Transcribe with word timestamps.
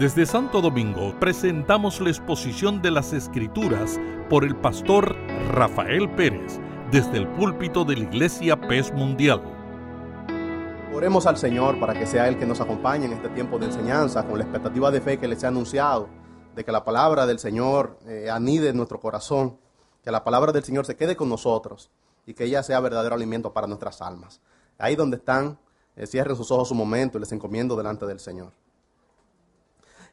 Desde 0.00 0.24
Santo 0.24 0.62
Domingo 0.62 1.14
presentamos 1.20 2.00
la 2.00 2.08
exposición 2.08 2.80
de 2.80 2.90
las 2.90 3.12
Escrituras 3.12 4.00
por 4.30 4.44
el 4.44 4.56
pastor 4.56 5.14
Rafael 5.52 6.10
Pérez 6.14 6.58
desde 6.90 7.18
el 7.18 7.28
púlpito 7.28 7.84
de 7.84 7.96
la 7.96 8.04
Iglesia 8.04 8.58
Pez 8.58 8.90
Mundial. 8.94 9.42
Oremos 10.94 11.26
al 11.26 11.36
Señor 11.36 11.78
para 11.78 11.92
que 11.92 12.06
sea 12.06 12.28
Él 12.28 12.38
que 12.38 12.46
nos 12.46 12.62
acompañe 12.62 13.04
en 13.04 13.12
este 13.12 13.28
tiempo 13.28 13.58
de 13.58 13.66
enseñanza 13.66 14.26
con 14.26 14.38
la 14.38 14.44
expectativa 14.44 14.90
de 14.90 15.02
fe 15.02 15.18
que 15.18 15.28
les 15.28 15.42
he 15.42 15.46
anunciado, 15.46 16.08
de 16.56 16.64
que 16.64 16.72
la 16.72 16.82
palabra 16.82 17.26
del 17.26 17.38
Señor 17.38 17.98
eh, 18.06 18.30
anide 18.30 18.70
en 18.70 18.78
nuestro 18.78 19.00
corazón, 19.00 19.58
que 20.02 20.10
la 20.10 20.24
palabra 20.24 20.50
del 20.50 20.64
Señor 20.64 20.86
se 20.86 20.96
quede 20.96 21.14
con 21.14 21.28
nosotros 21.28 21.90
y 22.24 22.32
que 22.32 22.44
ella 22.44 22.62
sea 22.62 22.80
verdadero 22.80 23.16
alimento 23.16 23.52
para 23.52 23.66
nuestras 23.66 24.00
almas. 24.00 24.40
Ahí 24.78 24.96
donde 24.96 25.18
están, 25.18 25.58
eh, 25.94 26.06
cierren 26.06 26.36
sus 26.36 26.50
ojos 26.50 26.70
un 26.70 26.78
momento 26.78 27.18
y 27.18 27.20
les 27.20 27.32
encomiendo 27.32 27.76
delante 27.76 28.06
del 28.06 28.18
Señor. 28.18 28.52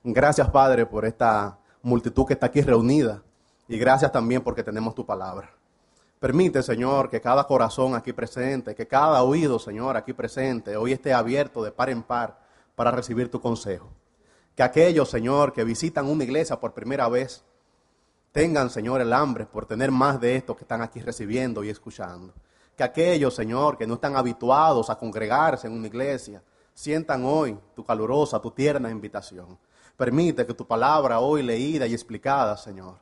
Gracias, 0.04 0.50
Padre, 0.50 0.86
por 0.86 1.06
esta 1.06 1.60
multitud 1.82 2.26
que 2.26 2.34
está 2.34 2.48
aquí 2.48 2.62
reunida. 2.62 3.24
Y 3.68 3.78
gracias 3.78 4.12
también 4.12 4.42
porque 4.42 4.64
tenemos 4.64 4.96
tu 4.96 5.06
palabra. 5.06 5.52
Permite, 6.20 6.64
Señor, 6.64 7.10
que 7.10 7.22
cada 7.22 7.44
corazón 7.44 7.94
aquí 7.94 8.12
presente, 8.12 8.74
que 8.74 8.88
cada 8.88 9.22
oído, 9.22 9.60
Señor, 9.60 9.96
aquí 9.98 10.14
presente, 10.14 10.76
hoy 10.76 10.94
esté 10.94 11.14
abierto 11.14 11.64
de 11.64 11.72
par 11.72 11.90
en 11.90 12.02
par 12.02 12.40
para 12.76 12.92
recibir 12.92 13.30
tu 13.30 13.40
consejo. 13.40 13.90
Que 14.56 14.64
aquellos, 14.64 15.10
Señor, 15.10 15.54
que 15.54 15.64
visitan 15.64 16.08
una 16.08 16.24
iglesia 16.24 16.60
por 16.60 16.74
primera 16.74 17.08
vez, 17.08 17.44
tengan, 18.32 18.72
Señor, 18.72 19.02
el 19.02 19.14
hambre 19.14 19.46
por 19.46 19.68
tener 19.68 19.92
más 19.92 20.20
de 20.20 20.36
esto 20.36 20.56
que 20.56 20.64
están 20.64 20.82
aquí 20.82 21.00
recibiendo 21.00 21.64
y 21.64 21.70
escuchando. 21.70 22.34
Que 22.76 22.84
aquellos, 22.84 23.36
Señor, 23.36 23.78
que 23.78 23.86
no 23.86 23.96
están 23.96 24.16
habituados 24.16 24.90
a 24.90 24.98
congregarse 24.98 25.68
en 25.68 25.74
una 25.74 25.88
iglesia, 25.88 26.42
sientan 26.74 27.26
hoy 27.26 27.60
tu 27.76 27.84
calurosa, 27.86 28.40
tu 28.40 28.50
tierna 28.50 28.90
invitación. 28.90 29.58
Permite 29.98 30.46
que 30.46 30.54
tu 30.54 30.66
palabra 30.68 31.20
hoy 31.20 31.42
leída 31.42 31.88
y 31.88 31.94
explicada, 31.94 32.56
Señor, 32.56 33.00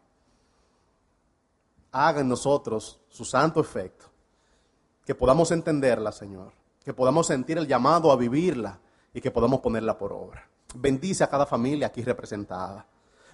haga 1.91 2.21
en 2.21 2.29
nosotros 2.29 3.01
su 3.09 3.25
santo 3.25 3.59
efecto. 3.59 4.05
Que 5.05 5.13
podamos 5.13 5.51
entenderla, 5.51 6.13
Señor. 6.13 6.53
Que 6.83 6.93
podamos 6.93 7.27
sentir 7.27 7.57
el 7.57 7.67
llamado 7.67 8.11
a 8.11 8.15
vivirla 8.15 8.79
y 9.13 9.19
que 9.19 9.29
podamos 9.29 9.59
ponerla 9.59 9.97
por 9.97 10.13
obra. 10.13 10.47
Bendice 10.73 11.23
a 11.23 11.29
cada 11.29 11.45
familia 11.45 11.87
aquí 11.87 12.01
representada. 12.01 12.85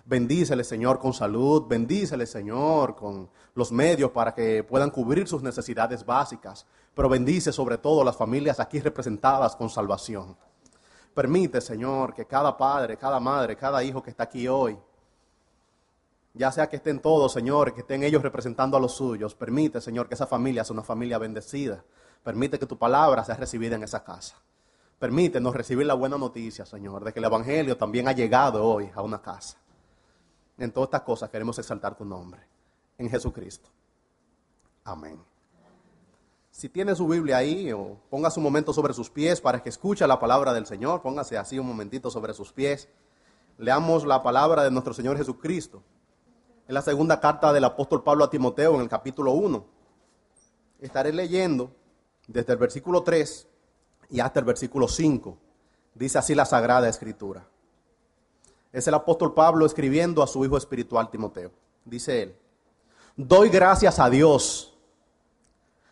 Bendícele, 0.05 0.63
Señor, 0.63 0.97
con 0.97 1.13
salud. 1.13 1.67
Bendícele, 1.67 2.25
Señor, 2.25 2.95
con 2.95 3.29
los 3.53 3.71
medios 3.71 4.09
para 4.09 4.33
que 4.33 4.63
puedan 4.63 4.89
cubrir 4.89 5.27
sus 5.27 5.43
necesidades 5.43 6.03
básicas. 6.03 6.65
Pero 6.95 7.09
bendice 7.09 7.51
sobre 7.51 7.77
todo 7.77 8.03
las 8.03 8.17
familias 8.17 8.59
aquí 8.59 8.79
representadas 8.79 9.55
con 9.55 9.69
salvación. 9.69 10.35
Permite, 11.13 11.59
Señor, 11.59 12.13
que 12.13 12.25
cada 12.25 12.55
padre, 12.57 12.97
cada 12.97 13.19
madre, 13.19 13.55
cada 13.55 13.83
hijo 13.83 14.01
que 14.01 14.09
está 14.09 14.23
aquí 14.23 14.47
hoy, 14.47 14.77
ya 16.33 16.51
sea 16.51 16.69
que 16.69 16.77
estén 16.77 17.01
todos, 17.01 17.33
Señor, 17.33 17.73
que 17.73 17.81
estén 17.81 18.03
ellos 18.03 18.21
representando 18.21 18.77
a 18.77 18.79
los 18.79 18.93
suyos, 18.93 19.35
permite, 19.35 19.81
Señor, 19.81 20.07
que 20.07 20.13
esa 20.13 20.27
familia 20.27 20.63
sea 20.63 20.73
una 20.73 20.83
familia 20.83 21.17
bendecida. 21.17 21.83
Permite 22.23 22.57
que 22.57 22.65
tu 22.65 22.77
palabra 22.77 23.23
sea 23.25 23.35
recibida 23.35 23.75
en 23.75 23.83
esa 23.83 24.03
casa. 24.03 24.35
Permítenos 24.99 25.55
recibir 25.55 25.85
la 25.85 25.95
buena 25.95 26.17
noticia, 26.17 26.65
Señor, 26.65 27.03
de 27.03 27.11
que 27.11 27.19
el 27.19 27.25
Evangelio 27.25 27.75
también 27.75 28.07
ha 28.07 28.11
llegado 28.13 28.63
hoy 28.63 28.89
a 28.93 29.01
una 29.01 29.21
casa. 29.21 29.57
En 30.57 30.71
todas 30.71 30.87
estas 30.87 31.01
cosas 31.01 31.29
queremos 31.29 31.57
exaltar 31.57 31.97
tu 31.97 32.05
nombre. 32.05 32.41
En 32.97 33.09
Jesucristo. 33.09 33.69
Amén. 34.83 35.30
Si 36.61 36.69
tiene 36.69 36.93
su 36.93 37.07
Biblia 37.07 37.37
ahí, 37.37 37.71
o 37.71 37.97
ponga 38.11 38.29
su 38.29 38.39
momento 38.39 38.71
sobre 38.71 38.93
sus 38.93 39.09
pies 39.09 39.41
para 39.41 39.63
que 39.63 39.69
escuche 39.69 40.05
la 40.05 40.19
palabra 40.19 40.53
del 40.53 40.67
Señor, 40.67 41.01
póngase 41.01 41.35
así 41.35 41.57
un 41.57 41.65
momentito 41.65 42.11
sobre 42.11 42.35
sus 42.35 42.53
pies. 42.53 42.87
Leamos 43.57 44.05
la 44.05 44.21
palabra 44.21 44.63
de 44.63 44.69
nuestro 44.69 44.93
Señor 44.93 45.17
Jesucristo. 45.17 45.81
En 46.67 46.75
la 46.75 46.83
segunda 46.83 47.19
carta 47.19 47.51
del 47.51 47.63
apóstol 47.63 48.03
Pablo 48.03 48.25
a 48.25 48.29
Timoteo, 48.29 48.75
en 48.75 48.81
el 48.81 48.89
capítulo 48.89 49.31
1. 49.31 49.65
Estaré 50.81 51.11
leyendo 51.11 51.71
desde 52.27 52.53
el 52.53 52.59
versículo 52.59 53.01
3 53.01 53.47
y 54.11 54.19
hasta 54.19 54.41
el 54.41 54.45
versículo 54.45 54.87
5. 54.87 55.35
Dice 55.95 56.19
así 56.19 56.35
la 56.35 56.45
Sagrada 56.45 56.87
Escritura. 56.87 57.43
Es 58.71 58.87
el 58.87 58.93
apóstol 58.93 59.33
Pablo 59.33 59.65
escribiendo 59.65 60.21
a 60.21 60.27
su 60.27 60.45
hijo 60.45 60.57
espiritual 60.57 61.09
Timoteo. 61.09 61.49
Dice 61.85 62.21
él, 62.21 62.35
doy 63.15 63.49
gracias 63.49 63.97
a 63.97 64.11
Dios 64.11 64.70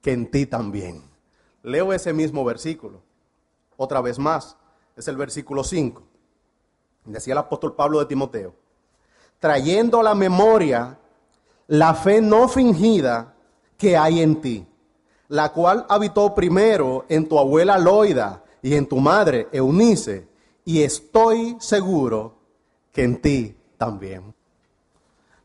que 0.00 0.12
en 0.12 0.30
ti 0.30 0.46
también. 0.46 1.02
Leo 1.62 1.92
ese 1.92 2.12
mismo 2.12 2.44
versículo. 2.44 3.02
Otra 3.76 4.00
vez 4.00 4.18
más, 4.18 4.56
es 4.96 5.08
el 5.08 5.16
versículo 5.16 5.64
5. 5.64 6.02
Decía 7.06 7.32
el 7.32 7.38
apóstol 7.38 7.74
Pablo 7.74 7.98
de 7.98 8.06
Timoteo, 8.06 8.54
trayendo 9.38 10.00
a 10.00 10.02
la 10.02 10.14
memoria 10.14 10.98
la 11.66 11.94
fe 11.94 12.20
no 12.20 12.48
fingida 12.48 13.34
que 13.78 13.96
hay 13.96 14.20
en 14.20 14.40
ti, 14.40 14.66
la 15.28 15.52
cual 15.52 15.86
habitó 15.88 16.34
primero 16.34 17.06
en 17.08 17.28
tu 17.28 17.38
abuela 17.38 17.78
Loida 17.78 18.44
y 18.60 18.74
en 18.74 18.86
tu 18.86 18.98
madre 18.98 19.48
Eunice, 19.52 20.28
y 20.64 20.82
estoy 20.82 21.56
seguro 21.60 22.34
que 22.92 23.04
en 23.04 23.20
ti 23.22 23.56
también. 23.78 24.34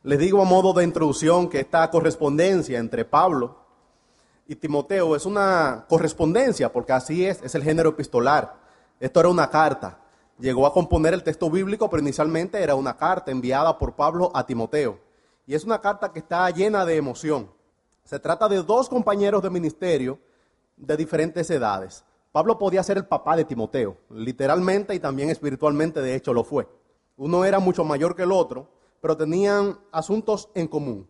Les 0.03 0.19
digo 0.19 0.41
a 0.41 0.45
modo 0.45 0.73
de 0.73 0.83
introducción 0.83 1.47
que 1.47 1.61
esta 1.61 1.89
correspondencia 1.89 2.77
entre 2.79 3.05
Pablo 3.05 3.64
y 4.47 4.55
Timoteo 4.55 5.15
es 5.15 5.25
una 5.25 5.85
correspondencia, 5.89 6.71
porque 6.71 6.93
así 6.93 7.25
es, 7.25 7.41
es 7.41 7.55
el 7.55 7.63
género 7.63 7.89
epistolar. 7.89 8.55
Esto 8.99 9.19
era 9.19 9.29
una 9.29 9.49
carta. 9.49 9.99
Llegó 10.37 10.67
a 10.67 10.73
componer 10.73 11.13
el 11.13 11.23
texto 11.23 11.49
bíblico, 11.49 11.89
pero 11.89 12.01
inicialmente 12.01 12.61
era 12.61 12.75
una 12.75 12.95
carta 12.95 13.31
enviada 13.31 13.77
por 13.77 13.95
Pablo 13.95 14.31
a 14.33 14.45
Timoteo. 14.45 14.99
Y 15.47 15.55
es 15.55 15.63
una 15.63 15.81
carta 15.81 16.11
que 16.11 16.19
está 16.19 16.49
llena 16.49 16.85
de 16.85 16.97
emoción. 16.97 17.49
Se 18.03 18.19
trata 18.19 18.47
de 18.47 18.61
dos 18.61 18.87
compañeros 18.89 19.41
de 19.41 19.49
ministerio 19.49 20.19
de 20.77 20.97
diferentes 20.97 21.49
edades. 21.49 22.03
Pablo 22.31 22.59
podía 22.59 22.83
ser 22.83 22.97
el 22.97 23.05
papá 23.05 23.35
de 23.35 23.45
Timoteo, 23.45 23.97
literalmente 24.09 24.93
y 24.93 24.99
también 24.99 25.29
espiritualmente, 25.29 26.01
de 26.01 26.15
hecho 26.15 26.33
lo 26.33 26.43
fue. 26.43 26.67
Uno 27.17 27.45
era 27.45 27.59
mucho 27.59 27.83
mayor 27.85 28.15
que 28.15 28.23
el 28.23 28.31
otro, 28.31 28.67
pero 29.01 29.15
tenían 29.15 29.79
asuntos 29.91 30.49
en 30.53 30.67
común. 30.67 31.07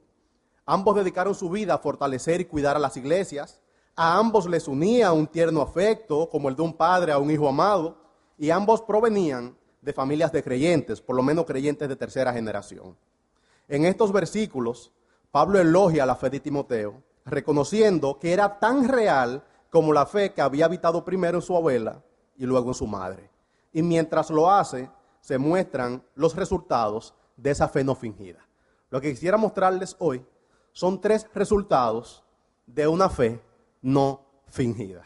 Ambos 0.65 0.95
dedicaron 0.95 1.35
su 1.35 1.49
vida 1.49 1.75
a 1.75 1.77
fortalecer 1.77 2.41
y 2.41 2.45
cuidar 2.45 2.75
a 2.75 2.79
las 2.79 2.97
iglesias. 2.97 3.59
A 3.95 4.17
ambos 4.17 4.47
les 4.47 4.67
unía 4.67 5.11
un 5.11 5.27
tierno 5.27 5.61
afecto, 5.61 6.27
como 6.29 6.49
el 6.49 6.55
de 6.55 6.63
un 6.63 6.73
padre 6.73 7.11
a 7.11 7.19
un 7.19 7.29
hijo 7.29 7.47
amado, 7.47 7.97
y 8.37 8.49
ambos 8.49 8.81
provenían 8.81 9.55
de 9.81 9.93
familias 9.93 10.31
de 10.31 10.43
creyentes, 10.43 10.99
por 10.99 11.15
lo 11.15 11.21
menos 11.21 11.45
creyentes 11.45 11.87
de 11.87 11.95
tercera 11.95 12.33
generación. 12.33 12.97
En 13.67 13.85
estos 13.85 14.11
versículos, 14.11 14.91
Pablo 15.31 15.59
elogia 15.59 16.05
la 16.05 16.15
fe 16.15 16.29
de 16.31 16.39
Timoteo, 16.39 17.03
reconociendo 17.25 18.17
que 18.19 18.33
era 18.33 18.59
tan 18.59 18.87
real 18.87 19.43
como 19.69 19.93
la 19.93 20.05
fe 20.05 20.33
que 20.33 20.41
había 20.41 20.65
habitado 20.65 21.05
primero 21.05 21.37
en 21.37 21.41
su 21.41 21.55
abuela 21.55 22.01
y 22.37 22.45
luego 22.45 22.69
en 22.69 22.73
su 22.73 22.87
madre. 22.87 23.29
Y 23.71 23.83
mientras 23.83 24.29
lo 24.31 24.49
hace, 24.49 24.89
se 25.21 25.37
muestran 25.37 26.03
los 26.15 26.35
resultados 26.35 27.13
de 27.37 27.51
esa 27.51 27.67
fe 27.67 27.83
no 27.83 27.95
fingida. 27.95 28.39
Lo 28.89 29.01
que 29.01 29.11
quisiera 29.11 29.37
mostrarles 29.37 29.95
hoy 29.99 30.25
son 30.75 30.99
tres 30.99 31.25
resultados 31.33 32.21
de 32.67 32.85
una 32.85 33.09
fe 33.09 33.41
no 33.81 34.25
fingida. 34.49 35.03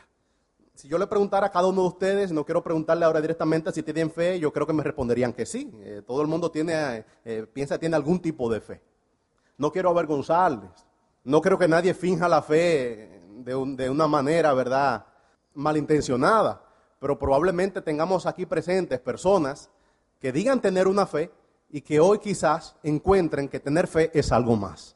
Si 0.74 0.88
yo 0.88 0.98
le 0.98 1.06
preguntara 1.06 1.48
a 1.48 1.52
cada 1.52 1.68
uno 1.68 1.84
de 1.84 1.88
ustedes, 1.90 2.32
no 2.32 2.44
quiero 2.44 2.64
preguntarle 2.64 3.06
ahora 3.06 3.22
directamente 3.22 3.72
si 3.72 3.84
tienen 3.84 4.10
fe, 4.10 4.40
yo 4.40 4.52
creo 4.52 4.66
que 4.66 4.74
me 4.74 4.82
responderían 4.82 5.32
que 5.32 5.46
sí. 5.46 5.72
Eh, 5.82 6.02
todo 6.08 6.24
el 6.24 6.28
mundo 6.28 6.50
tiene, 6.50 7.06
eh, 7.24 7.46
piensa 7.54 7.76
que 7.76 7.82
tiene 7.82 7.96
algún 7.96 8.20
tipo 8.20 8.52
de 8.52 8.62
fe. 8.62 8.82
No 9.58 9.72
quiero 9.72 9.92
avergonzarles. 9.92 10.72
No 11.24 11.40
creo 11.40 11.60
que 11.60 11.68
nadie 11.68 11.94
finja 11.94 12.28
la 12.28 12.42
fe 12.42 13.22
de, 13.30 13.76
de 13.76 13.90
una 13.92 14.08
manera, 14.08 14.54
¿verdad?, 14.56 15.06
malintencionada. 15.54 16.64
Pero 17.00 17.20
probablemente 17.20 17.82
tengamos 17.82 18.26
aquí 18.26 18.48
presentes 18.48 19.00
personas 19.00 19.70
que 20.20 20.32
digan 20.32 20.62
tener 20.62 20.88
una 20.88 21.06
fe 21.06 21.32
y 21.70 21.82
que 21.82 22.00
hoy 22.00 22.18
quizás 22.18 22.76
encuentren 22.82 23.48
que 23.48 23.60
tener 23.60 23.86
fe 23.86 24.10
es 24.18 24.32
algo 24.32 24.56
más. 24.56 24.96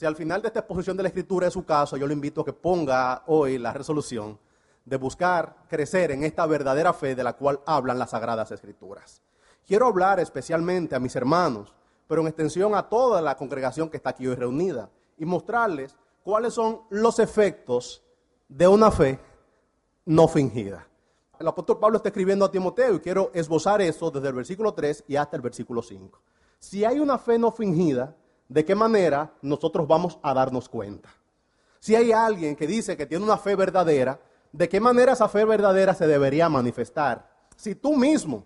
Si 0.00 0.06
al 0.06 0.16
final 0.16 0.40
de 0.40 0.48
esta 0.48 0.60
exposición 0.60 0.96
de 0.96 1.02
la 1.02 1.10
Escritura 1.10 1.46
es 1.46 1.52
su 1.52 1.62
caso, 1.62 1.94
yo 1.98 2.06
le 2.06 2.14
invito 2.14 2.40
a 2.40 2.44
que 2.46 2.54
ponga 2.54 3.22
hoy 3.26 3.58
la 3.58 3.70
resolución 3.70 4.38
de 4.82 4.96
buscar 4.96 5.56
crecer 5.68 6.10
en 6.10 6.24
esta 6.24 6.46
verdadera 6.46 6.94
fe 6.94 7.14
de 7.14 7.22
la 7.22 7.34
cual 7.34 7.60
hablan 7.66 7.98
las 7.98 8.08
Sagradas 8.08 8.50
Escrituras. 8.50 9.20
quiero 9.66 9.86
hablar 9.86 10.18
especialmente 10.18 10.94
a 10.94 11.00
mis 11.00 11.14
hermanos, 11.16 11.74
pero 12.08 12.22
en 12.22 12.28
extensión 12.28 12.74
a 12.74 12.88
toda 12.88 13.20
la 13.20 13.36
congregación 13.36 13.90
que 13.90 13.98
está 13.98 14.08
aquí 14.08 14.26
hoy 14.26 14.36
reunida, 14.36 14.88
y 15.18 15.26
mostrarles 15.26 15.94
cuáles 16.22 16.54
son 16.54 16.80
los 16.88 17.18
efectos 17.18 18.02
de 18.48 18.68
una 18.68 18.90
fe 18.90 19.20
no 20.06 20.28
fingida. 20.28 20.88
El 21.38 21.46
apóstol 21.46 21.78
Pablo 21.78 21.98
está 21.98 22.08
escribiendo 22.08 22.46
a 22.46 22.50
Timoteo 22.50 22.94
y 22.94 23.00
quiero 23.00 23.30
esbozar 23.34 23.82
eso 23.82 24.10
desde 24.10 24.28
el 24.28 24.34
versículo 24.34 24.72
3 24.72 25.04
y 25.08 25.16
hasta 25.16 25.36
el 25.36 25.42
versículo 25.42 25.82
5. 25.82 26.18
Si 26.58 26.86
hay 26.86 27.00
una 27.00 27.18
fe 27.18 27.38
no 27.38 27.52
fingida, 27.52 28.16
¿de 28.50 28.64
qué 28.64 28.74
manera 28.74 29.32
nosotros 29.42 29.86
vamos 29.86 30.18
a 30.22 30.34
darnos 30.34 30.68
cuenta? 30.68 31.08
Si 31.78 31.94
hay 31.94 32.12
alguien 32.12 32.56
que 32.56 32.66
dice 32.66 32.96
que 32.96 33.06
tiene 33.06 33.24
una 33.24 33.38
fe 33.38 33.54
verdadera, 33.54 34.20
¿de 34.52 34.68
qué 34.68 34.80
manera 34.80 35.12
esa 35.12 35.28
fe 35.28 35.44
verdadera 35.44 35.94
se 35.94 36.06
debería 36.06 36.48
manifestar? 36.48 37.30
Si 37.56 37.76
tú 37.76 37.96
mismo 37.96 38.44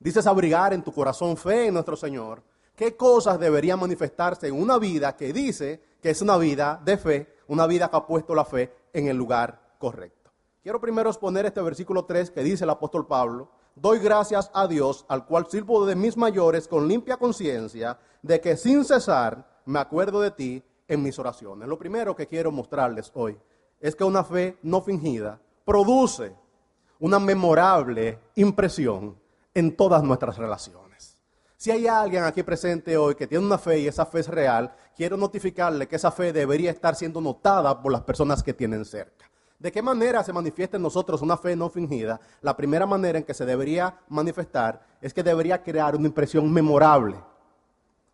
dices 0.00 0.26
abrigar 0.26 0.74
en 0.74 0.82
tu 0.82 0.92
corazón 0.92 1.36
fe 1.36 1.68
en 1.68 1.74
nuestro 1.74 1.96
Señor, 1.96 2.42
¿qué 2.74 2.96
cosas 2.96 3.38
deberían 3.38 3.78
manifestarse 3.78 4.48
en 4.48 4.60
una 4.60 4.76
vida 4.76 5.16
que 5.16 5.32
dice 5.32 5.80
que 6.02 6.10
es 6.10 6.20
una 6.20 6.36
vida 6.36 6.80
de 6.84 6.98
fe, 6.98 7.34
una 7.46 7.66
vida 7.66 7.88
que 7.88 7.96
ha 7.96 8.06
puesto 8.06 8.34
la 8.34 8.44
fe 8.44 8.72
en 8.92 9.06
el 9.06 9.16
lugar 9.16 9.76
correcto? 9.78 10.32
Quiero 10.64 10.80
primero 10.80 11.10
exponer 11.10 11.46
este 11.46 11.62
versículo 11.62 12.04
3 12.04 12.32
que 12.32 12.42
dice 12.42 12.64
el 12.64 12.70
apóstol 12.70 13.06
Pablo, 13.06 13.50
doy 13.76 14.00
gracias 14.00 14.50
a 14.52 14.66
Dios, 14.66 15.04
al 15.08 15.26
cual 15.26 15.46
sirvo 15.48 15.86
de 15.86 15.94
mis 15.94 16.16
mayores 16.16 16.66
con 16.66 16.88
limpia 16.88 17.16
conciencia, 17.18 17.98
de 18.22 18.40
que 18.40 18.56
sin 18.56 18.84
cesar 18.84 19.46
me 19.66 19.78
acuerdo 19.78 20.20
de 20.20 20.32
ti 20.32 20.64
en 20.88 21.02
mis 21.02 21.18
oraciones. 21.18 21.68
Lo 21.68 21.78
primero 21.78 22.16
que 22.16 22.26
quiero 22.26 22.50
mostrarles 22.50 23.12
hoy 23.14 23.38
es 23.78 23.94
que 23.94 24.04
una 24.04 24.24
fe 24.24 24.58
no 24.62 24.80
fingida 24.80 25.38
produce 25.64 26.34
una 26.98 27.18
memorable 27.18 28.18
impresión 28.34 29.16
en 29.52 29.76
todas 29.76 30.02
nuestras 30.02 30.38
relaciones. 30.38 31.20
Si 31.56 31.70
hay 31.70 31.86
alguien 31.86 32.24
aquí 32.24 32.42
presente 32.42 32.96
hoy 32.96 33.14
que 33.14 33.26
tiene 33.26 33.44
una 33.44 33.58
fe 33.58 33.80
y 33.80 33.88
esa 33.88 34.06
fe 34.06 34.20
es 34.20 34.28
real, 34.28 34.74
quiero 34.94 35.16
notificarle 35.16 35.88
que 35.88 35.96
esa 35.96 36.10
fe 36.10 36.32
debería 36.32 36.70
estar 36.70 36.94
siendo 36.94 37.20
notada 37.20 37.80
por 37.80 37.90
las 37.90 38.02
personas 38.02 38.42
que 38.42 38.54
tienen 38.54 38.84
cerca. 38.84 39.15
¿De 39.58 39.72
qué 39.72 39.80
manera 39.80 40.22
se 40.22 40.32
manifiesta 40.32 40.76
en 40.76 40.82
nosotros 40.82 41.22
una 41.22 41.36
fe 41.36 41.56
no 41.56 41.70
fingida? 41.70 42.20
La 42.42 42.56
primera 42.56 42.84
manera 42.84 43.18
en 43.18 43.24
que 43.24 43.32
se 43.32 43.46
debería 43.46 43.98
manifestar 44.08 44.80
es 45.00 45.14
que 45.14 45.22
debería 45.22 45.62
crear 45.62 45.96
una 45.96 46.08
impresión 46.08 46.52
memorable 46.52 47.16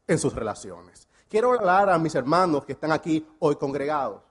en 0.06 0.19
sus 0.19 0.35
relaciones. 0.35 1.09
Quiero 1.29 1.53
hablar 1.53 1.91
a 1.91 1.99
mis 1.99 2.15
hermanos 2.15 2.65
que 2.65 2.73
están 2.73 2.93
aquí 2.93 3.27
hoy 3.41 3.56
congregados. 3.56 4.23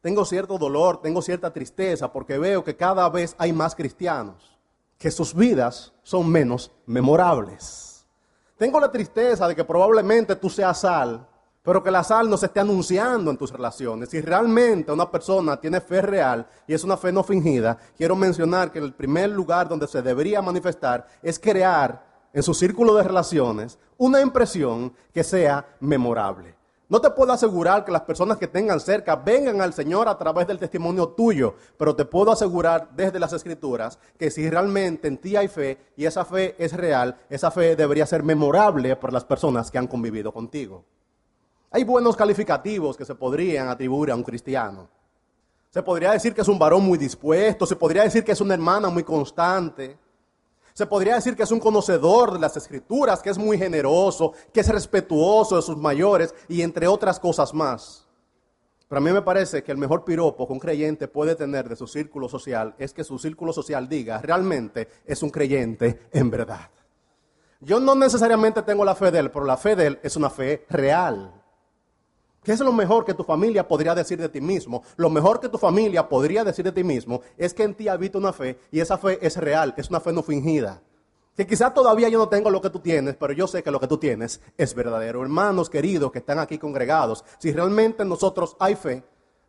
Tengo 0.00 0.24
cierto 0.24 0.58
dolor, 0.58 1.00
tengo 1.00 1.22
cierta 1.22 1.52
tristeza 1.52 2.10
porque 2.12 2.38
veo 2.38 2.64
que 2.64 2.76
cada 2.76 3.08
vez 3.08 3.36
hay 3.38 3.52
más 3.52 3.74
cristianos, 3.74 4.58
que 4.96 5.10
sus 5.10 5.34
vidas 5.34 5.92
son 6.02 6.28
menos 6.28 6.72
memorables. 6.86 8.06
Tengo 8.56 8.80
la 8.80 8.90
tristeza 8.90 9.46
de 9.46 9.54
que 9.54 9.64
probablemente 9.64 10.34
tú 10.34 10.50
seas 10.50 10.80
sal, 10.80 11.28
pero 11.62 11.82
que 11.82 11.90
la 11.90 12.04
sal 12.04 12.30
no 12.30 12.36
se 12.36 12.46
esté 12.46 12.60
anunciando 12.60 13.30
en 13.30 13.36
tus 13.36 13.52
relaciones. 13.52 14.08
Si 14.08 14.20
realmente 14.20 14.92
una 14.92 15.10
persona 15.10 15.60
tiene 15.60 15.80
fe 15.80 16.00
real 16.00 16.46
y 16.66 16.74
es 16.74 16.84
una 16.84 16.96
fe 16.96 17.12
no 17.12 17.22
fingida, 17.22 17.76
quiero 17.96 18.16
mencionar 18.16 18.72
que 18.72 18.78
el 18.78 18.94
primer 18.94 19.30
lugar 19.30 19.68
donde 19.68 19.86
se 19.86 20.00
debería 20.02 20.40
manifestar 20.40 21.06
es 21.22 21.38
crear 21.38 22.06
en 22.32 22.42
su 22.42 22.54
círculo 22.54 22.94
de 22.94 23.02
relaciones 23.02 23.78
una 23.96 24.20
impresión 24.20 24.92
que 25.12 25.24
sea 25.24 25.66
memorable. 25.80 26.58
No 26.90 27.02
te 27.02 27.10
puedo 27.10 27.32
asegurar 27.34 27.84
que 27.84 27.92
las 27.92 28.00
personas 28.02 28.38
que 28.38 28.46
tengan 28.46 28.80
cerca 28.80 29.14
vengan 29.14 29.60
al 29.60 29.74
Señor 29.74 30.08
a 30.08 30.16
través 30.16 30.46
del 30.46 30.58
testimonio 30.58 31.08
tuyo, 31.08 31.54
pero 31.76 31.94
te 31.94 32.06
puedo 32.06 32.32
asegurar 32.32 32.88
desde 32.96 33.20
las 33.20 33.34
escrituras 33.34 33.98
que 34.18 34.30
si 34.30 34.48
realmente 34.48 35.06
en 35.06 35.18
ti 35.18 35.36
hay 35.36 35.48
fe 35.48 35.76
y 35.96 36.06
esa 36.06 36.24
fe 36.24 36.54
es 36.58 36.72
real, 36.72 37.14
esa 37.28 37.50
fe 37.50 37.76
debería 37.76 38.06
ser 38.06 38.22
memorable 38.22 38.96
por 38.96 39.12
las 39.12 39.24
personas 39.24 39.70
que 39.70 39.76
han 39.76 39.86
convivido 39.86 40.32
contigo. 40.32 40.82
Hay 41.70 41.84
buenos 41.84 42.16
calificativos 42.16 42.96
que 42.96 43.04
se 43.04 43.14
podrían 43.14 43.68
atribuir 43.68 44.10
a 44.10 44.14
un 44.14 44.22
cristiano. 44.22 44.88
Se 45.70 45.82
podría 45.82 46.12
decir 46.12 46.34
que 46.34 46.40
es 46.40 46.48
un 46.48 46.58
varón 46.58 46.82
muy 46.82 46.96
dispuesto, 46.96 47.66
se 47.66 47.76
podría 47.76 48.04
decir 48.04 48.24
que 48.24 48.32
es 48.32 48.40
una 48.40 48.54
hermana 48.54 48.88
muy 48.88 49.02
constante, 49.02 49.98
se 50.72 50.86
podría 50.86 51.16
decir 51.16 51.36
que 51.36 51.42
es 51.42 51.50
un 51.50 51.60
conocedor 51.60 52.32
de 52.32 52.38
las 52.38 52.56
escrituras, 52.56 53.20
que 53.20 53.30
es 53.30 53.36
muy 53.36 53.58
generoso, 53.58 54.32
que 54.52 54.60
es 54.60 54.68
respetuoso 54.68 55.56
de 55.56 55.62
sus 55.62 55.76
mayores 55.76 56.34
y 56.48 56.62
entre 56.62 56.86
otras 56.86 57.20
cosas 57.20 57.52
más. 57.52 58.06
Pero 58.88 59.00
a 59.00 59.04
mí 59.04 59.12
me 59.12 59.20
parece 59.20 59.62
que 59.62 59.72
el 59.72 59.76
mejor 59.76 60.04
piropo 60.04 60.46
que 60.46 60.52
un 60.54 60.58
creyente 60.58 61.06
puede 61.08 61.34
tener 61.34 61.68
de 61.68 61.76
su 61.76 61.86
círculo 61.86 62.28
social 62.28 62.74
es 62.78 62.94
que 62.94 63.04
su 63.04 63.18
círculo 63.18 63.52
social 63.52 63.88
diga, 63.88 64.22
realmente 64.22 64.88
es 65.04 65.22
un 65.22 65.28
creyente 65.30 66.08
en 66.12 66.30
verdad. 66.30 66.70
Yo 67.60 67.80
no 67.80 67.94
necesariamente 67.94 68.62
tengo 68.62 68.84
la 68.84 68.94
fe 68.94 69.10
de 69.10 69.18
él, 69.18 69.30
pero 69.30 69.44
la 69.44 69.56
fe 69.56 69.76
de 69.76 69.86
él 69.88 69.98
es 70.02 70.16
una 70.16 70.30
fe 70.30 70.64
real. 70.70 71.37
¿Qué 72.42 72.52
es 72.52 72.60
lo 72.60 72.72
mejor 72.72 73.04
que 73.04 73.14
tu 73.14 73.24
familia 73.24 73.66
podría 73.66 73.94
decir 73.94 74.18
de 74.18 74.28
ti 74.28 74.40
mismo? 74.40 74.82
Lo 74.96 75.10
mejor 75.10 75.40
que 75.40 75.48
tu 75.48 75.58
familia 75.58 76.08
podría 76.08 76.44
decir 76.44 76.64
de 76.64 76.72
ti 76.72 76.84
mismo 76.84 77.20
es 77.36 77.52
que 77.52 77.64
en 77.64 77.74
ti 77.74 77.88
habita 77.88 78.18
una 78.18 78.32
fe 78.32 78.58
y 78.70 78.80
esa 78.80 78.96
fe 78.96 79.18
es 79.20 79.36
real, 79.36 79.74
es 79.76 79.90
una 79.90 80.00
fe 80.00 80.12
no 80.12 80.22
fingida. 80.22 80.80
Que 81.36 81.46
quizás 81.46 81.72
todavía 81.72 82.08
yo 82.08 82.18
no 82.18 82.28
tengo 82.28 82.50
lo 82.50 82.60
que 82.60 82.70
tú 82.70 82.80
tienes, 82.80 83.16
pero 83.16 83.32
yo 83.32 83.46
sé 83.46 83.62
que 83.62 83.70
lo 83.70 83.78
que 83.78 83.86
tú 83.86 83.98
tienes 83.98 84.40
es 84.56 84.74
verdadero. 84.74 85.22
Hermanos 85.22 85.70
queridos 85.70 86.10
que 86.10 86.18
están 86.18 86.38
aquí 86.38 86.58
congregados, 86.58 87.24
si 87.38 87.52
realmente 87.52 88.02
en 88.02 88.08
nosotros 88.08 88.56
hay 88.58 88.74
fe, 88.74 89.04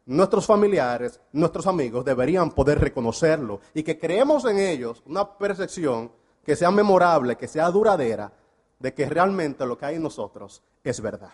nuestros 0.05 0.45
familiares, 0.45 1.19
nuestros 1.31 1.67
amigos 1.67 2.03
deberían 2.03 2.51
poder 2.51 2.79
reconocerlo 2.79 3.61
y 3.73 3.83
que 3.83 3.97
creemos 3.97 4.45
en 4.45 4.59
ellos 4.59 5.01
una 5.05 5.37
percepción 5.37 6.11
que 6.43 6.55
sea 6.55 6.71
memorable, 6.71 7.37
que 7.37 7.47
sea 7.47 7.69
duradera, 7.69 8.31
de 8.79 8.93
que 8.93 9.07
realmente 9.07 9.65
lo 9.65 9.77
que 9.77 9.85
hay 9.85 9.95
en 9.95 10.03
nosotros 10.03 10.63
es 10.83 10.99
verdad. 11.01 11.33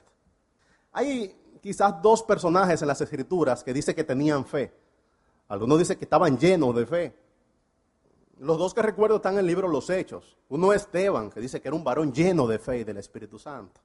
Hay 0.92 1.36
quizás 1.65 2.00
dos 2.00 2.21
personajes 2.21 2.79
en 2.83 2.88
las 2.88 3.01
escrituras 3.01 3.63
que 3.63 3.73
dice 3.73 3.95
que 3.95 4.03
tenían 4.03 4.45
fe. 4.45 4.71
Algunos 5.47 5.79
dicen 5.79 5.97
que 5.97 6.06
estaban 6.06 6.38
llenos 6.38 6.75
de 6.75 6.85
fe. 6.85 7.15
Los 8.38 8.59
dos 8.59 8.71
que 8.75 8.83
recuerdo 8.83 9.15
están 9.15 9.33
en 9.33 9.39
el 9.39 9.47
libro 9.47 9.67
Los 9.67 9.89
Hechos. 9.89 10.38
Uno 10.50 10.73
es 10.73 10.83
Esteban, 10.83 11.31
que 11.31 11.39
dice 11.39 11.59
que 11.59 11.67
era 11.67 11.75
un 11.75 11.83
varón 11.83 12.13
lleno 12.13 12.45
de 12.45 12.59
fe 12.59 12.77
y 12.77 12.83
del 12.83 12.97
Espíritu 12.97 13.39
Santo. 13.39 13.81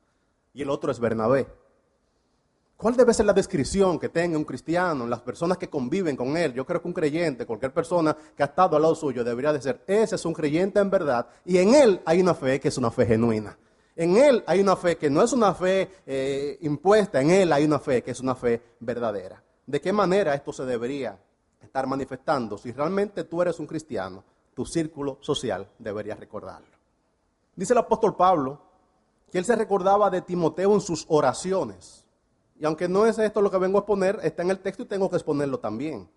Y 0.52 0.60
el 0.60 0.68
otro 0.68 0.92
es 0.92 1.00
Bernabé. 1.00 1.46
¿Cuál 2.76 2.96
debe 2.96 3.14
ser 3.14 3.24
la 3.24 3.32
descripción 3.32 3.98
que 3.98 4.10
tenga 4.10 4.36
un 4.36 4.44
cristiano, 4.44 5.06
las 5.06 5.22
personas 5.22 5.56
que 5.56 5.70
conviven 5.70 6.16
con 6.16 6.36
él? 6.36 6.52
Yo 6.52 6.66
creo 6.66 6.82
que 6.82 6.88
un 6.88 6.92
creyente, 6.92 7.46
cualquier 7.46 7.72
persona 7.72 8.14
que 8.36 8.42
ha 8.42 8.46
estado 8.46 8.76
al 8.76 8.82
lado 8.82 8.94
suyo, 8.94 9.24
debería 9.24 9.54
de 9.54 9.62
ser, 9.62 9.82
ese 9.86 10.16
es 10.16 10.24
un 10.26 10.34
creyente 10.34 10.80
en 10.80 10.90
verdad, 10.90 11.26
y 11.46 11.56
en 11.56 11.74
él 11.74 12.02
hay 12.04 12.20
una 12.20 12.34
fe 12.34 12.60
que 12.60 12.68
es 12.68 12.76
una 12.76 12.90
fe 12.90 13.06
genuina. 13.06 13.56
En 14.00 14.16
Él 14.16 14.42
hay 14.46 14.60
una 14.60 14.76
fe 14.76 14.96
que 14.96 15.10
no 15.10 15.22
es 15.22 15.30
una 15.34 15.52
fe 15.52 15.90
eh, 16.06 16.56
impuesta, 16.62 17.20
en 17.20 17.28
Él 17.32 17.52
hay 17.52 17.66
una 17.66 17.78
fe 17.78 18.02
que 18.02 18.12
es 18.12 18.20
una 18.20 18.34
fe 18.34 18.76
verdadera. 18.80 19.42
¿De 19.66 19.78
qué 19.78 19.92
manera 19.92 20.32
esto 20.32 20.54
se 20.54 20.64
debería 20.64 21.18
estar 21.60 21.86
manifestando? 21.86 22.56
Si 22.56 22.72
realmente 22.72 23.24
tú 23.24 23.42
eres 23.42 23.58
un 23.60 23.66
cristiano, 23.66 24.24
tu 24.54 24.64
círculo 24.64 25.18
social 25.20 25.68
debería 25.78 26.14
recordarlo. 26.14 26.78
Dice 27.54 27.74
el 27.74 27.78
apóstol 27.80 28.16
Pablo 28.16 28.58
que 29.30 29.36
él 29.36 29.44
se 29.44 29.54
recordaba 29.54 30.08
de 30.08 30.22
Timoteo 30.22 30.72
en 30.72 30.80
sus 30.80 31.04
oraciones. 31.06 32.06
Y 32.58 32.64
aunque 32.64 32.88
no 32.88 33.04
es 33.04 33.18
esto 33.18 33.42
lo 33.42 33.50
que 33.50 33.58
vengo 33.58 33.76
a 33.76 33.80
exponer, 33.80 34.18
está 34.22 34.40
en 34.40 34.48
el 34.48 34.60
texto 34.60 34.84
y 34.84 34.86
tengo 34.86 35.10
que 35.10 35.16
exponerlo 35.16 35.58
también. 35.58 36.08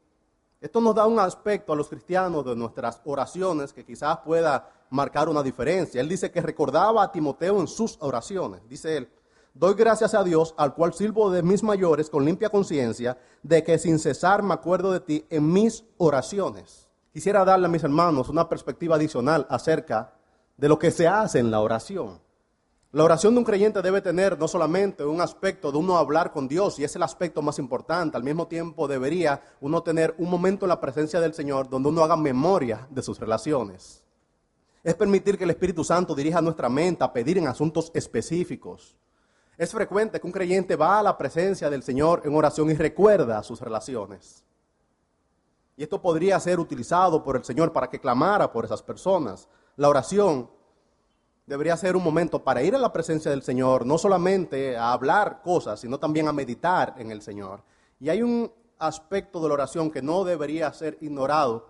Esto 0.63 0.79
nos 0.79 0.95
da 0.95 1.05
un 1.05 1.19
aspecto 1.19 1.73
a 1.73 1.75
los 1.75 1.89
cristianos 1.89 2.45
de 2.45 2.55
nuestras 2.55 3.01
oraciones 3.03 3.73
que 3.73 3.83
quizás 3.83 4.19
pueda 4.19 4.65
marcar 4.91 5.27
una 5.27 5.43
diferencia. 5.43 5.99
Él 5.99 6.07
dice 6.07 6.31
que 6.31 6.39
recordaba 6.39 7.03
a 7.03 7.11
Timoteo 7.11 7.59
en 7.59 7.67
sus 7.67 7.97
oraciones. 7.99 8.61
Dice 8.69 8.95
él, 8.95 9.09
doy 9.53 9.73
gracias 9.73 10.13
a 10.13 10.23
Dios 10.23 10.55
al 10.55 10.73
cual 10.73 10.93
sirvo 10.93 11.29
de 11.29 11.43
mis 11.43 11.63
mayores 11.63 12.09
con 12.09 12.23
limpia 12.23 12.47
conciencia 12.47 13.17
de 13.41 13.61
que 13.61 13.77
sin 13.77 13.99
cesar 13.99 14.41
me 14.41 14.53
acuerdo 14.53 14.93
de 14.93 15.01
ti 15.01 15.25
en 15.29 15.51
mis 15.51 15.83
oraciones. 15.97 16.87
Quisiera 17.11 17.43
darle 17.43 17.65
a 17.65 17.69
mis 17.69 17.83
hermanos 17.83 18.29
una 18.29 18.47
perspectiva 18.47 18.95
adicional 18.95 19.45
acerca 19.49 20.13
de 20.55 20.69
lo 20.69 20.79
que 20.79 20.91
se 20.91 21.09
hace 21.09 21.39
en 21.39 21.51
la 21.51 21.59
oración. 21.59 22.22
La 22.93 23.03
oración 23.03 23.33
de 23.33 23.39
un 23.39 23.43
creyente 23.43 23.81
debe 23.81 24.01
tener 24.01 24.37
no 24.37 24.47
solamente 24.47 25.03
un 25.03 25.19
aspecto 25.19 25.71
de 25.71 25.79
uno 25.79 25.97
hablar 25.97 26.31
con 26.31 26.47
Dios, 26.47 26.77
y 26.77 26.83
es 26.83 26.95
el 26.95 27.01
aspecto 27.01 27.41
más 27.41 27.57
importante, 27.57 28.17
al 28.17 28.23
mismo 28.23 28.47
tiempo 28.47 28.87
debería 28.87 29.41
uno 29.61 29.81
tener 29.81 30.13
un 30.19 30.29
momento 30.29 30.65
en 30.65 30.69
la 30.69 30.79
presencia 30.79 31.19
del 31.19 31.33
Señor 31.33 31.67
donde 31.67 31.89
uno 31.89 32.03
haga 32.03 32.15
memoria 32.15 32.87
de 32.91 33.01
sus 33.01 33.19
relaciones. 33.19 34.03
Es 34.83 34.93
permitir 34.93 35.39
que 35.39 35.43
el 35.43 35.49
Espíritu 35.49 35.83
Santo 35.83 36.13
dirija 36.13 36.39
nuestra 36.39 36.69
mente 36.69 37.03
a 37.03 37.11
pedir 37.11 37.39
en 37.39 37.47
asuntos 37.47 37.89
específicos. 37.95 38.95
Es 39.57 39.71
frecuente 39.71 40.19
que 40.19 40.27
un 40.27 40.33
creyente 40.33 40.75
va 40.75 40.99
a 40.99 41.03
la 41.03 41.17
presencia 41.17 41.71
del 41.71 41.81
Señor 41.81 42.21
en 42.25 42.35
oración 42.35 42.69
y 42.69 42.75
recuerda 42.75 43.41
sus 43.41 43.59
relaciones. 43.59 44.43
Y 45.77 45.81
esto 45.81 45.99
podría 45.99 46.39
ser 46.39 46.59
utilizado 46.59 47.23
por 47.23 47.37
el 47.37 47.43
Señor 47.43 47.73
para 47.73 47.89
que 47.89 47.99
clamara 47.99 48.51
por 48.51 48.65
esas 48.65 48.83
personas. 48.83 49.49
La 49.77 49.89
oración 49.89 50.47
debería 51.45 51.77
ser 51.77 51.95
un 51.95 52.03
momento 52.03 52.43
para 52.43 52.63
ir 52.63 52.75
a 52.75 52.79
la 52.79 52.93
presencia 52.93 53.31
del 53.31 53.43
Señor, 53.43 53.85
no 53.85 53.97
solamente 53.97 54.77
a 54.77 54.93
hablar 54.93 55.41
cosas, 55.41 55.79
sino 55.79 55.99
también 55.99 56.27
a 56.27 56.33
meditar 56.33 56.95
en 56.97 57.11
el 57.11 57.21
Señor. 57.21 57.61
Y 57.99 58.09
hay 58.09 58.21
un 58.21 58.51
aspecto 58.79 59.41
de 59.41 59.47
la 59.47 59.53
oración 59.55 59.91
que 59.91 60.01
no 60.01 60.23
debería 60.23 60.71
ser 60.73 60.97
ignorado 61.01 61.67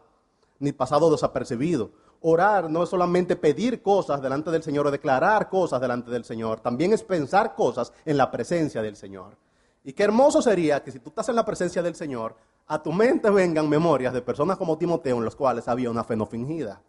ni 0.60 0.72
pasado 0.72 1.12
desapercibido. 1.12 1.92
Orar 2.22 2.70
no 2.70 2.84
es 2.84 2.90
solamente 2.90 3.36
pedir 3.36 3.82
cosas 3.82 4.22
delante 4.22 4.50
del 4.50 4.64
Señor 4.64 4.88
o 4.88 4.92
declarar 4.92 5.50
cosas 5.50 5.82
delante 5.82 6.10
del 6.10 6.24
Señor, 6.24 6.62
también 6.62 6.94
es 6.94 7.04
pensar 7.04 7.54
cosas 7.56 7.92
en 8.06 8.18
la 8.18 8.32
presencia 8.32 8.82
del 8.82 8.96
Señor. 8.96 9.36
Y 9.84 9.92
qué 9.92 10.04
hermoso 10.04 10.42
sería 10.42 10.82
que 10.82 10.92
si 10.92 11.00
tú 11.00 11.10
estás 11.10 11.28
en 11.28 11.36
la 11.36 11.44
presencia 11.44 11.84
del 11.84 11.96
Señor, 11.96 12.36
a 12.68 12.82
tu 12.82 12.94
mente 12.94 13.30
vengan 13.30 13.68
memorias 13.68 14.14
de 14.14 14.22
personas 14.22 14.58
como 14.58 14.78
Timoteo 14.78 15.18
en 15.18 15.26
los 15.26 15.36
cuales 15.36 15.68
había 15.68 15.92
una 15.92 16.06
fe 16.06 16.16
no 16.16 16.26
fingida. 16.26 16.82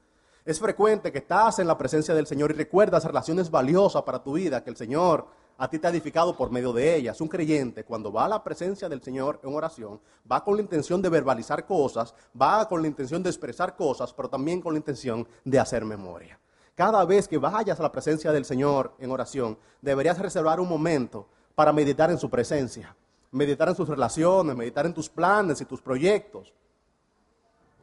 Es 0.44 0.60
frecuente 0.60 1.10
que 1.10 1.20
estás 1.20 1.58
en 1.58 1.66
la 1.66 1.78
presencia 1.78 2.14
del 2.14 2.26
Señor 2.26 2.50
y 2.50 2.54
recuerdas 2.54 3.06
relaciones 3.06 3.50
valiosas 3.50 4.02
para 4.02 4.22
tu 4.22 4.34
vida 4.34 4.62
que 4.62 4.68
el 4.68 4.76
Señor 4.76 5.26
a 5.56 5.70
ti 5.70 5.78
te 5.78 5.86
ha 5.86 5.90
edificado 5.90 6.36
por 6.36 6.50
medio 6.50 6.74
de 6.74 6.94
ellas. 6.94 7.18
Un 7.22 7.28
creyente 7.28 7.84
cuando 7.84 8.12
va 8.12 8.26
a 8.26 8.28
la 8.28 8.44
presencia 8.44 8.90
del 8.90 9.00
Señor 9.00 9.40
en 9.42 9.54
oración, 9.54 10.02
va 10.30 10.44
con 10.44 10.56
la 10.56 10.60
intención 10.60 11.00
de 11.00 11.08
verbalizar 11.08 11.64
cosas, 11.64 12.14
va 12.38 12.68
con 12.68 12.82
la 12.82 12.88
intención 12.88 13.22
de 13.22 13.30
expresar 13.30 13.74
cosas, 13.74 14.12
pero 14.12 14.28
también 14.28 14.60
con 14.60 14.74
la 14.74 14.78
intención 14.78 15.26
de 15.46 15.58
hacer 15.58 15.82
memoria. 15.86 16.38
Cada 16.74 17.02
vez 17.06 17.26
que 17.26 17.38
vayas 17.38 17.80
a 17.80 17.82
la 17.82 17.92
presencia 17.92 18.30
del 18.30 18.44
Señor 18.44 18.92
en 18.98 19.12
oración, 19.12 19.56
deberías 19.80 20.18
reservar 20.18 20.60
un 20.60 20.68
momento 20.68 21.26
para 21.54 21.72
meditar 21.72 22.10
en 22.10 22.18
su 22.18 22.28
presencia, 22.28 22.94
meditar 23.30 23.70
en 23.70 23.76
sus 23.76 23.88
relaciones, 23.88 24.54
meditar 24.54 24.84
en 24.84 24.92
tus 24.92 25.08
planes 25.08 25.62
y 25.62 25.64
tus 25.64 25.80
proyectos, 25.80 26.52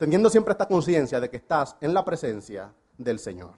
teniendo 0.02 0.32
siempre 0.32 0.54
esta 0.54 0.68
conciencia 0.68 1.20
de 1.20 1.30
que 1.30 1.38
estás 1.38 1.76
en 1.80 1.94
la 1.94 2.04
presencia 2.04 2.74
del 2.98 3.20
Señor. 3.20 3.52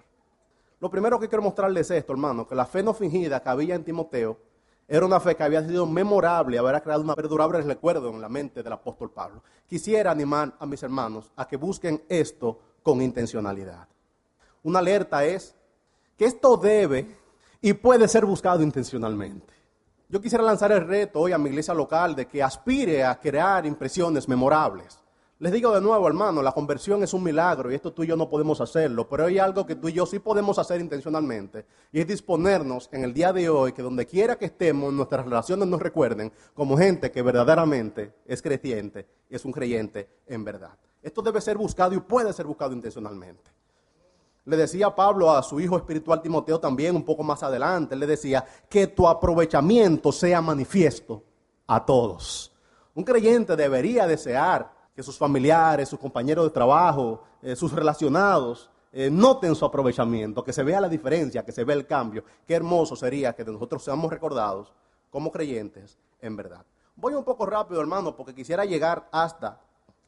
Lo 0.82 0.92
primero 0.92 1.18
que 1.18 1.30
quiero 1.30 1.42
mostrarles 1.42 1.90
es 1.90 2.00
esto, 2.00 2.12
hermano, 2.12 2.46
que 2.46 2.54
la 2.54 2.66
fe 2.66 2.84
no 2.84 2.94
fingida 2.94 3.42
que 3.42 3.48
había 3.48 3.76
en 3.76 3.86
Timoteo 3.86 4.38
era 4.86 5.06
una 5.06 5.22
fe 5.22 5.38
que 5.38 5.44
había 5.44 5.66
sido 5.66 5.86
memorable, 5.86 6.58
había 6.58 6.82
creado 6.82 7.02
una 7.02 7.16
perdurable 7.16 7.62
recuerdo 7.62 8.10
en 8.10 8.20
la 8.20 8.28
mente 8.28 8.62
del 8.62 8.74
apóstol 8.74 9.10
Pablo. 9.10 9.42
Quisiera 9.66 10.12
animar 10.12 10.54
a 10.60 10.66
mis 10.66 10.84
hermanos 10.84 11.32
a 11.38 11.48
que 11.48 11.56
busquen 11.56 12.04
esto 12.10 12.60
con 12.84 13.02
intencionalidad. 13.02 13.88
Una 14.64 14.80
alerta 14.80 15.24
es 15.24 15.56
que 16.18 16.26
esto 16.26 16.58
debe 16.58 17.08
y 17.62 17.72
puede 17.72 18.06
ser 18.10 18.26
buscado 18.26 18.62
intencionalmente. 18.62 19.54
Yo 20.10 20.20
quisiera 20.20 20.44
lanzar 20.44 20.74
el 20.74 20.86
reto 20.86 21.22
hoy 21.22 21.32
a 21.32 21.38
mi 21.38 21.52
iglesia 21.52 21.74
local 21.74 22.18
de 22.18 22.28
que 22.28 22.44
aspire 22.44 23.06
a 23.06 23.18
crear 23.18 23.66
impresiones 23.66 24.28
memorables. 24.28 25.03
Les 25.44 25.52
digo 25.52 25.76
de 25.76 25.82
nuevo, 25.82 26.08
hermano, 26.08 26.42
la 26.42 26.54
conversión 26.54 27.04
es 27.04 27.14
un 27.14 27.22
milagro 27.22 27.70
y 27.70 27.76
esto 27.76 27.92
tú 27.92 28.06
y 28.06 28.08
yo 28.08 28.16
no 28.16 28.30
podemos 28.30 28.62
hacerlo, 28.62 29.10
pero 29.10 29.26
hay 29.26 29.40
algo 29.40 29.66
que 29.66 29.76
tú 29.76 29.90
y 29.90 29.92
yo 29.92 30.06
sí 30.06 30.20
podemos 30.20 30.58
hacer 30.58 30.80
intencionalmente 30.80 31.66
y 31.92 32.00
es 32.00 32.08
disponernos 32.08 32.88
en 32.94 33.04
el 33.04 33.14
día 33.14 33.34
de 33.34 33.50
hoy 33.50 33.74
que 33.74 33.82
donde 33.82 34.08
quiera 34.08 34.38
que 34.38 34.46
estemos, 34.46 34.94
nuestras 34.94 35.26
relaciones 35.26 35.68
nos 35.68 35.82
recuerden 35.82 36.32
como 36.54 36.78
gente 36.78 37.12
que 37.12 37.22
verdaderamente 37.22 38.14
es 38.26 38.42
creyente 38.42 39.06
y 39.30 39.36
es 39.36 39.44
un 39.44 39.52
creyente 39.52 40.08
en 40.28 40.46
verdad. 40.46 40.78
Esto 41.02 41.22
debe 41.22 41.42
ser 41.42 41.58
buscado 41.58 41.94
y 41.94 42.00
puede 42.00 42.32
ser 42.32 42.46
buscado 42.46 42.72
intencionalmente. 42.72 43.52
Le 44.46 44.56
decía 44.56 44.96
Pablo 44.96 45.30
a 45.30 45.44
su 45.44 45.60
hijo 45.60 45.76
espiritual 45.76 46.22
Timoteo 46.22 46.58
también 46.58 46.96
un 46.96 47.04
poco 47.04 47.22
más 47.22 47.44
adelante, 47.44 47.98
le 47.98 48.08
decía 48.08 48.46
que 48.70 48.88
tu 48.88 49.06
aprovechamiento 49.10 50.10
sea 50.14 50.42
manifiesto 50.42 51.22
a 51.68 51.86
todos. 51.86 52.50
Un 52.96 53.04
creyente 53.04 53.58
debería 53.58 54.08
desear 54.08 54.83
que 54.96 55.04
sus 55.04 55.18
familiares, 55.18 55.90
sus 55.90 56.00
compañeros 56.00 56.46
de 56.46 56.52
trabajo, 56.52 57.24
eh, 57.42 57.56
sus 57.56 57.72
relacionados 57.72 58.70
eh, 58.92 59.10
noten 59.10 59.56
su 59.56 59.66
aprovechamiento, 59.66 60.44
que 60.44 60.54
se 60.54 60.62
vea 60.62 60.80
la 60.80 60.88
diferencia, 60.88 61.44
que 61.44 61.52
se 61.52 61.64
vea 61.64 61.76
el 61.76 61.88
cambio. 61.88 62.24
Qué 62.46 62.54
hermoso 62.54 62.96
sería 62.96 63.34
que 63.34 63.44
nosotros 63.44 63.84
seamos 63.84 64.12
recordados 64.12 64.72
como 65.10 65.32
creyentes 65.32 65.98
en 66.22 66.36
verdad. 66.36 66.64
Voy 66.96 67.16
un 67.16 67.24
poco 67.24 67.46
rápido, 67.48 67.82
hermano, 67.82 68.16
porque 68.16 68.36
quisiera 68.36 68.66
llegar 68.66 69.08
hasta 69.12 69.60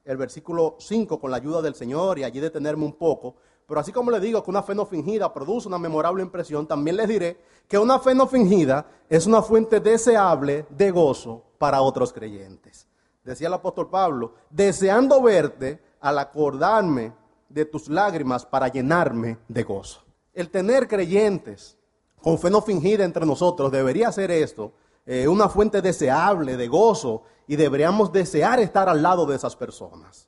el 0.03 0.17
versículo 0.17 0.75
5 0.77 1.19
con 1.19 1.31
la 1.31 1.37
ayuda 1.37 1.63
del 1.63 1.73
Señor 1.73 2.19
y 2.19 2.23
allí 2.23 2.39
detenerme 2.39 2.85
un 2.85 2.93
poco. 2.93 3.35
Pero 3.67 3.79
así 3.79 3.91
como 3.91 4.11
le 4.11 4.19
digo 4.19 4.43
que 4.43 4.51
una 4.51 4.61
fe 4.61 4.75
no 4.75 4.85
fingida 4.85 5.33
produce 5.33 5.67
una 5.67 5.79
memorable 5.79 6.21
impresión, 6.21 6.67
también 6.67 6.97
les 6.97 7.07
diré 7.07 7.41
que 7.67 7.79
una 7.79 7.97
fe 7.97 8.13
no 8.13 8.27
fingida 8.27 8.85
es 9.09 9.25
una 9.25 9.41
fuente 9.41 9.79
deseable 9.79 10.67
de 10.69 10.91
gozo 10.91 11.41
para 11.57 11.81
otros 11.81 12.13
creyentes 12.13 12.87
decía 13.25 13.47
el 13.47 13.53
apóstol 13.53 13.89
Pablo, 13.89 14.35
deseando 14.49 15.21
verte 15.21 15.81
al 15.99 16.19
acordarme 16.19 17.13
de 17.49 17.65
tus 17.65 17.89
lágrimas 17.89 18.45
para 18.45 18.67
llenarme 18.67 19.39
de 19.47 19.63
gozo. 19.63 20.03
El 20.33 20.49
tener 20.51 20.87
creyentes 20.87 21.77
con 22.21 22.37
fe 22.37 22.49
no 22.49 22.61
fingida 22.61 23.03
entre 23.03 23.25
nosotros 23.25 23.71
debería 23.71 24.11
ser 24.11 24.31
esto, 24.31 24.73
eh, 25.05 25.27
una 25.27 25.49
fuente 25.49 25.81
deseable 25.81 26.57
de 26.57 26.67
gozo 26.67 27.23
y 27.47 27.55
deberíamos 27.55 28.11
desear 28.11 28.59
estar 28.59 28.89
al 28.89 29.01
lado 29.01 29.25
de 29.25 29.35
esas 29.35 29.55
personas. 29.55 30.27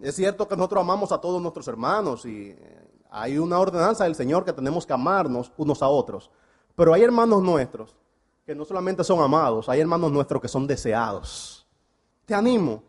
Es 0.00 0.16
cierto 0.16 0.48
que 0.48 0.56
nosotros 0.56 0.82
amamos 0.82 1.12
a 1.12 1.20
todos 1.20 1.40
nuestros 1.40 1.66
hermanos 1.68 2.24
y 2.24 2.50
eh, 2.50 2.90
hay 3.10 3.38
una 3.38 3.58
ordenanza 3.58 4.04
del 4.04 4.14
Señor 4.14 4.44
que 4.44 4.52
tenemos 4.52 4.86
que 4.86 4.92
amarnos 4.92 5.52
unos 5.56 5.82
a 5.82 5.88
otros, 5.88 6.30
pero 6.76 6.92
hay 6.92 7.02
hermanos 7.02 7.42
nuestros 7.42 7.94
que 8.44 8.54
no 8.54 8.64
solamente 8.64 9.02
son 9.04 9.20
amados, 9.20 9.68
hay 9.68 9.80
hermanos 9.80 10.12
nuestros 10.12 10.42
que 10.42 10.48
son 10.48 10.66
deseados 10.66 11.63
te 12.24 12.34
animo 12.34 12.82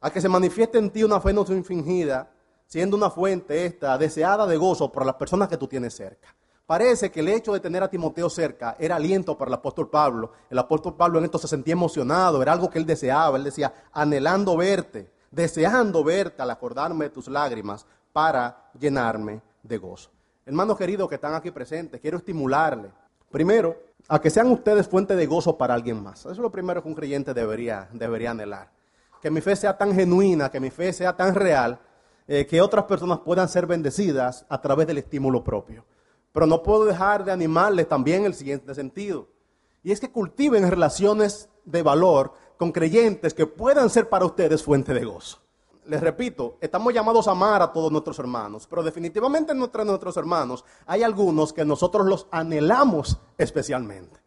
a 0.00 0.10
que 0.10 0.20
se 0.20 0.28
manifieste 0.28 0.78
en 0.78 0.90
ti 0.90 1.02
una 1.02 1.20
fe 1.20 1.32
no 1.32 1.44
fingida, 1.44 2.30
siendo 2.66 2.96
una 2.96 3.10
fuente 3.10 3.64
esta 3.64 3.96
deseada 3.96 4.46
de 4.46 4.56
gozo 4.56 4.90
por 4.92 5.06
las 5.06 5.14
personas 5.14 5.48
que 5.48 5.56
tú 5.56 5.66
tienes 5.66 5.94
cerca. 5.94 6.34
Parece 6.66 7.10
que 7.10 7.20
el 7.20 7.28
hecho 7.28 7.52
de 7.52 7.60
tener 7.60 7.82
a 7.82 7.90
Timoteo 7.90 8.30
cerca 8.30 8.76
era 8.78 8.96
aliento 8.96 9.36
para 9.36 9.50
el 9.50 9.54
apóstol 9.54 9.90
Pablo. 9.90 10.32
El 10.48 10.58
apóstol 10.58 10.94
Pablo 10.96 11.18
en 11.18 11.26
esto 11.26 11.38
se 11.38 11.48
sentía 11.48 11.72
emocionado, 11.72 12.40
era 12.40 12.52
algo 12.52 12.70
que 12.70 12.78
él 12.78 12.86
deseaba. 12.86 13.36
Él 13.36 13.44
decía, 13.44 13.72
anhelando 13.92 14.56
verte, 14.56 15.10
deseando 15.30 16.02
verte 16.02 16.40
al 16.40 16.50
acordarme 16.50 17.06
de 17.06 17.10
tus 17.10 17.28
lágrimas 17.28 17.86
para 18.12 18.70
llenarme 18.78 19.42
de 19.62 19.76
gozo. 19.76 20.10
Hermanos 20.46 20.78
queridos 20.78 21.08
que 21.08 21.16
están 21.16 21.34
aquí 21.34 21.50
presentes, 21.50 22.00
quiero 22.00 22.18
estimularle. 22.18 22.90
Primero, 23.30 23.76
a 24.08 24.20
que 24.20 24.30
sean 24.30 24.50
ustedes 24.50 24.88
fuente 24.88 25.16
de 25.16 25.26
gozo 25.26 25.56
para 25.56 25.74
alguien 25.74 26.02
más. 26.02 26.20
Eso 26.20 26.32
es 26.32 26.38
lo 26.38 26.50
primero 26.50 26.82
que 26.82 26.88
un 26.88 26.94
creyente 26.94 27.32
debería, 27.32 27.88
debería 27.92 28.32
anhelar. 28.32 28.70
Que 29.20 29.30
mi 29.30 29.40
fe 29.40 29.56
sea 29.56 29.76
tan 29.76 29.94
genuina, 29.94 30.50
que 30.50 30.60
mi 30.60 30.70
fe 30.70 30.92
sea 30.92 31.16
tan 31.16 31.34
real, 31.34 31.78
eh, 32.26 32.46
que 32.46 32.60
otras 32.60 32.84
personas 32.84 33.20
puedan 33.20 33.48
ser 33.48 33.66
bendecidas 33.66 34.44
a 34.48 34.60
través 34.60 34.86
del 34.86 34.98
estímulo 34.98 35.42
propio. 35.42 35.84
Pero 36.32 36.46
no 36.46 36.62
puedo 36.62 36.84
dejar 36.84 37.24
de 37.24 37.32
animarles 37.32 37.88
también 37.88 38.24
el 38.24 38.34
siguiente 38.34 38.74
sentido. 38.74 39.28
Y 39.82 39.92
es 39.92 40.00
que 40.00 40.10
cultiven 40.10 40.68
relaciones 40.68 41.48
de 41.64 41.82
valor 41.82 42.32
con 42.58 42.72
creyentes 42.72 43.34
que 43.34 43.46
puedan 43.46 43.88
ser 43.88 44.08
para 44.08 44.26
ustedes 44.26 44.62
fuente 44.62 44.92
de 44.92 45.04
gozo 45.04 45.43
les 45.86 46.00
repito, 46.00 46.56
estamos 46.60 46.92
llamados 46.92 47.28
a 47.28 47.32
amar 47.32 47.62
a 47.62 47.72
todos 47.72 47.90
nuestros 47.90 48.18
hermanos, 48.18 48.66
pero 48.68 48.82
definitivamente 48.82 49.52
entre 49.52 49.84
nuestros 49.84 50.16
hermanos 50.16 50.64
hay 50.86 51.02
algunos 51.02 51.52
que 51.52 51.64
nosotros 51.64 52.06
los 52.06 52.26
anhelamos 52.30 53.18
especialmente. 53.38 54.20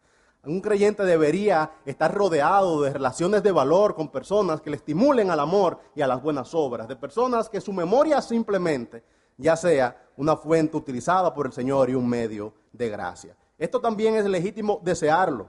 Un 0.44 0.60
creyente 0.60 1.04
debería 1.04 1.72
estar 1.84 2.14
rodeado 2.14 2.82
de 2.82 2.92
relaciones 2.92 3.42
de 3.42 3.52
valor 3.52 3.94
con 3.94 4.08
personas 4.08 4.60
que 4.60 4.70
le 4.70 4.76
estimulen 4.76 5.30
al 5.30 5.40
amor 5.40 5.78
y 5.94 6.00
a 6.00 6.06
las 6.06 6.22
buenas 6.22 6.54
obras, 6.54 6.88
de 6.88 6.96
personas 6.96 7.48
que 7.48 7.60
su 7.60 7.72
memoria 7.72 8.22
simplemente 8.22 9.04
ya 9.36 9.56
sea 9.56 10.08
una 10.16 10.36
fuente 10.36 10.76
utilizada 10.76 11.34
por 11.34 11.46
el 11.46 11.52
Señor 11.52 11.90
y 11.90 11.94
un 11.94 12.08
medio 12.08 12.54
de 12.72 12.88
gracia. 12.88 13.36
Esto 13.58 13.80
también 13.80 14.14
es 14.14 14.24
legítimo 14.24 14.80
desearlo 14.82 15.48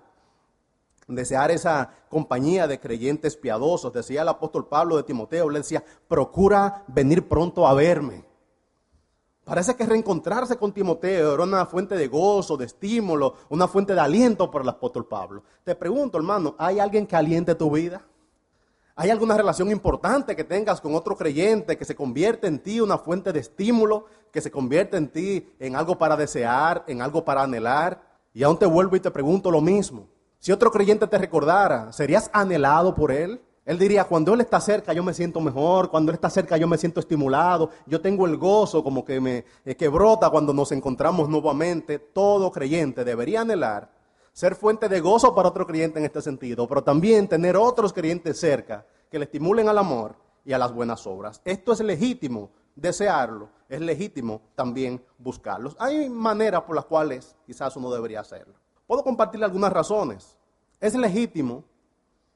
desear 1.16 1.52
esa 1.52 1.92
compañía 2.10 2.68
de 2.68 2.80
creyentes 2.80 3.36
piadosos. 3.36 3.94
Decía 3.94 4.22
el 4.22 4.30
apóstol 4.30 4.68
Pablo 4.68 4.98
de 4.98 5.04
Timoteo, 5.04 5.50
le 5.50 5.60
decía, 5.60 5.84
procura 6.08 6.84
venir 6.88 7.28
pronto 7.28 7.68
a 7.68 7.74
verme. 7.74 8.26
Parece 9.50 9.76
que 9.76 9.86
reencontrarse 9.86 10.58
con 10.58 10.72
Timoteo 10.72 11.34
era 11.34 11.44
una 11.44 11.66
fuente 11.66 11.96
de 11.96 12.08
gozo, 12.08 12.56
de 12.56 12.66
estímulo, 12.66 13.34
una 13.50 13.68
fuente 13.68 13.96
de 13.96 14.00
aliento 14.00 14.52
para 14.52 14.62
el 14.62 14.70
apóstol 14.70 15.08
Pablo. 15.08 15.44
Te 15.64 15.74
pregunto, 15.74 16.20
hermano, 16.20 16.54
¿hay 16.60 16.80
alguien 16.80 17.08
que 17.08 17.16
aliente 17.16 17.56
tu 17.56 17.72
vida? 17.72 18.04
¿Hay 18.96 19.10
alguna 19.10 19.36
relación 19.36 19.72
importante 19.72 20.36
que 20.36 20.44
tengas 20.44 20.80
con 20.82 20.94
otro 20.94 21.16
creyente 21.16 21.78
que 21.78 21.86
se 21.86 21.96
convierte 21.96 22.46
en 22.46 22.60
ti 22.60 22.80
una 22.80 23.00
fuente 23.00 23.34
de 23.34 23.40
estímulo, 23.40 24.06
que 24.32 24.42
se 24.42 24.52
convierte 24.52 24.98
en 24.98 25.08
ti 25.08 25.50
en 25.58 25.76
algo 25.76 25.98
para 25.98 26.16
desear, 26.16 26.84
en 26.86 27.02
algo 27.02 27.26
para 27.26 27.42
anhelar? 27.42 28.04
Y 28.34 28.44
aún 28.44 28.60
te 28.60 28.68
vuelvo 28.68 28.98
y 28.98 29.00
te 29.00 29.10
pregunto 29.10 29.50
lo 29.50 29.62
mismo. 29.62 30.08
Si 30.40 30.54
otro 30.54 30.72
creyente 30.72 31.06
te 31.06 31.18
recordara, 31.18 31.92
¿serías 31.92 32.30
anhelado 32.34 32.96
por 32.96 33.12
él? 33.12 33.42
Él 33.66 33.78
diría, 33.78 34.06
cuando 34.06 34.34
Él 34.34 34.42
está 34.42 34.60
cerca 34.60 34.94
yo 34.94 35.04
me 35.04 35.14
siento 35.14 35.42
mejor, 35.42 35.92
cuando 35.92 36.12
Él 36.12 36.16
está 36.16 36.30
cerca 36.30 36.58
yo 36.58 36.68
me 36.68 36.78
siento 36.78 37.00
estimulado, 37.00 37.70
yo 37.86 38.02
tengo 38.02 38.26
el 38.26 38.38
gozo 38.38 38.84
como 38.84 39.06
que 39.06 39.22
me 39.22 39.46
eh, 39.64 39.76
que 39.76 39.90
brota 39.90 40.30
cuando 40.32 40.54
nos 40.54 40.72
encontramos 40.72 41.30
nuevamente. 41.30 42.00
Todo 42.00 42.52
creyente 42.52 43.04
debería 43.04 43.42
anhelar 43.42 43.92
ser 44.32 44.56
fuente 44.56 44.88
de 44.88 45.02
gozo 45.02 45.36
para 45.36 45.50
otro 45.50 45.68
creyente 45.68 46.00
en 46.00 46.06
este 46.06 46.22
sentido, 46.22 46.68
pero 46.68 46.84
también 46.84 47.28
tener 47.28 47.58
otros 47.58 47.92
creyentes 47.92 48.40
cerca 48.40 48.88
que 49.12 49.20
le 49.20 49.26
estimulen 49.26 49.68
al 49.68 49.78
amor 49.78 50.16
y 50.46 50.54
a 50.54 50.58
las 50.58 50.74
buenas 50.74 51.06
obras. 51.06 51.42
Esto 51.44 51.74
es 51.74 51.82
legítimo 51.82 52.52
desearlo, 52.76 53.50
es 53.68 53.82
legítimo 53.82 54.42
también 54.56 55.04
buscarlos. 55.18 55.76
Hay 55.78 56.10
maneras 56.10 56.62
por 56.62 56.76
las 56.76 56.86
cuales 56.86 57.36
quizás 57.46 57.76
uno 57.76 57.92
debería 57.92 58.22
hacerlo. 58.22 58.56
Puedo 58.90 59.04
compartirle 59.04 59.46
algunas 59.46 59.72
razones. 59.72 60.36
Es 60.82 60.96
legítimo 60.96 61.64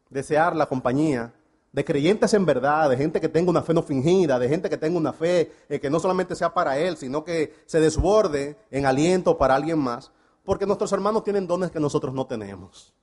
desear 0.07 0.55
la 0.55 0.67
compañía 0.67 1.33
de 1.71 1.83
creyentes 1.83 2.31
en 2.35 2.45
verdad, 2.45 2.91
de 2.91 2.95
gente 2.95 3.19
que 3.19 3.27
tenga 3.27 3.49
una 3.49 3.63
fe 3.63 3.73
no 3.73 3.81
fingida, 3.81 4.37
de 4.37 4.47
gente 4.47 4.69
que 4.69 4.77
tenga 4.77 4.95
una 4.95 5.13
fe 5.13 5.51
eh, 5.67 5.79
que 5.79 5.89
no 5.89 5.99
solamente 5.99 6.35
sea 6.35 6.53
para 6.53 6.77
él, 6.77 6.95
sino 6.95 7.23
que 7.23 7.55
se 7.65 7.79
desborde 7.79 8.55
en 8.69 8.85
aliento 8.85 9.35
para 9.35 9.55
alguien 9.55 9.79
más, 9.79 10.11
porque 10.45 10.67
nuestros 10.67 10.91
hermanos 10.91 11.23
tienen 11.23 11.47
dones 11.47 11.71
que 11.71 11.79
nosotros 11.79 12.13
no 12.13 12.27
tenemos. 12.27 12.93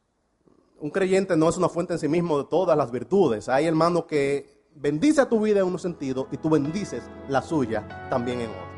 Un 0.79 0.91
creyente 0.91 1.37
no 1.37 1.49
es 1.49 1.57
una 1.57 1.69
fuente 1.69 1.95
en 1.95 1.99
sí 1.99 2.07
mismo 2.07 2.39
de 2.39 2.45
todas 2.45 2.79
las 2.79 2.93
virtudes. 2.93 3.49
Hay 3.49 3.67
hermanos 3.67 4.05
que 4.05 4.63
bendice 4.77 5.27
tu 5.27 5.41
vida 5.41 5.59
en 5.59 5.67
un 5.67 5.81
sentido 5.81 6.29
y 6.31 6.37
tú 6.37 6.51
bendices 6.51 7.03
la 7.29 7.43
suya 7.43 8.07
también 8.11 8.43
en 8.43 8.51
otro. 8.51 8.70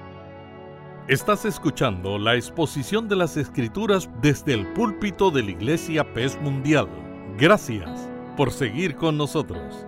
Estás 1.09 1.44
escuchando 1.44 2.16
la 2.16 2.37
exposición 2.37 3.09
de 3.09 3.16
las 3.16 3.37
Escrituras 3.37 4.09
desde 4.21 4.54
el 4.54 4.73
púlpito 4.73 5.32
de 5.32 5.42
la 5.42 5.50
Iglesia 5.50 6.14
Pez 6.14 6.40
Mundial. 6.40 6.88
Gracias 7.37 8.09
por 8.37 8.52
seguir 8.52 8.94
con 8.97 9.18
nosotros. 9.18 9.85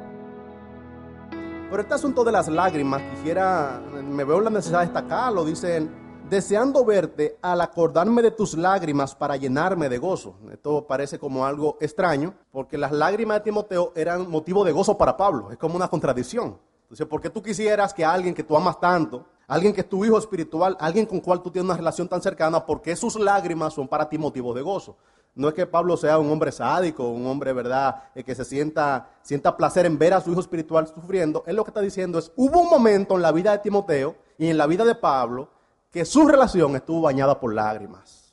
Pero 1.70 1.80
este 1.80 1.94
asunto 1.94 2.24
de 2.24 2.32
las 2.32 2.48
lágrimas, 2.48 3.00
quisiera, 3.14 3.80
me 4.02 4.24
veo 4.24 4.40
la 4.40 4.50
necesidad 4.50 4.80
de 4.80 4.86
destacarlo, 4.86 5.44
dice 5.44 5.88
deseando 6.28 6.84
verte 6.84 7.38
al 7.42 7.60
acordarme 7.60 8.20
de 8.20 8.32
tus 8.32 8.54
lágrimas 8.54 9.14
para 9.14 9.36
llenarme 9.36 9.88
de 9.88 9.98
gozo. 9.98 10.34
Esto 10.50 10.84
parece 10.84 11.20
como 11.20 11.46
algo 11.46 11.78
extraño, 11.80 12.34
porque 12.50 12.76
las 12.76 12.90
lágrimas 12.90 13.36
de 13.36 13.44
Timoteo 13.44 13.92
eran 13.94 14.28
motivo 14.28 14.64
de 14.64 14.72
gozo 14.72 14.98
para 14.98 15.16
Pablo, 15.16 15.52
es 15.52 15.58
como 15.58 15.76
una 15.76 15.86
contradicción. 15.86 16.58
Entonces, 16.82 17.06
¿por 17.06 17.20
qué 17.20 17.30
tú 17.30 17.40
quisieras 17.40 17.94
que 17.94 18.04
alguien 18.04 18.34
que 18.34 18.42
tú 18.42 18.56
amas 18.56 18.80
tanto, 18.80 19.26
alguien 19.46 19.72
que 19.72 19.82
es 19.82 19.88
tu 19.88 20.04
hijo 20.04 20.18
espiritual, 20.18 20.76
alguien 20.80 21.06
con 21.06 21.20
cual 21.20 21.42
tú 21.42 21.50
tienes 21.50 21.66
una 21.68 21.76
relación 21.76 22.08
tan 22.08 22.22
cercana, 22.22 22.64
por 22.64 22.80
qué 22.82 22.96
sus 22.96 23.18
lágrimas 23.18 23.74
son 23.74 23.88
para 23.88 24.08
ti 24.08 24.18
motivo 24.18 24.54
de 24.54 24.62
gozo? 24.62 24.96
No 25.34 25.48
es 25.48 25.54
que 25.54 25.66
Pablo 25.66 25.96
sea 25.96 26.18
un 26.18 26.30
hombre 26.30 26.52
sádico, 26.52 27.08
un 27.08 27.26
hombre, 27.26 27.52
¿verdad?, 27.52 28.04
eh, 28.14 28.22
que 28.22 28.34
se 28.34 28.44
sienta, 28.44 29.10
sienta 29.22 29.56
placer 29.56 29.84
en 29.84 29.98
ver 29.98 30.14
a 30.14 30.20
su 30.20 30.30
hijo 30.30 30.40
espiritual 30.40 30.86
sufriendo. 30.86 31.42
Él 31.46 31.56
lo 31.56 31.64
que 31.64 31.70
está 31.70 31.80
diciendo 31.80 32.18
es, 32.18 32.30
hubo 32.36 32.60
un 32.60 32.70
momento 32.70 33.16
en 33.16 33.22
la 33.22 33.32
vida 33.32 33.50
de 33.50 33.58
Timoteo 33.58 34.14
y 34.38 34.48
en 34.48 34.56
la 34.56 34.66
vida 34.66 34.84
de 34.84 34.94
Pablo 34.94 35.48
que 35.90 36.04
su 36.04 36.26
relación 36.26 36.76
estuvo 36.76 37.00
bañada 37.00 37.40
por 37.40 37.52
lágrimas. 37.52 38.32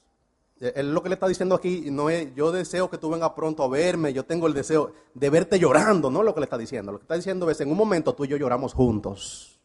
Eh, 0.60 0.74
él 0.76 0.94
lo 0.94 1.02
que 1.02 1.10
le 1.10 1.16
está 1.16 1.28
diciendo 1.28 1.56
aquí 1.56 1.90
no 1.92 2.12
es, 2.12 2.34
yo 2.36 2.52
deseo 2.52 2.90
que 2.90 3.00
tú 3.00 3.10
vengas 3.10 3.32
pronto 3.32 3.64
a 3.64 3.68
verme, 3.68 4.14
yo 4.14 4.24
tengo 4.24 4.46
el 4.46 4.54
deseo 4.54 4.92
de 5.16 5.30
verte 5.32 5.58
llorando, 5.58 6.12
no 6.12 6.22
lo 6.22 6.36
que 6.36 6.40
le 6.40 6.46
está 6.46 6.58
diciendo. 6.58 6.92
Lo 6.92 7.00
que 7.00 7.06
está 7.06 7.16
diciendo 7.16 7.50
es, 7.50 7.60
en 7.62 7.72
un 7.72 7.78
momento 7.78 8.14
tú 8.14 8.26
y 8.26 8.28
yo 8.28 8.38
lloramos 8.38 8.74
juntos. 8.74 9.60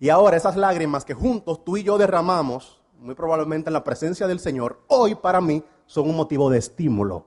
Y 0.00 0.08
ahora 0.08 0.36
esas 0.36 0.56
lágrimas 0.56 1.04
que 1.04 1.14
juntos 1.14 1.64
tú 1.64 1.76
y 1.76 1.82
yo 1.82 1.98
derramamos, 1.98 2.80
muy 2.98 3.14
probablemente 3.14 3.70
en 3.70 3.74
la 3.74 3.84
presencia 3.84 4.26
del 4.26 4.40
Señor, 4.40 4.80
hoy 4.88 5.14
para 5.14 5.40
mí 5.40 5.62
son 5.86 6.08
un 6.08 6.16
motivo 6.16 6.50
de 6.50 6.58
estímulo. 6.58 7.26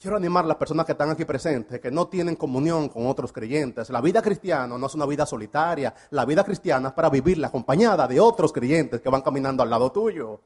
Quiero 0.00 0.18
animar 0.18 0.44
a 0.44 0.48
las 0.48 0.58
personas 0.58 0.84
que 0.84 0.92
están 0.92 1.08
aquí 1.08 1.24
presentes, 1.24 1.80
que 1.80 1.90
no 1.90 2.08
tienen 2.08 2.36
comunión 2.36 2.90
con 2.90 3.06
otros 3.06 3.32
creyentes. 3.32 3.88
La 3.88 4.02
vida 4.02 4.20
cristiana 4.20 4.76
no 4.76 4.86
es 4.86 4.94
una 4.94 5.06
vida 5.06 5.24
solitaria. 5.24 5.94
La 6.10 6.26
vida 6.26 6.44
cristiana 6.44 6.88
es 6.88 6.94
para 6.94 7.08
vivirla 7.08 7.46
acompañada 7.46 8.06
de 8.06 8.20
otros 8.20 8.52
creyentes 8.52 9.00
que 9.00 9.08
van 9.08 9.22
caminando 9.22 9.62
al 9.62 9.70
lado 9.70 9.90
tuyo. 9.90 10.40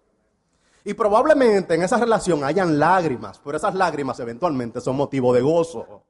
Y 0.85 0.95
probablemente 0.95 1.75
en 1.75 1.83
esa 1.83 1.99
relación 1.99 2.45
hayan 2.45 2.79
lágrimas, 2.79 3.41
pero 3.45 3.57
esas 3.57 3.75
lágrimas 3.75 4.21
eventualmente 4.21 4.81
son 4.81 4.97
motivo 4.97 5.35
de 5.35 5.41
gozo. 5.41 6.05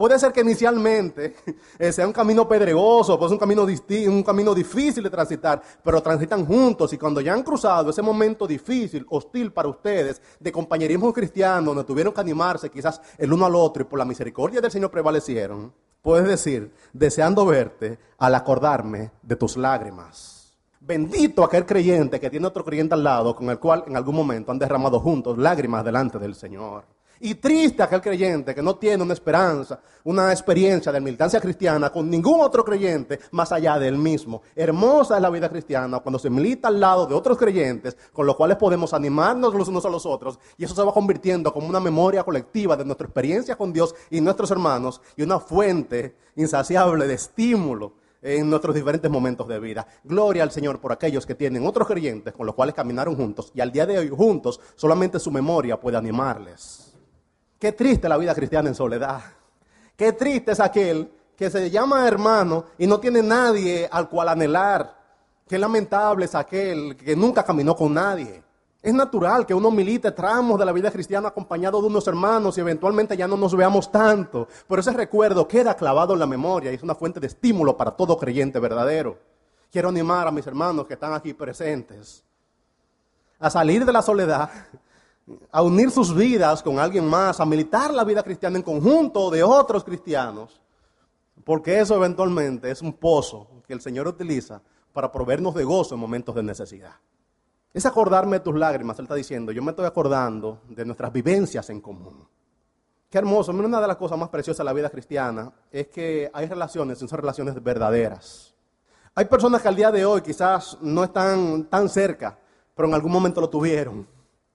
Puede 0.00 0.18
ser 0.18 0.32
que 0.32 0.40
inicialmente 0.40 1.34
eh, 1.78 1.92
sea 1.92 2.06
un 2.06 2.12
camino 2.14 2.48
pedregoso, 2.48 3.18
pues 3.18 3.30
un 3.32 3.36
camino, 3.36 3.66
un 4.08 4.22
camino 4.22 4.54
difícil 4.54 5.04
de 5.04 5.10
transitar, 5.10 5.60
pero 5.84 6.02
transitan 6.02 6.46
juntos 6.46 6.90
y 6.94 6.96
cuando 6.96 7.20
ya 7.20 7.34
han 7.34 7.42
cruzado 7.42 7.90
ese 7.90 8.00
momento 8.00 8.46
difícil, 8.46 9.04
hostil 9.10 9.52
para 9.52 9.68
ustedes, 9.68 10.22
de 10.40 10.50
compañerismo 10.50 11.12
cristiano, 11.12 11.66
donde 11.74 11.84
tuvieron 11.84 12.14
que 12.14 12.20
animarse 12.22 12.70
quizás 12.70 12.98
el 13.18 13.30
uno 13.30 13.44
al 13.44 13.54
otro 13.54 13.82
y 13.82 13.84
por 13.84 13.98
la 13.98 14.06
misericordia 14.06 14.62
del 14.62 14.70
Señor 14.70 14.90
prevalecieron, 14.90 15.70
puedes 16.00 16.26
decir, 16.26 16.72
deseando 16.94 17.44
verte 17.44 17.98
al 18.16 18.34
acordarme 18.34 19.10
de 19.20 19.36
tus 19.36 19.58
lágrimas. 19.58 20.54
Bendito 20.80 21.44
aquel 21.44 21.66
creyente 21.66 22.18
que 22.18 22.30
tiene 22.30 22.46
otro 22.46 22.64
creyente 22.64 22.94
al 22.94 23.04
lado 23.04 23.36
con 23.36 23.50
el 23.50 23.58
cual 23.58 23.84
en 23.86 23.98
algún 23.98 24.16
momento 24.16 24.50
han 24.50 24.58
derramado 24.58 24.98
juntos 24.98 25.36
lágrimas 25.36 25.84
delante 25.84 26.18
del 26.18 26.34
Señor. 26.34 26.84
Y 27.22 27.34
triste 27.34 27.82
aquel 27.82 28.00
creyente 28.00 28.54
que 28.54 28.62
no 28.62 28.76
tiene 28.76 29.02
una 29.02 29.12
esperanza, 29.12 29.78
una 30.04 30.32
experiencia 30.32 30.90
de 30.90 31.02
militancia 31.02 31.38
cristiana 31.38 31.90
con 31.90 32.08
ningún 32.08 32.40
otro 32.40 32.64
creyente 32.64 33.20
más 33.32 33.52
allá 33.52 33.78
del 33.78 33.98
mismo. 33.98 34.40
Hermosa 34.56 35.16
es 35.16 35.22
la 35.22 35.28
vida 35.28 35.50
cristiana 35.50 36.00
cuando 36.00 36.18
se 36.18 36.30
milita 36.30 36.68
al 36.68 36.80
lado 36.80 37.04
de 37.04 37.14
otros 37.14 37.36
creyentes 37.36 37.94
con 38.14 38.26
los 38.26 38.36
cuales 38.36 38.56
podemos 38.56 38.94
animarnos 38.94 39.52
los 39.52 39.68
unos 39.68 39.84
a 39.84 39.90
los 39.90 40.06
otros 40.06 40.38
y 40.56 40.64
eso 40.64 40.74
se 40.74 40.82
va 40.82 40.94
convirtiendo 40.94 41.52
como 41.52 41.68
una 41.68 41.78
memoria 41.78 42.24
colectiva 42.24 42.74
de 42.74 42.86
nuestra 42.86 43.06
experiencia 43.06 43.54
con 43.54 43.70
Dios 43.70 43.94
y 44.08 44.22
nuestros 44.22 44.50
hermanos 44.50 45.02
y 45.14 45.22
una 45.22 45.40
fuente 45.40 46.16
insaciable 46.36 47.06
de 47.06 47.14
estímulo 47.14 47.92
en 48.22 48.48
nuestros 48.48 48.74
diferentes 48.74 49.10
momentos 49.10 49.46
de 49.46 49.60
vida. 49.60 49.86
Gloria 50.04 50.42
al 50.42 50.52
Señor 50.52 50.80
por 50.80 50.90
aquellos 50.90 51.26
que 51.26 51.34
tienen 51.34 51.66
otros 51.66 51.86
creyentes 51.86 52.32
con 52.32 52.46
los 52.46 52.54
cuales 52.54 52.74
caminaron 52.74 53.14
juntos 53.14 53.52
y 53.54 53.60
al 53.60 53.70
día 53.70 53.84
de 53.84 53.98
hoy 53.98 54.08
juntos 54.08 54.58
solamente 54.74 55.18
su 55.18 55.30
memoria 55.30 55.78
puede 55.78 55.98
animarles. 55.98 56.90
Qué 57.60 57.72
triste 57.72 58.08
la 58.08 58.16
vida 58.16 58.34
cristiana 58.34 58.70
en 58.70 58.74
soledad. 58.74 59.20
Qué 59.94 60.14
triste 60.14 60.52
es 60.52 60.60
aquel 60.60 61.12
que 61.36 61.50
se 61.50 61.68
llama 61.70 62.08
hermano 62.08 62.64
y 62.78 62.86
no 62.86 62.98
tiene 62.98 63.22
nadie 63.22 63.86
al 63.92 64.08
cual 64.08 64.30
anhelar. 64.30 64.96
Qué 65.46 65.58
lamentable 65.58 66.24
es 66.24 66.34
aquel 66.34 66.96
que 66.96 67.14
nunca 67.14 67.42
caminó 67.42 67.76
con 67.76 67.92
nadie. 67.92 68.42
Es 68.80 68.94
natural 68.94 69.44
que 69.44 69.52
uno 69.52 69.70
milite 69.70 70.10
tramos 70.12 70.58
de 70.58 70.64
la 70.64 70.72
vida 70.72 70.90
cristiana 70.90 71.28
acompañado 71.28 71.82
de 71.82 71.88
unos 71.88 72.06
hermanos 72.08 72.56
y 72.56 72.62
eventualmente 72.62 73.14
ya 73.14 73.28
no 73.28 73.36
nos 73.36 73.54
veamos 73.54 73.92
tanto. 73.92 74.48
Pero 74.66 74.80
ese 74.80 74.92
recuerdo 74.92 75.46
queda 75.46 75.74
clavado 75.74 76.14
en 76.14 76.20
la 76.20 76.26
memoria 76.26 76.72
y 76.72 76.76
es 76.76 76.82
una 76.82 76.94
fuente 76.94 77.20
de 77.20 77.26
estímulo 77.26 77.76
para 77.76 77.90
todo 77.90 78.16
creyente 78.16 78.58
verdadero. 78.58 79.18
Quiero 79.70 79.90
animar 79.90 80.26
a 80.26 80.30
mis 80.30 80.46
hermanos 80.46 80.86
que 80.86 80.94
están 80.94 81.12
aquí 81.12 81.34
presentes 81.34 82.24
a 83.38 83.50
salir 83.50 83.84
de 83.84 83.92
la 83.92 84.00
soledad 84.00 84.50
a 85.50 85.62
unir 85.62 85.90
sus 85.90 86.14
vidas 86.14 86.62
con 86.62 86.78
alguien 86.78 87.06
más, 87.06 87.40
a 87.40 87.46
militar 87.46 87.92
la 87.92 88.04
vida 88.04 88.22
cristiana 88.22 88.56
en 88.56 88.62
conjunto 88.62 89.30
de 89.30 89.42
otros 89.42 89.84
cristianos, 89.84 90.60
porque 91.44 91.78
eso 91.78 91.94
eventualmente 91.94 92.70
es 92.70 92.82
un 92.82 92.92
pozo 92.92 93.48
que 93.66 93.72
el 93.72 93.80
Señor 93.80 94.08
utiliza 94.08 94.60
para 94.92 95.10
proveernos 95.10 95.54
de 95.54 95.64
gozo 95.64 95.94
en 95.94 96.00
momentos 96.00 96.34
de 96.34 96.42
necesidad. 96.42 96.94
Es 97.72 97.86
acordarme 97.86 98.38
de 98.38 98.44
tus 98.44 98.56
lágrimas, 98.56 98.98
Él 98.98 99.04
está 99.04 99.14
diciendo, 99.14 99.52
yo 99.52 99.62
me 99.62 99.70
estoy 99.70 99.86
acordando 99.86 100.60
de 100.68 100.84
nuestras 100.84 101.12
vivencias 101.12 101.70
en 101.70 101.80
común. 101.80 102.26
Qué 103.08 103.18
hermoso, 103.18 103.52
una 103.52 103.80
de 103.80 103.86
las 103.86 103.96
cosas 103.96 104.18
más 104.18 104.28
preciosas 104.28 104.58
de 104.58 104.64
la 104.64 104.72
vida 104.72 104.90
cristiana 104.90 105.52
es 105.70 105.88
que 105.88 106.30
hay 106.32 106.46
relaciones, 106.46 106.98
son 106.98 107.08
relaciones 107.08 107.60
verdaderas. 107.62 108.54
Hay 109.14 109.24
personas 109.24 109.62
que 109.62 109.68
al 109.68 109.76
día 109.76 109.90
de 109.90 110.04
hoy 110.04 110.20
quizás 110.22 110.78
no 110.80 111.04
están 111.04 111.64
tan 111.64 111.88
cerca, 111.88 112.38
pero 112.74 112.88
en 112.88 112.94
algún 112.94 113.12
momento 113.12 113.40
lo 113.40 113.48
tuvieron 113.48 114.06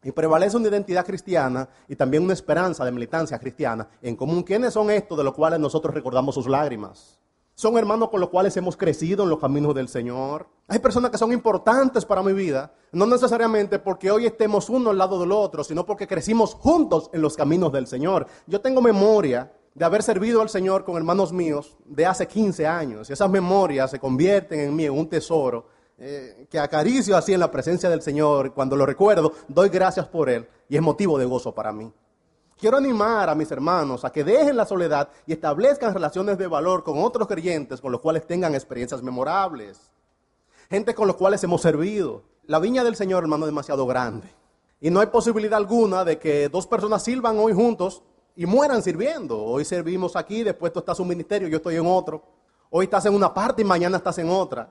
y 0.06 0.12
prevalece 0.12 0.56
una 0.56 0.68
identidad 0.68 1.04
cristiana 1.04 1.68
y 1.88 1.96
también 1.96 2.24
una 2.24 2.34
esperanza 2.34 2.86
de 2.86 2.92
militancia 2.92 3.40
cristiana 3.40 3.90
en 4.04 4.16
común. 4.16 4.44
¿Quiénes 4.44 4.72
son 4.72 4.92
estos 4.92 5.18
de 5.18 5.24
los 5.24 5.34
cuales 5.34 5.60
nosotros 5.60 5.96
recordamos 5.96 6.36
sus 6.36 6.48
lágrimas? 6.48 7.20
Son 7.56 7.76
hermanos 7.76 8.10
con 8.10 8.20
los 8.20 8.30
cuales 8.30 8.56
hemos 8.56 8.78
crecido 8.78 9.24
en 9.24 9.32
los 9.32 9.40
caminos 9.40 9.74
del 9.74 9.88
Señor. 9.88 10.48
Hay 10.68 10.78
personas 10.78 11.10
que 11.10 11.18
son 11.18 11.32
importantes 11.32 12.06
para 12.06 12.22
mi 12.22 12.34
vida, 12.34 12.72
no 12.92 13.08
necesariamente 13.08 13.80
porque 13.80 14.12
hoy 14.12 14.28
estemos 14.28 14.70
uno 14.70 14.92
al 14.92 14.98
lado 15.00 15.20
del 15.20 15.32
otro, 15.32 15.64
sino 15.64 15.88
porque 15.88 16.08
crecimos 16.08 16.54
juntos 16.54 17.10
en 17.12 17.24
los 17.24 17.36
caminos 17.36 17.72
del 17.72 17.88
Señor. 17.88 18.28
Yo 18.46 18.62
tengo 18.62 18.82
memoria 18.82 19.54
de 19.74 19.86
haber 19.86 20.04
servido 20.04 20.42
al 20.42 20.50
Señor 20.50 20.86
con 20.86 20.98
hermanos 20.98 21.34
míos 21.34 21.78
de 21.84 22.06
hace 22.06 22.28
15 22.28 22.68
años 22.68 23.10
y 23.10 23.14
esas 23.14 23.30
memorias 23.32 23.90
se 23.90 24.00
convierten 24.00 24.60
en 24.60 24.76
mí 24.76 24.86
en 24.86 24.94
un 24.94 25.10
tesoro 25.10 25.66
eh, 25.98 26.48
que 26.50 26.60
acaricio 26.60 27.16
así 27.16 27.34
en 27.34 27.40
la 27.40 27.52
presencia 27.52 27.90
del 27.90 28.02
Señor, 28.02 28.54
cuando 28.54 28.76
lo 28.76 28.86
recuerdo, 28.86 29.32
doy 29.48 29.70
gracias 29.70 30.08
por 30.08 30.30
Él 30.30 30.48
y 30.68 30.76
es 30.76 30.82
motivo 30.82 31.18
de 31.18 31.26
gozo 31.26 31.56
para 31.56 31.72
mí. 31.72 31.92
Quiero 32.58 32.78
animar 32.78 33.30
a 33.30 33.36
mis 33.36 33.52
hermanos 33.52 34.06
a 34.06 34.12
que 34.12 34.24
dejen 34.24 34.56
la 34.56 34.66
soledad 34.66 35.10
y 35.26 35.34
establezcan 35.34 35.94
relaciones 35.94 36.38
de 36.38 36.48
valor 36.48 36.84
con 36.84 37.04
otros 37.04 37.28
creyentes 37.28 37.82
con 37.82 37.92
los 37.92 38.02
cuales 38.02 38.26
tengan 38.26 38.56
experiencias 38.56 39.04
memorables. 39.04 39.92
Gente 40.70 40.96
con 40.96 41.08
los 41.08 41.18
cuales 41.18 41.44
hemos 41.44 41.62
servido. 41.62 42.24
La 42.44 42.60
viña 42.60 42.84
del 42.84 42.96
Señor, 42.96 43.24
hermano, 43.24 43.46
es 43.46 43.50
demasiado 43.50 43.86
grande. 43.86 44.28
Y 44.80 44.90
no 44.90 45.00
hay 45.00 45.08
posibilidad 45.08 45.58
alguna 45.58 46.06
de 46.06 46.18
que 46.18 46.48
dos 46.48 46.66
personas 46.66 47.04
sirvan 47.04 47.38
hoy 47.40 47.54
juntos 47.54 48.04
y 48.36 48.46
mueran 48.46 48.82
sirviendo. 48.84 49.42
Hoy 49.42 49.66
servimos 49.66 50.16
aquí, 50.16 50.44
después 50.44 50.72
tú 50.72 50.80
estás 50.80 51.00
en 51.00 51.04
un 51.04 51.10
ministerio, 51.10 51.48
yo 51.48 51.58
estoy 51.58 51.76
en 51.76 51.86
otro. 51.86 52.24
Hoy 52.70 52.86
estás 52.86 53.06
en 53.06 53.14
una 53.14 53.34
parte 53.34 53.62
y 53.62 53.66
mañana 53.66 53.98
estás 53.98 54.18
en 54.18 54.30
otra. 54.30 54.70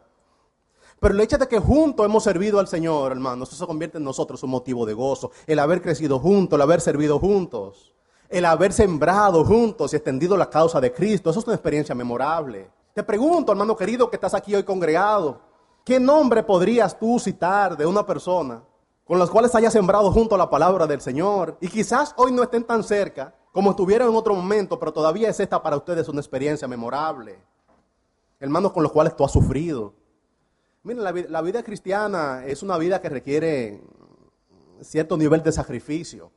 Pero 1.01 1.15
el 1.15 1.21
hecho 1.21 1.39
de 1.39 1.49
que 1.49 1.59
juntos 1.59 2.07
hemos 2.07 2.25
servido 2.25 2.59
al 2.59 2.69
Señor, 2.69 3.13
hermanos, 3.13 3.49
eso 3.49 3.59
se 3.59 3.67
convierte 3.67 3.99
en 3.99 4.05
nosotros 4.05 4.43
un 4.43 4.51
motivo 4.51 4.87
de 4.87 4.95
gozo. 4.95 5.31
El 5.47 5.59
haber 5.59 5.83
crecido 5.83 6.19
juntos, 6.19 6.57
el 6.57 6.63
haber 6.63 6.81
servido 6.81 7.19
juntos, 7.19 7.95
el 8.29 8.45
haber 8.45 8.73
sembrado 8.73 9.45
juntos 9.45 9.93
y 9.93 9.97
extendido 9.97 10.37
la 10.37 10.49
causa 10.51 10.81
de 10.81 10.93
Cristo, 10.93 11.31
eso 11.31 11.41
es 11.41 11.47
una 11.47 11.55
experiencia 11.55 11.95
memorable. 11.95 12.71
Te 12.95 13.03
pregunto, 13.03 13.53
hermano 13.53 13.77
querido, 13.77 14.09
que 14.09 14.17
estás 14.17 14.35
aquí 14.35 14.55
hoy 14.55 14.63
congregado, 14.63 15.41
¿qué 15.85 15.99
nombre 15.99 16.43
podrías 16.43 16.99
tú 16.99 17.19
citar 17.19 17.77
de 17.77 17.87
una 17.87 18.07
persona 18.07 18.63
con 19.05 19.19
las 19.19 19.29
cuales 19.29 19.55
hayas 19.55 19.73
sembrado 19.73 20.11
junto 20.11 20.37
a 20.37 20.39
la 20.39 20.49
palabra 20.49 20.87
del 20.87 21.01
Señor? 21.01 21.59
Y 21.61 21.69
quizás 21.69 22.15
hoy 22.17 22.33
no 22.33 22.43
estén 22.43 22.65
tan 22.65 22.83
cerca, 22.83 23.35
como 23.53 23.71
estuvieron 23.71 24.09
en 24.09 24.17
otro 24.17 24.35
momento, 24.35 24.79
pero 24.79 24.93
todavía 24.93 25.29
es 25.29 25.39
esta 25.39 25.63
para 25.63 25.77
ustedes 25.77 26.09
una 26.09 26.21
experiencia 26.21 26.67
memorable. 26.67 27.39
Hermanos 28.41 28.73
con 28.73 28.83
los 28.83 28.93
cuales 28.93 29.15
tú 29.17 29.25
has 29.25 29.33
sufrido. 29.33 29.95
Miren, 30.85 31.33
la, 31.33 31.41
vida 31.41 31.63
cristiana 31.63 32.45
es 32.47 32.63
una 32.63 32.77
vida 32.77 33.01
que 33.01 33.09
requiere 33.09 33.81
cierto 34.83 35.17
nivel 35.17 35.43
de 35.43 35.51
sacrificio. 35.51 36.31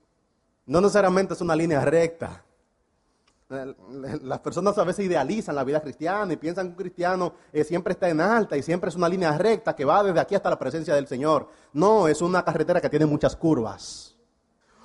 No 0.65 0.79
necesariamente 0.79 1.33
es 1.33 1.41
una 1.41 1.53
línea 1.53 1.83
recta. 1.83 2.45
Las 3.49 4.39
personas 4.39 4.77
a 4.77 4.85
veces 4.85 5.05
idealizan 5.05 5.53
la 5.53 5.65
vida 5.65 5.81
cristiana 5.81 6.31
y 6.31 6.37
piensan 6.37 6.67
que 6.67 6.71
un 6.71 6.77
cristiano 6.77 7.33
eh, 7.51 7.65
siempre 7.65 7.91
está 7.91 8.07
en 8.07 8.21
alta 8.21 8.55
y 8.55 8.63
siempre 8.63 8.89
es 8.89 8.95
una 8.95 9.09
línea 9.09 9.37
recta 9.37 9.75
que 9.75 9.83
va 9.83 10.01
desde 10.01 10.19
aquí 10.19 10.35
hasta 10.35 10.49
la 10.49 10.59
presencia 10.59 10.95
del 10.95 11.07
Señor. 11.07 11.49
No, 11.73 12.07
es 12.07 12.21
una 12.21 12.43
carretera 12.43 12.79
que 12.79 12.89
tiene 12.89 13.05
muchas 13.05 13.35
curvas. 13.35 14.15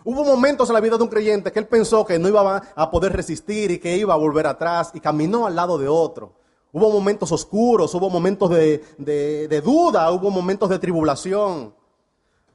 Hubo 0.02 0.24
momentos 0.24 0.68
en 0.70 0.74
la 0.74 0.80
vida 0.80 0.96
de 0.96 1.04
un 1.04 1.08
creyente 1.08 1.52
que 1.52 1.60
él 1.60 1.68
pensó 1.68 2.04
que 2.04 2.18
no 2.18 2.26
iba 2.26 2.62
a 2.74 2.90
poder 2.90 3.12
resistir 3.12 3.70
y 3.70 3.78
que 3.78 3.96
iba 3.96 4.12
a 4.12 4.16
volver 4.16 4.48
atrás 4.48 4.90
y 4.92 4.98
caminó 4.98 5.46
al 5.46 5.54
lado 5.54 5.78
de 5.78 5.86
otro. 5.86 6.41
Hubo 6.74 6.90
momentos 6.90 7.30
oscuros, 7.30 7.94
hubo 7.94 8.08
momentos 8.08 8.48
de, 8.48 9.62
duda, 9.62 10.10
hubo 10.10 10.30
momentos 10.30 10.70
de 10.70 10.78
tribulación. 10.78 11.74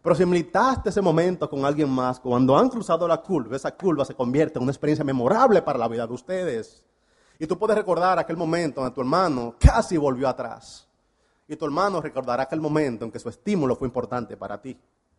Pero 0.01 0.15
si 0.15 0.25
militaste 0.25 0.89
ese 0.89 1.01
momento 1.01 1.47
con 1.47 1.63
alguien 1.65 1.89
más, 1.89 2.19
cuando 2.19 2.58
han 2.58 2.67
cruzado 2.69 3.08
la 3.08 3.21
curva, 3.21 3.56
esa 3.56 3.75
curva 3.75 4.06
se 4.06 4.15
convierte 4.15 4.58
en 4.58 4.63
una 4.63 4.71
experiencia 4.71 5.06
memorable 5.06 5.62
para 5.62 5.77
la 5.77 5.88
vida 5.88 6.08
de 6.08 6.13
ustedes. 6.13 6.84
Y 7.38 7.45
tú 7.45 7.60
puedes 7.60 7.77
recordar 7.77 8.17
aquel 8.17 8.38
momento 8.38 8.84
en 8.84 8.91
tu 8.91 9.01
hermano 9.01 9.53
casi 9.60 9.97
volvió 9.97 10.27
atrás. 10.27 10.88
Y 11.47 11.56
tu 11.56 11.65
hermano 11.65 12.01
recordará 12.01 12.43
aquel 12.43 12.60
momento 12.60 13.06
en 13.06 13.12
que 13.12 13.19
su 13.19 13.30
estímulo 13.30 13.75
fue 13.75 13.88
importante 13.88 14.36
para 14.36 14.60
ti. 14.60 14.75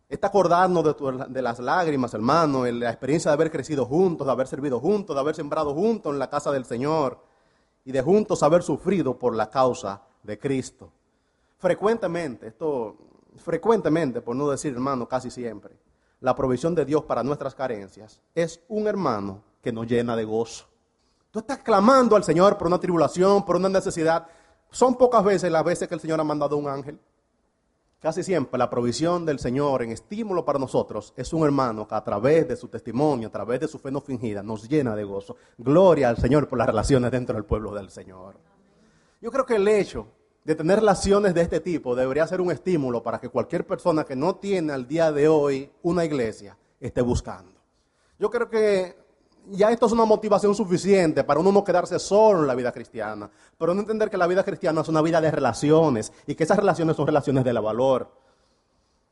Este 0.09 0.27
acordarnos 0.27 0.83
de, 0.83 1.25
de, 1.29 1.41
las 1.41 1.59
lágrimas, 1.59 2.13
hermano, 2.13 2.65
la 2.65 2.89
experiencia 2.89 3.31
de 3.31 3.35
haber 3.35 3.51
crecido 3.51 3.85
juntos, 3.85 4.27
de 4.27 4.33
haber 4.33 4.47
servido 4.47 4.79
juntos, 4.81 5.15
de 5.15 5.21
haber 5.21 5.35
sembrado 5.35 5.73
juntos 5.73 6.11
en 6.11 6.19
la 6.19 6.29
casa 6.29 6.51
del 6.51 6.65
Señor 6.65 7.28
y 7.89 7.91
de 7.91 8.03
juntos 8.03 8.43
haber 8.43 8.61
sufrido 8.61 9.17
por 9.17 9.35
la 9.35 9.49
causa 9.49 10.03
de 10.21 10.37
Cristo. 10.37 10.91
Frecuentemente, 11.57 12.45
esto 12.45 12.95
frecuentemente, 13.37 14.21
por 14.21 14.35
no 14.35 14.47
decir 14.47 14.73
hermano, 14.73 15.07
casi 15.07 15.31
siempre, 15.31 15.75
la 16.19 16.35
provisión 16.35 16.75
de 16.75 16.85
Dios 16.85 17.03
para 17.05 17.23
nuestras 17.23 17.55
carencias 17.55 18.21
es 18.35 18.61
un 18.67 18.85
hermano 18.85 19.41
que 19.63 19.71
nos 19.71 19.87
llena 19.87 20.15
de 20.15 20.23
gozo. 20.23 20.65
Tú 21.31 21.39
estás 21.39 21.57
clamando 21.63 22.15
al 22.15 22.23
Señor 22.23 22.59
por 22.59 22.67
una 22.67 22.79
tribulación, 22.79 23.43
por 23.43 23.55
una 23.55 23.69
necesidad. 23.69 24.27
Son 24.69 24.93
pocas 24.93 25.23
veces 25.23 25.51
las 25.51 25.63
veces 25.63 25.87
que 25.87 25.95
el 25.95 26.01
Señor 26.01 26.19
ha 26.19 26.23
mandado 26.23 26.57
un 26.57 26.67
ángel. 26.67 26.99
Casi 27.99 28.23
siempre 28.23 28.57
la 28.57 28.69
provisión 28.69 29.25
del 29.25 29.39
Señor 29.39 29.83
en 29.83 29.91
estímulo 29.91 30.45
para 30.45 30.57
nosotros 30.57 31.13
es 31.17 31.33
un 31.33 31.43
hermano 31.43 31.85
que 31.85 31.95
a 31.95 32.03
través 32.03 32.47
de 32.47 32.55
su 32.55 32.69
testimonio, 32.69 33.27
a 33.27 33.31
través 33.31 33.59
de 33.59 33.67
su 33.67 33.77
fe 33.77 33.91
no 33.91 33.99
fingida, 33.99 34.41
nos 34.41 34.69
llena 34.69 34.95
de 34.95 35.03
gozo. 35.03 35.35
Gloria 35.57 36.07
al 36.07 36.15
Señor 36.15 36.47
por 36.47 36.57
las 36.57 36.67
relaciones 36.67 37.11
dentro 37.11 37.35
del 37.35 37.43
pueblo 37.43 37.73
del 37.73 37.89
Señor. 37.89 38.37
Yo 39.19 39.29
creo 39.29 39.45
que 39.45 39.57
el 39.57 39.67
hecho 39.67 40.07
de 40.45 40.55
tener 40.55 40.79
relaciones 40.79 41.33
de 41.33 41.41
este 41.41 41.59
tipo 41.59 41.93
debería 41.93 42.25
ser 42.25 42.39
un 42.39 42.51
estímulo 42.51 43.03
para 43.03 43.19
que 43.19 43.27
cualquier 43.27 43.67
persona 43.67 44.05
que 44.05 44.15
no 44.15 44.37
tiene 44.37 44.71
al 44.71 44.87
día 44.87 45.11
de 45.11 45.27
hoy 45.27 45.69
una 45.81 46.05
iglesia 46.05 46.57
esté 46.79 47.01
buscando. 47.01 47.59
Yo 48.17 48.29
creo 48.29 48.49
que 48.49 48.95
ya 49.51 49.71
esto 49.71 49.85
es 49.85 49.91
una 49.91 50.05
motivación 50.05 50.55
suficiente 50.55 51.23
para 51.23 51.39
uno 51.39 51.51
no 51.51 51.63
quedarse 51.63 51.99
solo 51.99 52.41
en 52.41 52.47
la 52.47 52.55
vida 52.55 52.71
cristiana, 52.71 53.29
pero 53.57 53.73
no 53.73 53.81
entender 53.81 54.09
que 54.09 54.17
la 54.17 54.27
vida 54.27 54.43
cristiana 54.43 54.81
es 54.81 54.87
una 54.87 55.01
vida 55.01 55.19
de 55.21 55.31
relaciones 55.31 56.11
y 56.27 56.35
que 56.35 56.43
esas 56.43 56.57
relaciones 56.57 56.95
son 56.95 57.07
relaciones 57.07 57.43
de 57.43 57.53
la 57.53 57.61
valor. 57.61 58.09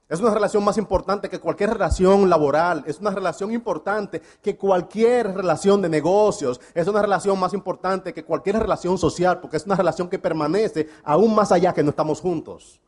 Es 0.09 0.21
una 0.21 0.33
relación 0.33 0.63
más 0.63 0.77
importante 0.77 1.29
que 1.29 1.39
cualquier 1.39 1.71
relación 1.71 2.29
laboral. 2.29 2.83
Es 2.87 2.99
una 2.99 3.11
relación 3.11 3.51
importante 3.51 4.21
que 4.41 4.55
cualquier 4.55 5.35
relación 5.35 5.81
de 5.81 5.89
negocios. 5.89 6.61
Es 6.73 6.87
una 6.87 7.01
relación 7.01 7.37
más 7.37 7.53
importante 7.53 8.13
que 8.13 8.23
cualquier 8.23 8.59
relación 8.59 8.97
social, 8.97 9.41
porque 9.41 9.57
es 9.57 9.65
una 9.65 9.75
relación 9.75 10.07
que 10.07 10.17
permanece 10.17 10.87
aún 11.03 11.35
más 11.35 11.51
allá 11.51 11.73
que 11.73 11.83
no 11.83 11.89
estamos 11.89 12.21
juntos. 12.21 12.79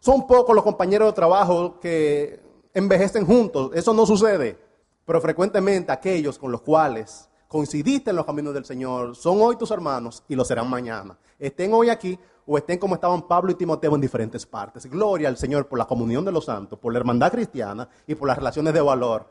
Son 0.00 0.26
pocos 0.26 0.54
los 0.54 0.64
compañeros 0.64 1.08
de 1.08 1.12
trabajo 1.14 1.80
que 1.80 2.40
envejecen 2.74 3.24
juntos. 3.24 3.70
Eso 3.74 3.94
no 3.94 4.04
sucede. 4.04 4.67
Pero 5.08 5.22
frecuentemente 5.22 5.90
aquellos 5.90 6.38
con 6.38 6.52
los 6.52 6.60
cuales 6.60 7.30
coincidiste 7.48 8.10
en 8.10 8.16
los 8.16 8.26
caminos 8.26 8.52
del 8.52 8.66
Señor 8.66 9.16
son 9.16 9.40
hoy 9.40 9.56
tus 9.56 9.70
hermanos 9.70 10.22
y 10.28 10.34
lo 10.34 10.44
serán 10.44 10.68
mañana. 10.68 11.16
Estén 11.38 11.72
hoy 11.72 11.88
aquí 11.88 12.18
o 12.44 12.58
estén 12.58 12.78
como 12.78 12.94
estaban 12.94 13.26
Pablo 13.26 13.50
y 13.50 13.54
Timoteo 13.54 13.94
en 13.94 14.02
diferentes 14.02 14.44
partes. 14.44 14.84
Gloria 14.84 15.28
al 15.28 15.38
Señor 15.38 15.66
por 15.66 15.78
la 15.78 15.86
comunión 15.86 16.26
de 16.26 16.32
los 16.32 16.44
santos, 16.44 16.78
por 16.78 16.92
la 16.92 16.98
hermandad 16.98 17.32
cristiana 17.32 17.88
y 18.06 18.16
por 18.16 18.28
las 18.28 18.36
relaciones 18.36 18.74
de 18.74 18.82
valor. 18.82 19.30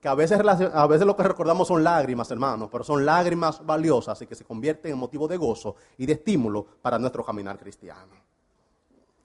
Que 0.00 0.08
a 0.08 0.14
veces, 0.14 0.40
a 0.40 0.86
veces 0.86 1.06
lo 1.06 1.14
que 1.14 1.24
recordamos 1.24 1.68
son 1.68 1.84
lágrimas, 1.84 2.30
hermanos, 2.30 2.70
pero 2.72 2.82
son 2.82 3.04
lágrimas 3.04 3.60
valiosas 3.66 4.22
y 4.22 4.26
que 4.26 4.34
se 4.34 4.46
convierten 4.46 4.92
en 4.92 4.98
motivo 4.98 5.28
de 5.28 5.36
gozo 5.36 5.76
y 5.98 6.06
de 6.06 6.14
estímulo 6.14 6.64
para 6.80 6.98
nuestro 6.98 7.22
caminar 7.22 7.58
cristiano. 7.58 8.14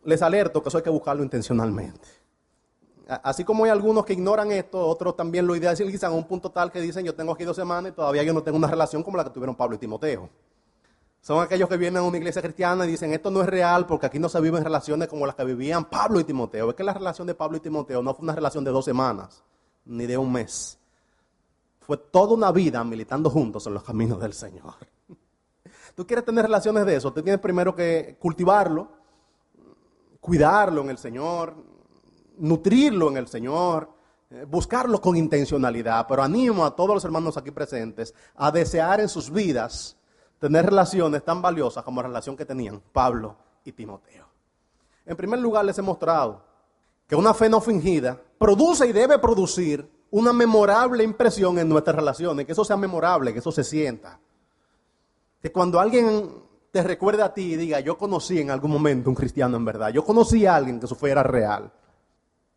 Les 0.04 0.22
alerto 0.22 0.62
que 0.62 0.68
eso 0.68 0.80
hay 0.80 0.84
que 0.84 0.90
buscarlo 0.90 1.24
intencionalmente. 1.24 2.23
Así 3.08 3.44
como 3.44 3.66
hay 3.66 3.72
algunos 3.72 4.06
que 4.06 4.14
ignoran 4.14 4.52
esto, 4.52 4.80
otros 4.88 5.16
también 5.16 5.46
lo 5.46 5.56
idealizan 5.56 6.12
a 6.12 6.16
un 6.16 6.24
punto 6.24 6.50
tal 6.52 6.72
que 6.72 6.80
dicen 6.80 7.06
yo 7.06 7.14
tengo 7.14 7.34
aquí 7.34 7.44
dos 7.44 7.56
semanas 7.56 7.92
y 7.92 7.96
todavía 7.96 8.24
yo 8.24 8.34
no 8.34 8.42
tengo 8.44 8.58
una 8.58 8.68
relación 8.68 9.04
como 9.04 9.18
la 9.18 9.26
que 9.26 9.30
tuvieron 9.32 9.56
Pablo 9.56 9.76
y 9.76 9.80
Timoteo. 9.80 10.30
Son 11.20 11.42
aquellos 11.42 11.70
que 11.70 11.78
vienen 11.78 12.04
a 12.04 12.04
una 12.04 12.18
iglesia 12.18 12.42
cristiana 12.42 12.86
y 12.86 12.90
dicen, 12.90 13.14
esto 13.14 13.32
no 13.32 13.42
es 13.42 13.48
real 13.48 13.86
porque 13.86 14.06
aquí 14.06 14.20
no 14.20 14.28
se 14.28 14.42
viven 14.42 14.62
relaciones 14.64 15.08
como 15.08 15.26
las 15.26 15.36
que 15.36 15.46
vivían 15.46 15.86
Pablo 15.86 16.20
y 16.20 16.26
Timoteo. 16.26 16.70
Es 16.70 16.76
que 16.76 16.84
la 16.84 16.94
relación 16.94 17.26
de 17.28 17.34
Pablo 17.34 17.58
y 17.58 17.60
Timoteo 17.62 18.02
no 18.04 18.14
fue 18.14 18.24
una 18.24 18.36
relación 18.36 18.64
de 18.66 18.72
dos 18.72 18.84
semanas, 18.84 19.42
ni 19.86 20.06
de 20.06 20.18
un 20.18 20.32
mes. 20.32 20.78
Fue 21.80 21.96
toda 21.96 22.34
una 22.34 22.52
vida 22.52 22.84
militando 22.84 23.30
juntos 23.30 23.66
en 23.68 23.74
los 23.74 23.84
caminos 23.84 24.20
del 24.20 24.34
Señor. 24.34 24.74
Tú 25.96 26.06
quieres 26.06 26.26
tener 26.26 26.44
relaciones 26.44 26.86
de 26.86 26.96
eso, 26.96 27.14
tú 27.14 27.22
tienes 27.22 27.40
primero 27.40 27.76
que 27.76 28.18
cultivarlo, 28.20 28.90
cuidarlo 30.20 30.82
en 30.82 30.90
el 30.90 30.98
Señor, 30.98 31.54
nutrirlo 32.38 33.10
en 33.10 33.18
el 33.18 33.28
Señor, 33.28 33.90
eh, 34.30 34.46
buscarlo 34.48 35.00
con 35.00 35.16
intencionalidad. 35.16 36.06
Pero 36.08 36.24
animo 36.24 36.66
a 36.66 36.76
todos 36.76 36.96
los 36.96 37.06
hermanos 37.06 37.38
aquí 37.38 37.52
presentes 37.52 38.14
a 38.36 38.52
desear 38.52 39.00
en 39.00 39.10
sus 39.10 39.32
vidas 39.32 39.98
tener 40.40 40.66
relaciones 40.66 41.24
tan 41.24 41.42
valiosas 41.42 41.84
como 41.84 42.02
la 42.02 42.08
relación 42.08 42.36
que 42.36 42.46
tenían 42.46 42.82
Pablo 42.92 43.36
y 43.64 43.72
Timoteo. 43.72 44.28
En 45.06 45.16
primer 45.16 45.40
lugar, 45.40 45.66
les 45.66 45.78
he 45.78 45.82
mostrado 45.82 46.44
que 47.08 47.16
una 47.16 47.34
fe 47.34 47.50
no 47.50 47.62
fingida 47.62 48.20
produce 48.38 48.88
y 48.88 48.92
debe 48.92 49.20
producir 49.20 49.90
una 50.12 50.34
memorable 50.34 51.04
impresión 51.04 51.58
en 51.60 51.68
nuestras 51.70 51.96
relaciones, 51.96 52.46
que 52.46 52.52
eso 52.52 52.64
sea 52.64 52.78
memorable, 52.78 53.34
que 53.34 53.40
eso 53.40 53.52
se 53.52 53.64
sienta. 53.64 54.20
Que 55.42 55.52
cuando 55.52 55.80
alguien 55.80 56.30
te 56.72 56.84
recuerde 56.84 57.24
a 57.24 57.34
ti 57.34 57.54
y 57.54 57.56
diga, 57.56 57.80
yo 57.80 57.98
conocí 57.98 58.40
en 58.40 58.52
algún 58.52 58.72
momento 58.72 59.10
un 59.10 59.16
cristiano 59.16 59.58
en 59.58 59.66
verdad, 59.66 59.90
yo 59.90 60.04
conocí 60.04 60.46
a 60.46 60.56
alguien 60.56 60.80
que 60.80 60.88
su 60.88 60.96
fe 60.96 61.12
era 61.12 61.24
real. 61.24 61.72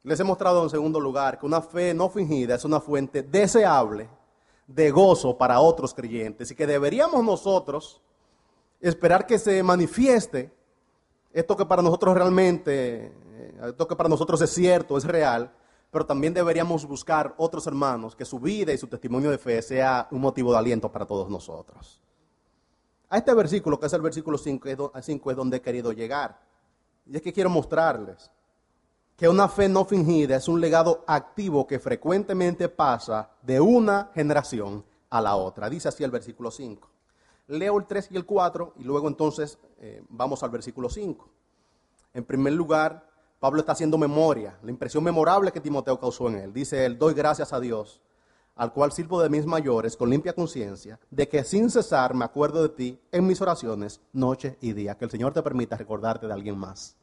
Les 0.07 0.21
he 0.21 0.23
mostrado 0.23 0.63
en 0.63 0.71
segundo 0.71 1.01
lugar 1.01 1.37
que 1.37 1.47
una 1.47 1.61
fe 1.61 1.93
no 1.93 2.09
fingida 2.09 2.55
es 2.55 2.65
una 2.65 2.79
fuente 2.79 3.25
deseable 3.25 4.09
de 4.69 4.93
gozo 4.93 5.37
para 5.37 5.59
otros 5.59 5.93
creyentes 5.93 6.49
y 6.49 6.55
que 6.55 6.65
deberíamos 6.65 7.25
nosotros 7.25 8.01
esperar 8.81 9.27
que 9.27 9.37
se 9.37 9.61
manifieste 9.65 10.55
esto 11.33 11.57
que 11.57 11.67
para 11.67 11.83
nosotros 11.83 12.15
realmente, 12.15 13.07
eh, 13.07 13.61
esto 13.67 13.89
que 13.89 13.97
para 13.97 14.09
nosotros 14.09 14.41
es 14.43 14.51
cierto, 14.51 14.97
es 14.97 15.03
real, 15.03 15.53
pero 15.91 16.07
también 16.07 16.33
deberíamos 16.33 16.87
buscar 16.87 17.35
otros 17.37 17.67
hermanos 17.67 18.15
que 18.15 18.25
su 18.25 18.39
vida 18.39 18.73
y 18.73 18.79
su 18.79 18.87
testimonio 18.87 19.33
de 19.33 19.39
fe 19.39 19.61
sea 19.61 20.07
un 20.13 20.21
motivo 20.21 20.53
de 20.53 20.59
aliento 20.59 20.89
para 20.89 21.05
todos 21.05 21.29
nosotros. 21.29 22.01
A 23.09 23.19
este 23.19 23.35
versículo, 23.35 23.81
que 23.81 23.87
es 23.87 23.93
el 23.93 24.03
versículo 24.03 24.39
5, 24.39 24.69
es 24.71 25.37
donde 25.37 25.57
he 25.57 25.61
querido 25.61 25.91
llegar. 25.91 26.39
Y 27.07 27.17
es 27.17 27.23
que 27.23 27.33
quiero 27.33 27.51
mostrarles 27.51 28.31
que 29.17 29.29
una 29.29 29.49
fe 29.49 29.69
no 29.69 29.85
fingida 29.85 30.37
es 30.37 30.47
un 30.47 30.61
legado 30.61 31.03
activo 31.07 31.67
que 31.67 31.79
frecuentemente 31.79 32.69
pasa 32.69 33.31
de 33.43 33.61
una 33.61 34.11
generación 34.15 34.85
a 35.09 35.21
la 35.21 35.37
otra. 35.37 35.71
Dice 35.71 35.89
así 35.89 36.05
el 36.05 36.11
versículo 36.11 36.51
5. 36.51 36.89
Leo 37.49 37.79
el 37.79 37.87
3 37.87 38.09
y 38.11 38.17
el 38.17 38.27
4 38.27 38.75
y 38.77 38.85
luego 38.85 39.09
entonces 39.09 39.59
eh, 39.79 40.03
vamos 40.11 40.43
al 40.43 40.51
versículo 40.51 40.91
5. 40.91 41.29
En 42.13 42.25
primer 42.25 42.53
lugar, 42.53 43.09
Pablo 43.39 43.61
está 43.61 43.73
haciendo 43.73 43.97
memoria, 43.97 44.59
la 44.63 44.71
impresión 44.71 45.05
memorable 45.05 45.53
que 45.53 45.61
Timoteo 45.61 45.99
causó 45.99 46.29
en 46.29 46.37
él. 46.37 46.53
Dice 46.53 46.85
él, 46.85 46.99
doy 46.99 47.15
gracias 47.15 47.53
a 47.53 47.61
Dios, 47.61 48.03
al 48.55 48.73
cual 48.73 48.93
sirvo 48.93 49.23
de 49.23 49.29
mis 49.29 49.47
mayores 49.47 49.97
con 49.97 50.11
limpia 50.11 50.35
conciencia, 50.35 50.99
de 51.11 51.29
que 51.29 51.45
sin 51.45 51.71
cesar 51.71 52.15
me 52.15 52.25
acuerdo 52.25 52.63
de 52.63 52.71
ti 52.71 53.01
en 53.13 53.27
mis 53.27 53.41
oraciones, 53.41 54.01
noche 54.13 54.59
y 54.61 54.73
día. 54.73 54.97
Que 54.97 55.05
el 55.05 55.11
Señor 55.11 55.33
te 55.33 55.43
permita 55.43 55.77
recordarte 55.77 56.27
de 56.27 56.33
alguien 56.33 56.59
más. 56.59 56.97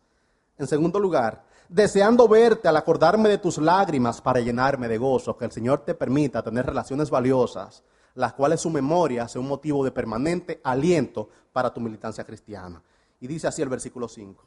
En 0.57 0.67
segundo 0.67 0.99
lugar, 0.99 1.45
deseando 1.73 2.27
verte 2.27 2.67
al 2.67 2.77
acordarme 2.77 3.29
de 3.29 3.39
tus 3.39 3.57
lágrimas 3.57 4.21
para 4.21 4.39
llenarme 4.39 4.87
de 4.87 4.99
gozo, 4.99 5.35
que 5.35 5.45
el 5.45 5.51
Señor 5.51 5.79
te 5.79 5.95
permita 5.95 6.43
tener 6.43 6.67
relaciones 6.67 7.09
valiosas, 7.09 7.83
las 8.13 8.33
cuales 8.33 8.61
su 8.61 8.69
memoria 8.69 9.27
sea 9.27 9.41
un 9.41 9.47
motivo 9.47 9.83
de 9.83 9.89
permanente 9.89 10.61
aliento 10.63 11.29
para 11.51 11.73
tu 11.73 11.81
militancia 11.81 12.23
cristiana. 12.25 12.79
Y 13.19 13.25
dice 13.25 13.47
así 13.47 13.63
el 13.63 13.69
versículo 13.69 14.07
5, 14.07 14.45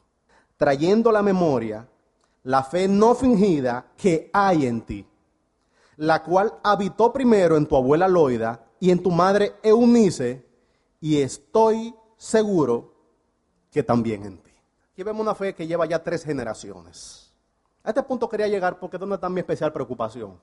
trayendo 0.55 1.11
la 1.11 1.21
memoria 1.21 1.85
la 2.43 2.63
fe 2.63 2.87
no 2.87 3.13
fingida 3.13 3.87
que 3.97 4.29
hay 4.31 4.65
en 4.65 4.83
ti, 4.83 5.05
la 5.97 6.23
cual 6.23 6.53
habitó 6.63 7.11
primero 7.11 7.57
en 7.57 7.65
tu 7.65 7.75
abuela 7.75 8.07
Loida 8.07 8.67
y 8.79 8.89
en 8.89 9.03
tu 9.03 9.11
madre 9.11 9.55
Eunice, 9.63 10.45
y 11.01 11.19
estoy 11.19 11.93
seguro 12.15 12.93
que 13.69 13.83
también 13.83 14.23
en 14.23 14.37
ti. 14.37 14.46
Aquí 14.97 15.03
vemos 15.03 15.21
una 15.21 15.35
fe 15.35 15.53
que 15.53 15.67
lleva 15.67 15.85
ya 15.85 16.01
tres 16.01 16.23
generaciones. 16.23 17.31
A 17.83 17.89
este 17.89 18.01
punto 18.01 18.27
quería 18.27 18.47
llegar 18.47 18.79
porque 18.79 18.95
es 18.95 18.99
donde 18.99 19.13
está 19.13 19.29
mi 19.29 19.41
especial 19.41 19.71
preocupación. 19.71 20.41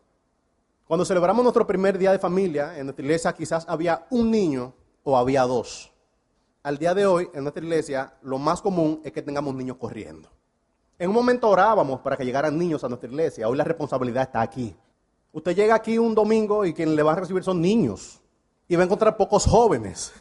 Cuando 0.86 1.04
celebramos 1.04 1.42
nuestro 1.42 1.66
primer 1.66 1.98
día 1.98 2.12
de 2.12 2.20
familia, 2.20 2.78
en 2.78 2.86
nuestra 2.86 3.04
iglesia 3.04 3.32
quizás 3.32 3.64
había 3.68 4.06
un 4.10 4.30
niño 4.30 4.72
o 5.02 5.16
había 5.16 5.42
dos. 5.42 5.92
Al 6.62 6.78
día 6.78 6.94
de 6.94 7.04
hoy, 7.04 7.28
en 7.34 7.42
nuestra 7.42 7.64
iglesia, 7.64 8.14
lo 8.22 8.38
más 8.38 8.62
común 8.62 9.00
es 9.02 9.10
que 9.10 9.22
tengamos 9.22 9.56
niños 9.56 9.76
corriendo. 9.76 10.28
En 11.00 11.08
un 11.08 11.16
momento 11.16 11.48
orábamos 11.48 11.98
para 11.98 12.16
que 12.16 12.24
llegaran 12.24 12.56
niños 12.56 12.84
a 12.84 12.88
nuestra 12.88 13.10
iglesia. 13.10 13.48
Hoy 13.48 13.56
la 13.56 13.64
responsabilidad 13.64 14.22
está 14.22 14.40
aquí. 14.40 14.72
Usted 15.32 15.56
llega 15.56 15.74
aquí 15.74 15.98
un 15.98 16.14
domingo 16.14 16.64
y 16.64 16.72
quien 16.72 16.94
le 16.94 17.02
va 17.02 17.10
a 17.10 17.16
recibir 17.16 17.42
son 17.42 17.60
niños. 17.60 18.20
Y 18.68 18.76
va 18.76 18.82
a 18.82 18.84
encontrar 18.84 19.16
pocos 19.16 19.46
jóvenes. 19.46 20.12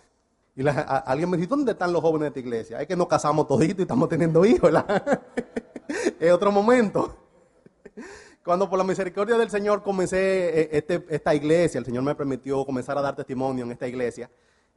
Y 0.55 0.63
alguien 0.67 1.29
me 1.29 1.37
dice, 1.37 1.49
¿dónde 1.49 1.71
están 1.71 1.91
los 1.91 2.01
jóvenes 2.01 2.21
de 2.21 2.27
esta 2.27 2.39
iglesia? 2.39 2.81
Es 2.81 2.87
que 2.87 2.95
nos 2.95 3.07
casamos 3.07 3.47
toditos 3.47 3.79
y 3.79 3.81
estamos 3.83 4.07
teniendo 4.07 4.45
hijos. 4.45 4.71
es 6.19 6.31
otro 6.31 6.51
momento. 6.51 7.15
Cuando 8.43 8.69
por 8.69 8.77
la 8.77 8.83
misericordia 8.83 9.37
del 9.37 9.49
Señor 9.49 9.81
comencé 9.81 10.61
eh, 10.61 10.69
este, 10.73 11.05
esta 11.09 11.33
iglesia, 11.33 11.79
el 11.79 11.85
Señor 11.85 12.03
me 12.03 12.13
permitió 12.13 12.65
comenzar 12.65 12.97
a 12.97 13.01
dar 13.01 13.15
testimonio 13.15 13.63
en 13.63 13.71
esta 13.71 13.87
iglesia, 13.87 14.29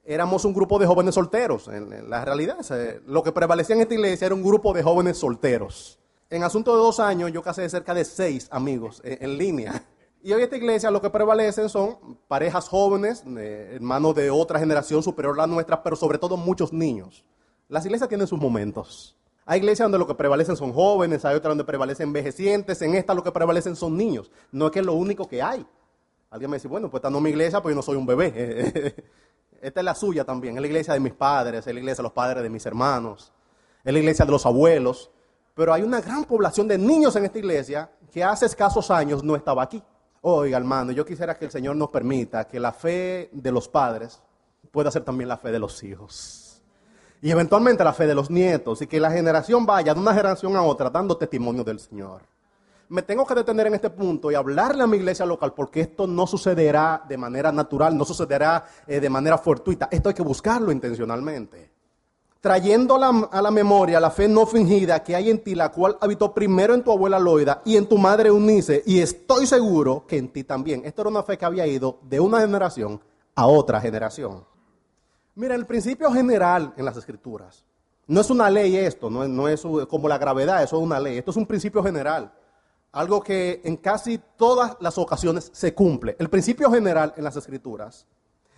éramos 0.05 0.45
un 0.45 0.55
grupo 0.55 0.79
de 0.79 0.87
jóvenes 0.87 1.15
solteros. 1.15 1.69
En, 1.69 2.09
la 2.09 2.25
realidad, 2.25 2.59
lo 3.07 3.23
que 3.23 3.33
prevalecía 3.33 3.75
en 3.75 3.83
esta 3.83 3.95
iglesia 3.95 4.27
era 4.27 4.35
un 4.35 4.43
grupo 4.43 4.73
de 4.73 4.83
jóvenes 4.83 5.19
solteros. 5.19 5.99
En 6.31 6.43
asunto 6.43 6.73
de 6.73 6.79
dos 6.79 7.01
años, 7.01 7.33
yo 7.33 7.43
casé 7.43 7.69
cerca 7.69 7.93
de 7.93 8.05
seis 8.05 8.49
amigos 8.51 9.01
eh, 9.05 9.19
en, 9.21 9.37
línea. 9.37 9.85
Y 10.27 10.33
hoy 10.33 10.43
esta 10.43 10.57
iglesia 10.57 10.91
lo 10.91 11.01
que 11.01 11.09
prevalecen 11.09 11.69
son 11.69 12.19
parejas 12.27 12.69
jóvenes, 12.69 13.23
hermanos 13.37 14.12
de 14.17 14.29
otra 14.29 14.59
generación 14.59 15.01
superior 15.01 15.35
a 15.35 15.43
la 15.43 15.47
nuestra, 15.47 15.85
pero 15.85 15.95
sobre 15.95 16.19
todo 16.19 16.37
muchos 16.37 16.73
niños. 16.73 17.25
Las 17.69 17.87
iglesias 17.87 18.09
tienen 18.09 18.27
sus 18.27 18.41
momentos. 18.41 19.17
Hay 19.45 19.61
iglesias 19.61 19.85
donde 19.85 20.01
lo 20.01 20.07
que 20.09 20.17
prevalecen 20.17 20.57
son 20.57 20.73
jóvenes, 20.73 21.25
hay 21.25 21.37
otras 21.37 21.53
donde 21.53 21.62
prevalecen 21.62 22.09
envejecientes, 22.09 22.83
en 22.83 22.97
esta 22.97 23.15
lo 23.15 23.23
que 23.23 23.31
prevalecen 23.31 23.77
son 23.77 23.97
niños. 23.97 24.33
No 24.51 24.67
es 24.67 24.73
que 24.73 24.81
es 24.81 24.85
lo 24.85 24.95
único 24.95 25.29
que 25.29 25.41
hay. 25.41 25.65
Alguien 26.29 26.51
me 26.51 26.57
dice, 26.57 26.67
bueno, 26.67 26.91
pues 26.91 26.99
esta 26.99 27.09
no 27.09 27.19
es 27.19 27.23
mi 27.23 27.31
iglesia, 27.31 27.62
pues 27.62 27.73
yo 27.73 27.77
no 27.77 27.83
soy 27.83 27.95
un 27.95 28.07
bebé. 28.07 28.97
Esta 29.62 29.79
es 29.81 29.85
la 29.85 29.95
suya 29.95 30.25
también, 30.25 30.57
es 30.57 30.61
la 30.61 30.67
iglesia 30.67 30.93
de 30.93 30.99
mis 30.99 31.15
padres, 31.15 31.65
es 31.65 31.73
la 31.73 31.79
iglesia 31.79 31.99
de 31.99 32.03
los 32.03 32.12
padres 32.12 32.43
de 32.43 32.51
mis 32.51 32.67
hermanos, 32.67 33.33
es 33.85 33.93
la 33.93 33.99
iglesia 34.01 34.25
de 34.25 34.33
los 34.33 34.45
abuelos. 34.45 35.09
Pero 35.55 35.73
hay 35.73 35.83
una 35.83 36.01
gran 36.01 36.25
población 36.25 36.67
de 36.67 36.79
niños 36.79 37.15
en 37.15 37.27
esta 37.27 37.39
iglesia 37.39 37.93
que 38.12 38.25
hace 38.25 38.47
escasos 38.47 38.91
años 38.91 39.23
no 39.23 39.37
estaba 39.37 39.62
aquí. 39.62 39.81
Oiga, 40.29 40.57
hermano, 40.57 40.91
yo 40.91 41.07
quisiera 41.07 41.39
que 41.39 41.45
el 41.45 41.53
Señor 41.53 41.77
nos 41.77 41.91
permita 41.91 42.49
que 42.49 42.59
la 42.59 42.73
fe 42.73 43.31
de 43.31 43.53
los 43.53 43.69
padres 43.69 44.21
pueda 44.73 44.91
ser 44.91 45.05
también 45.05 45.29
la 45.29 45.37
fe 45.37 45.53
de 45.53 45.61
los 45.61 45.81
hijos. 45.85 46.61
Y 47.23 47.31
eventualmente 47.31 47.85
la 47.85 47.93
fe 47.93 48.09
de 48.09 48.15
los 48.17 48.29
nietos. 48.29 48.83
Y 48.83 48.89
que 48.89 48.99
la 48.99 49.12
generación 49.12 49.65
vaya 49.65 49.95
de 49.95 50.01
una 50.01 50.12
generación 50.12 50.57
a 50.57 50.62
otra 50.62 50.91
dando 50.91 51.17
testimonio 51.17 51.62
del 51.62 51.79
Señor 51.79 52.23
me 52.89 53.03
tengo 53.03 53.27
que 53.27 53.35
detener 53.35 53.67
en 53.67 53.75
este 53.75 53.91
punto 53.91 54.31
y 54.31 54.37
hablarle 54.37 54.85
a 54.85 54.87
mi 54.87 54.97
iglesia 54.97 55.27
local 55.27 55.53
porque 55.55 55.81
esto 55.81 56.07
no 56.07 56.25
sucederá 56.25 57.03
de 57.09 57.17
manera 57.17 57.51
natural, 57.51 57.97
no 57.97 58.05
sucederá 58.05 58.65
eh, 58.87 59.01
de 59.01 59.11
manera 59.11 59.39
fortuita. 59.39 59.89
Esto 59.91 60.09
hay 60.09 60.15
que 60.15 60.23
buscarlo 60.23 60.71
intencionalmente. 60.71 61.76
Trayendo 62.40 62.94
a 62.94 63.42
la 63.42 63.51
memoria 63.51 63.99
la 63.99 64.11
fe 64.11 64.29
no 64.29 64.46
fingida 64.46 65.03
que 65.03 65.16
hay 65.16 65.31
en 65.31 65.42
ti, 65.42 65.55
la 65.55 65.72
cual 65.72 65.96
habitó 66.01 66.33
primero 66.33 66.75
en 66.75 66.83
tu 66.83 66.92
abuela 66.92 67.18
Loida 67.18 67.62
y 67.64 67.77
en 67.77 67.87
tu 67.87 67.99
madre 67.99 68.29
Eunice, 68.29 68.83
y 68.87 69.01
estoy 69.01 69.46
seguro 69.46 70.05
que 70.07 70.18
en 70.18 70.29
ti 70.29 70.44
también. 70.44 70.83
Esto 70.85 71.03
era 71.03 71.11
una 71.11 71.22
fe 71.22 71.37
que 71.37 71.44
había 71.44 71.66
ido 71.66 71.99
de 72.03 72.20
una 72.20 72.40
generación 72.40 73.01
a 73.35 73.46
otra 73.46 73.81
generación. 73.81 74.44
Mira, 75.35 75.55
el 75.55 75.66
principio 75.66 76.11
general 76.12 76.72
en 76.77 76.85
las 76.85 76.96
escrituras. 76.96 77.64
No 78.07 78.20
es 78.20 78.31
una 78.31 78.49
ley 78.49 78.77
esto, 78.77 79.11
no 79.11 79.27
no 79.27 79.49
es 79.49 79.62
como 79.88 80.09
la 80.09 80.18
gravedad, 80.18 80.62
eso 80.62 80.77
es 80.77 80.83
una 80.83 81.01
ley. 81.01 81.18
Esto 81.18 81.33
es 81.33 81.37
un 81.37 81.46
principio 81.46 81.83
general 81.83 82.33
algo 82.96 83.22
que 83.22 83.61
en 83.62 83.77
casi 83.77 84.18
todas 84.38 84.75
las 84.81 84.96
ocasiones 84.96 85.51
se 85.53 85.75
cumple. 85.75 86.16
El 86.18 86.31
principio 86.31 86.70
general 86.70 87.12
en 87.16 87.25
las 87.25 87.37
escrituras 87.37 88.07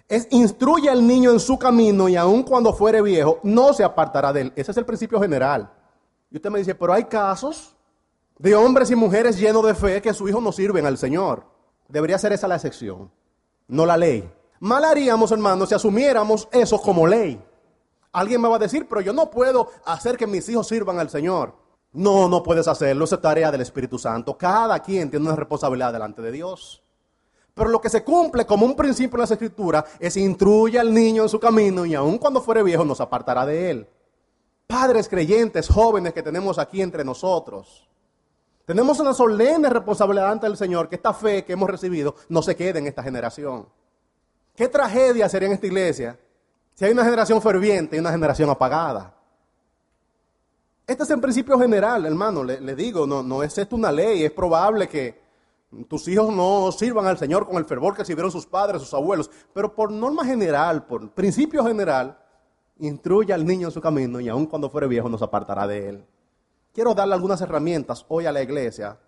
es 0.08 0.26
instruye 0.30 0.88
al 0.88 1.06
niño 1.06 1.30
en 1.30 1.38
su 1.38 1.58
camino 1.58 2.08
y 2.08 2.16
aun 2.16 2.42
cuando 2.42 2.72
fuere 2.72 3.02
viejo 3.02 3.40
no 3.42 3.72
se 3.74 3.84
apartará 3.84 4.32
de 4.32 4.40
él. 4.42 4.52
Ese 4.56 4.70
es 4.70 4.76
el 4.76 4.86
principio 4.86 5.20
general. 5.20 5.70
Y 6.30 6.36
usted 6.36 6.50
me 6.50 6.58
dice, 6.58 6.74
pero 6.74 6.92
hay 6.92 7.04
casos 7.04 7.76
de 8.38 8.54
hombres 8.54 8.90
y 8.90 8.96
mujeres 8.96 9.38
llenos 9.38 9.64
de 9.64 9.74
fe 9.74 10.00
que 10.00 10.14
su 10.14 10.28
hijo 10.28 10.40
no 10.40 10.52
sirven 10.52 10.86
al 10.86 10.96
Señor. 10.96 11.44
Debería 11.88 12.18
ser 12.18 12.32
esa 12.32 12.48
la 12.48 12.56
excepción, 12.56 13.10
no 13.66 13.84
la 13.84 13.96
ley. 13.96 14.30
Mal 14.60 14.84
haríamos, 14.84 15.30
hermanos, 15.30 15.68
si 15.68 15.74
asumiéramos 15.74 16.48
eso 16.52 16.80
como 16.80 17.06
ley. 17.06 17.42
Alguien 18.12 18.40
me 18.40 18.48
va 18.48 18.56
a 18.56 18.60
decir, 18.60 18.86
pero 18.88 19.00
yo 19.00 19.12
no 19.12 19.30
puedo 19.30 19.70
hacer 19.84 20.16
que 20.16 20.26
mis 20.26 20.48
hijos 20.48 20.68
sirvan 20.68 20.98
al 20.98 21.10
Señor. 21.10 21.54
No, 21.92 22.28
no 22.28 22.42
puedes 22.42 22.68
hacerlo, 22.68 23.04
es 23.04 23.20
tarea 23.20 23.50
del 23.50 23.60
Espíritu 23.60 23.98
Santo. 23.98 24.36
Cada 24.36 24.80
quien 24.80 25.10
tiene 25.10 25.26
una 25.26 25.36
responsabilidad 25.36 25.92
delante 25.92 26.20
de 26.22 26.32
Dios. 26.32 26.82
Pero 27.58 27.70
lo 27.70 27.80
que 27.80 27.90
se 27.90 28.04
cumple 28.04 28.46
como 28.46 28.64
un 28.64 28.76
principio 28.76 29.16
en 29.16 29.22
las 29.22 29.32
escrituras 29.32 29.84
es 29.98 30.16
instruye 30.16 30.78
al 30.78 30.94
niño 30.94 31.24
en 31.24 31.28
su 31.28 31.40
camino 31.40 31.84
y 31.84 31.92
aun 31.92 32.16
cuando 32.16 32.40
fuere 32.40 32.62
viejo 32.62 32.84
nos 32.84 33.00
apartará 33.00 33.44
de 33.44 33.70
él. 33.70 33.88
Padres 34.68 35.08
creyentes, 35.08 35.68
jóvenes 35.68 36.12
que 36.12 36.22
tenemos 36.22 36.56
aquí 36.56 36.80
entre 36.80 37.04
nosotros. 37.04 37.88
Tenemos 38.64 39.00
una 39.00 39.12
solemne 39.12 39.68
responsabilidad 39.70 40.30
ante 40.30 40.46
el 40.46 40.56
Señor 40.56 40.88
que 40.88 40.94
esta 40.94 41.12
fe 41.12 41.44
que 41.44 41.54
hemos 41.54 41.68
recibido 41.68 42.14
no 42.28 42.42
se 42.42 42.54
quede 42.54 42.78
en 42.78 42.86
esta 42.86 43.02
generación. 43.02 43.66
¿Qué 44.54 44.68
tragedia 44.68 45.28
sería 45.28 45.48
en 45.48 45.54
esta 45.54 45.66
iglesia 45.66 46.16
si 46.74 46.84
hay 46.84 46.92
una 46.92 47.04
generación 47.04 47.42
ferviente 47.42 47.96
y 47.96 47.98
una 47.98 48.12
generación 48.12 48.50
apagada? 48.50 49.14
Este 50.86 51.02
es 51.02 51.10
el 51.10 51.20
principio 51.20 51.58
general, 51.58 52.06
hermano. 52.06 52.44
Le, 52.44 52.76
digo, 52.76 53.04
no 53.04 53.42
es 53.42 53.58
esto 53.58 53.74
una 53.74 53.90
ley. 53.90 54.22
Es 54.22 54.30
probable 54.30 54.88
que 54.88 55.27
tus 55.86 56.08
hijos 56.08 56.34
no 56.34 56.72
sirvan 56.72 57.06
al 57.06 57.18
Señor 57.18 57.46
con 57.46 57.56
el 57.56 57.64
fervor 57.64 57.94
que 57.94 58.04
sirvieron 58.04 58.32
sus 58.32 58.46
padres, 58.46 58.80
sus 58.80 58.94
abuelos. 58.94 59.30
Pero 59.52 59.74
por 59.74 59.92
norma 59.92 60.24
general, 60.24 60.86
por 60.86 61.10
principio 61.10 61.64
general, 61.64 62.18
instruye 62.78 63.32
al 63.32 63.44
niño 63.44 63.68
en 63.68 63.72
su 63.72 63.80
camino 63.80 64.20
y 64.20 64.28
aun 64.28 64.46
cuando 64.46 64.70
fuere 64.70 64.86
viejo 64.86 65.08
nos 65.08 65.22
apartará 65.22 65.66
de 65.66 65.88
él. 65.88 66.04
Quiero 66.72 66.94
darle 66.94 67.14
algunas 67.14 67.40
herramientas 67.40 68.04
hoy 68.08 68.26
a 68.26 68.32
la 68.32 68.42
iglesia 68.42 68.98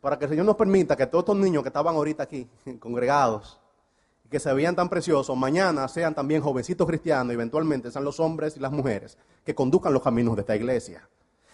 para 0.00 0.18
que 0.18 0.24
el 0.24 0.30
Señor 0.30 0.46
nos 0.46 0.56
permita 0.56 0.96
que 0.96 1.06
todos 1.06 1.22
estos 1.22 1.36
niños 1.36 1.62
que 1.62 1.68
estaban 1.68 1.94
ahorita 1.94 2.22
aquí, 2.22 2.48
congregados, 2.80 3.60
que 4.30 4.38
se 4.38 4.52
veían 4.52 4.76
tan 4.76 4.88
preciosos, 4.88 5.36
mañana 5.36 5.88
sean 5.88 6.14
también 6.14 6.42
jovencitos 6.42 6.86
cristianos, 6.86 7.32
eventualmente 7.32 7.90
sean 7.90 8.04
los 8.04 8.20
hombres 8.20 8.56
y 8.56 8.60
las 8.60 8.72
mujeres 8.72 9.18
que 9.44 9.54
conduzcan 9.54 9.92
los 9.92 10.02
caminos 10.02 10.36
de 10.36 10.42
esta 10.42 10.54
iglesia. 10.54 11.08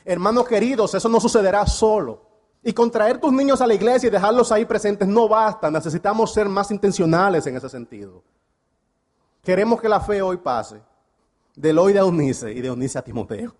Hermanos 0.04 0.46
queridos, 0.46 0.94
eso 0.94 1.08
no 1.08 1.20
sucederá 1.20 1.66
solo. 1.66 2.33
Y 2.66 2.72
con 2.72 2.90
traer 2.90 3.20
tus 3.20 3.30
niños 3.30 3.60
a 3.60 3.66
la 3.66 3.74
iglesia 3.74 4.06
y 4.06 4.10
dejarlos 4.10 4.50
ahí 4.50 4.64
presentes 4.64 5.06
no 5.06 5.28
basta, 5.28 5.70
necesitamos 5.70 6.32
ser 6.32 6.48
más 6.48 6.70
intencionales 6.70 7.46
en 7.46 7.56
ese 7.56 7.68
sentido. 7.68 8.22
Queremos 9.42 9.78
que 9.78 9.88
la 9.88 10.00
fe 10.00 10.22
hoy 10.22 10.38
pase 10.38 10.80
de 11.54 11.70
Eloy 11.70 11.98
a 11.98 12.00
Eunice 12.00 12.50
y 12.50 12.62
de 12.62 12.68
Eunice 12.68 12.98
a 12.98 13.02
Timoteo. 13.02 13.54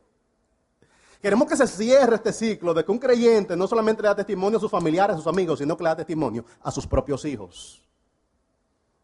Queremos 1.21 1.47
que 1.47 1.57
se 1.57 1.67
cierre 1.67 2.17
este 2.17 2.33
ciclo 2.33 2.73
de 2.73 2.83
que 2.83 2.91
un 2.91 2.99
creyente 2.99 3.55
no 3.55 3.67
solamente 3.67 4.01
le 4.01 4.09
da 4.09 4.17
testimonio 4.17 4.57
a 4.57 4.61
sus 4.61 4.71
familiares, 4.71 5.15
a 5.15 5.19
sus 5.19 5.27
amigos, 5.27 5.59
sino 5.59 5.77
que 5.77 5.83
le 5.83 5.91
da 5.91 5.97
testimonio 5.97 6.43
a 6.63 6.71
sus 6.71 6.87
propios 6.87 7.27
hijos. 7.27 7.83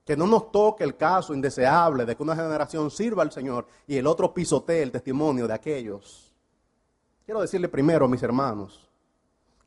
Que 0.06 0.16
no 0.16 0.26
nos 0.26 0.50
toque 0.50 0.82
el 0.82 0.96
caso 0.96 1.34
indeseable 1.34 2.06
de 2.06 2.16
que 2.16 2.22
una 2.22 2.34
generación 2.34 2.90
sirva 2.90 3.22
al 3.22 3.32
Señor 3.32 3.66
y 3.86 3.98
el 3.98 4.06
otro 4.06 4.32
pisotee 4.32 4.82
el 4.82 4.92
testimonio 4.92 5.46
de 5.46 5.52
aquellos. 5.52 6.32
Quiero 7.26 7.42
decirle 7.42 7.68
primero, 7.68 8.08
mis 8.08 8.22
hermanos, 8.22 8.89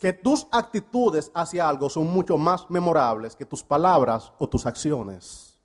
que 0.04 0.12
tus 0.12 0.48
actitudes 0.52 1.32
hacia 1.34 1.70
algo 1.70 1.90
son 1.90 2.08
mucho 2.08 2.38
más 2.38 2.70
memorables 2.70 3.38
que 3.38 3.46
tus 3.46 3.64
palabras 3.64 4.34
o 4.38 4.50
tus 4.50 4.66
acciones. 4.66 5.58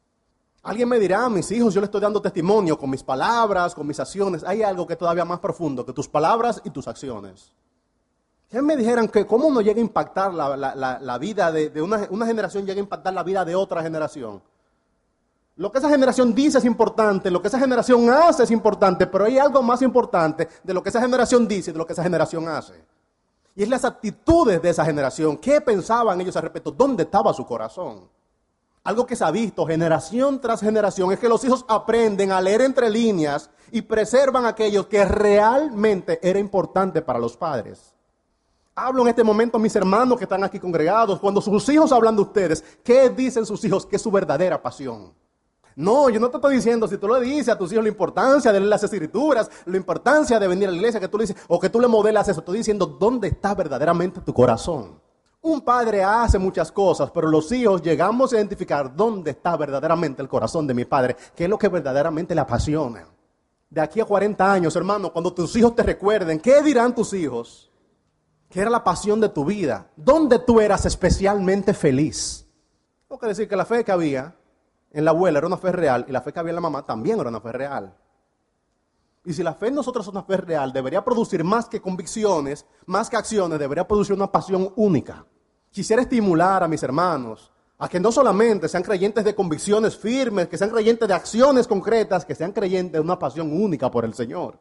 Alguien 0.63 0.89
me 0.89 1.01
dirá, 1.01 1.29
mis 1.29 1.51
hijos, 1.51 1.75
yo 1.75 1.81
le 1.81 1.87
estoy 1.87 2.01
dando 2.01 2.23
testimonio 2.23 2.79
con 2.79 2.89
mis 2.89 3.03
palabras, 3.03 3.75
con 3.75 3.85
mis 3.85 3.99
acciones. 3.99 4.45
Hay 4.45 4.63
algo 4.63 4.87
que 4.87 4.93
es 4.93 4.99
todavía 5.01 5.25
más 5.25 5.41
profundo 5.41 5.85
que 5.85 5.93
tus 5.93 6.07
palabras 6.07 6.63
y 6.63 6.71
tus 6.71 6.87
acciones. 6.87 7.53
Que 8.49 8.63
me 8.63 8.77
dijeran 8.77 9.09
que 9.09 9.27
cómo 9.27 9.49
uno 9.49 9.61
llega 9.61 9.79
a 9.79 9.81
impactar 9.81 10.33
la, 10.33 11.19
vida 11.19 11.51
de, 11.51 11.83
una, 11.83 12.07
una 12.09 12.25
generación, 12.25 12.65
llega 12.65 12.79
a 12.79 12.85
impactar 12.85 13.15
la 13.15 13.25
vida 13.25 13.45
de 13.45 13.57
otra 13.57 13.83
generación. 13.83 14.41
Lo 15.57 15.73
que 15.73 15.79
esa 15.79 15.89
generación 15.89 16.33
dice 16.33 16.59
es 16.59 16.65
importante, 16.65 17.29
lo 17.29 17.43
que 17.43 17.49
esa 17.49 17.59
generación 17.59 18.09
hace 18.09 18.45
es 18.45 18.53
importante, 18.53 19.09
pero 19.09 19.25
hay 19.25 19.37
algo 19.37 19.65
más 19.65 19.83
importante 19.83 20.49
de 20.63 20.75
lo 20.75 20.81
que 20.81 20.91
esa 20.91 21.01
generación 21.01 21.49
dice 21.49 21.71
y 21.71 21.73
de 21.73 21.79
lo 21.79 21.85
que 21.85 21.95
esa 21.95 22.05
generación 22.05 22.47
hace. 22.47 22.98
Y 23.59 23.65
es 23.65 23.69
las 23.69 23.85
actitudes 23.85 24.63
de 24.63 24.71
esa 24.71 24.85
generación. 24.85 25.37
¿Qué 25.37 25.61
pensaban 25.61 26.21
ellos 26.21 26.37
al 26.37 26.43
respecto? 26.43 26.71
¿Dónde 26.71 27.03
estaba 27.03 27.35
su 27.35 27.45
corazón? 27.45 28.09
Algo 28.85 29.05
que 29.05 29.17
se 29.17 29.25
ha 29.25 29.33
visto 29.33 29.67
generación 29.67 30.41
tras 30.41 30.61
generación 30.61 31.11
es 31.11 31.19
que 31.19 31.29
los 31.29 31.43
hijos 31.43 31.65
aprenden 31.67 32.31
a 32.31 32.41
leer 32.41 32.61
entre 32.61 32.89
líneas 32.89 33.51
y 33.73 33.83
preservan 33.83 34.47
aquello 34.47 34.89
que 34.89 35.05
realmente 35.05 36.21
era 36.23 36.39
importante 36.39 37.03
para 37.03 37.19
los 37.19 37.37
padres. 37.37 37.97
Hablo 38.77 39.03
en 39.03 39.09
este 39.09 39.25
momento 39.25 39.57
a 39.57 39.61
mis 39.61 39.75
hermanos 39.75 40.19
que 40.19 40.25
están 40.25 40.45
aquí 40.45 40.61
congregados. 40.61 41.19
Cuando 41.19 41.41
sus 41.41 41.69
hijos 41.69 41.91
hablan 41.91 42.15
de 42.15 42.23
ustedes, 42.23 42.63
¿qué 42.85 43.11
dicen 43.11 43.45
sus 43.45 43.65
hijos 43.65 43.85
que 43.85 43.97
es 43.97 44.03
su 44.03 44.13
verdadera 44.13 44.63
pasión? 44.63 45.13
No, 45.79 46.11
yo 46.11 46.19
no 46.19 46.29
te 46.29 46.39
estoy 46.39 46.57
diciendo, 46.57 46.89
si 46.89 46.99
tú 46.99 47.07
le 47.07 47.21
dices 47.21 47.51
a 47.51 47.57
tus 47.57 47.71
hijos 47.71 47.85
la 47.85 47.89
importancia 47.89 48.51
de 48.51 48.59
leer 48.59 48.69
las 48.69 48.83
escrituras, 48.83 49.49
la 49.65 49.77
importancia 49.77 50.37
de 50.41 50.49
venir 50.49 50.67
a 50.67 50.73
la 50.73 50.77
iglesia, 50.77 50.99
que 50.99 51.07
tú 51.07 51.17
le 51.17 51.23
dices, 51.23 51.41
o 51.47 51.61
que 51.61 51.71
tú 51.71 51.81
le 51.81 51.87
modelas 51.87 52.29
eso, 52.29 52.41
estoy 52.41 52.59
diciendo 52.59 52.85
dónde 52.85 53.29
está 53.29 53.55
verdaderamente 53.55 54.21
tu 54.21 54.35
corazón. 54.35 55.01
Un 55.41 55.61
padre 55.61 56.03
hace 56.03 56.37
muchas 56.37 56.73
cosas, 56.73 57.13
pero 57.13 57.29
los 57.29 57.53
hijos 57.53 57.81
llegamos 57.81 58.33
a 58.33 58.39
identificar 58.39 58.93
dónde 58.93 59.31
está 59.31 59.57
verdaderamente 59.57 60.21
el 60.21 60.29
corazón 60.29 60.67
de 60.67 60.75
mi 60.75 60.85
padre, 60.85 61.17
qué 61.37 61.45
es 61.45 61.51
lo 61.51 61.57
que 61.57 61.69
verdaderamente 61.69 62.35
le 62.35 62.41
apasiona. 62.41 63.07
De 63.71 63.81
aquí 63.81 64.01
a 64.01 64.05
40 64.05 64.53
años, 64.53 64.75
hermano, 64.75 65.13
cuando 65.13 65.33
tus 65.33 65.55
hijos 65.55 65.77
te 65.77 65.85
recuerden, 65.85 66.41
¿qué 66.41 66.61
dirán 66.61 66.93
tus 66.93 67.13
hijos? 67.13 67.71
¿Qué 68.51 68.63
era 68.63 68.71
la 68.71 68.83
pasión 68.83 69.21
de 69.21 69.29
tu 69.29 69.45
vida? 69.45 69.93
¿Dónde 69.95 70.41
tú 70.41 70.59
eras 70.59 70.87
especialmente 70.87 71.73
feliz? 71.73 72.49
Tengo 73.07 73.21
que 73.21 73.29
decir 73.29 73.49
que 73.49 73.55
la 73.55 73.65
fe 73.65 73.85
que 73.85 73.93
había 73.93 74.35
en 74.99 75.05
la 75.05 75.13
abuela 75.13 75.39
era 75.39 75.47
una 75.47 75.57
fe 75.57 75.71
real 75.71 76.05
y 76.09 76.13
la 76.13 76.21
fe 76.21 76.33
que 76.33 76.41
había 76.41 76.51
en 76.51 76.57
la 76.57 76.61
mamá 76.61 76.85
también 76.85 77.21
era 77.21 77.29
una 77.29 77.41
fe 77.41 77.53
real. 77.53 77.95
Y 79.25 79.33
si 79.33 79.45
la 79.45 79.55
fe 79.55 79.69
en 79.69 79.77
nosotros 79.77 80.05
es 80.05 80.11
una 80.11 80.25
fe 80.25 80.39
real, 80.39 80.73
debería 80.73 81.05
producir 81.05 81.45
más 81.45 81.69
que 81.69 81.81
convicciones, 81.81 82.67
más 82.87 83.09
que 83.09 83.17
acciones, 83.17 83.61
debería 83.61 83.87
producir 83.87 84.17
una 84.17 84.33
pasión 84.33 84.73
única. 84.75 85.25
Quisiera 85.71 86.03
estimular 86.03 86.65
a 86.65 86.69
mis 86.69 86.83
hermanos 86.83 87.53
a 87.79 87.89
que 87.89 88.01
no 88.01 88.11
solamente 88.11 88.69
sean 88.69 88.83
creyentes 88.83 89.25
de 89.25 89.37
convicciones 89.37 89.97
firmes, 89.97 90.49
que 90.49 90.59
sean 90.59 90.71
creyentes 90.71 91.07
de 91.07 91.15
acciones 91.15 91.69
concretas, 91.69 92.25
que 92.25 92.35
sean 92.35 92.51
creyentes 92.51 92.95
de 92.95 93.01
una 93.01 93.21
pasión 93.21 93.53
única 93.53 93.89
por 93.93 94.05
el 94.05 94.15
Señor. 94.15 94.59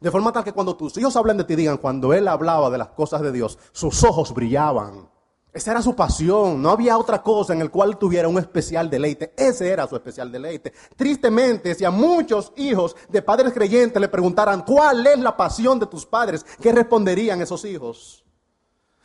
De 0.00 0.10
forma 0.10 0.32
tal 0.32 0.42
que 0.42 0.52
cuando 0.52 0.74
tus 0.74 0.96
hijos 0.98 1.14
hablen 1.14 1.36
de 1.36 1.44
ti, 1.44 1.54
digan, 1.54 1.76
cuando 1.76 2.12
él 2.12 2.26
hablaba 2.26 2.68
de 2.68 2.78
las 2.78 2.88
cosas 2.88 3.22
de 3.22 3.30
Dios, 3.30 3.56
sus 3.70 4.02
ojos 4.02 4.34
brillaban. 4.34 5.08
Esa 5.52 5.72
era 5.72 5.82
su 5.82 5.96
pasión. 5.96 6.60
No 6.60 6.70
había 6.70 6.98
otra 6.98 7.22
cosa 7.22 7.52
en 7.52 7.60
el 7.60 7.70
cual 7.70 7.98
tuviera 7.98 8.28
un 8.28 8.38
especial 8.38 8.90
deleite. 8.90 9.32
Ese 9.36 9.70
era 9.70 9.86
su 9.86 9.96
especial 9.96 10.30
deleite. 10.30 10.72
Tristemente, 10.96 11.74
si 11.74 11.84
a 11.84 11.90
muchos 11.90 12.52
hijos 12.56 12.94
de 13.08 13.22
padres 13.22 13.52
creyentes 13.52 14.00
le 14.00 14.08
preguntaran 14.08 14.62
cuál 14.62 15.06
es 15.06 15.18
la 15.18 15.36
pasión 15.36 15.78
de 15.78 15.86
tus 15.86 16.04
padres, 16.04 16.44
¿qué 16.60 16.72
responderían 16.72 17.40
esos 17.40 17.64
hijos? 17.64 18.24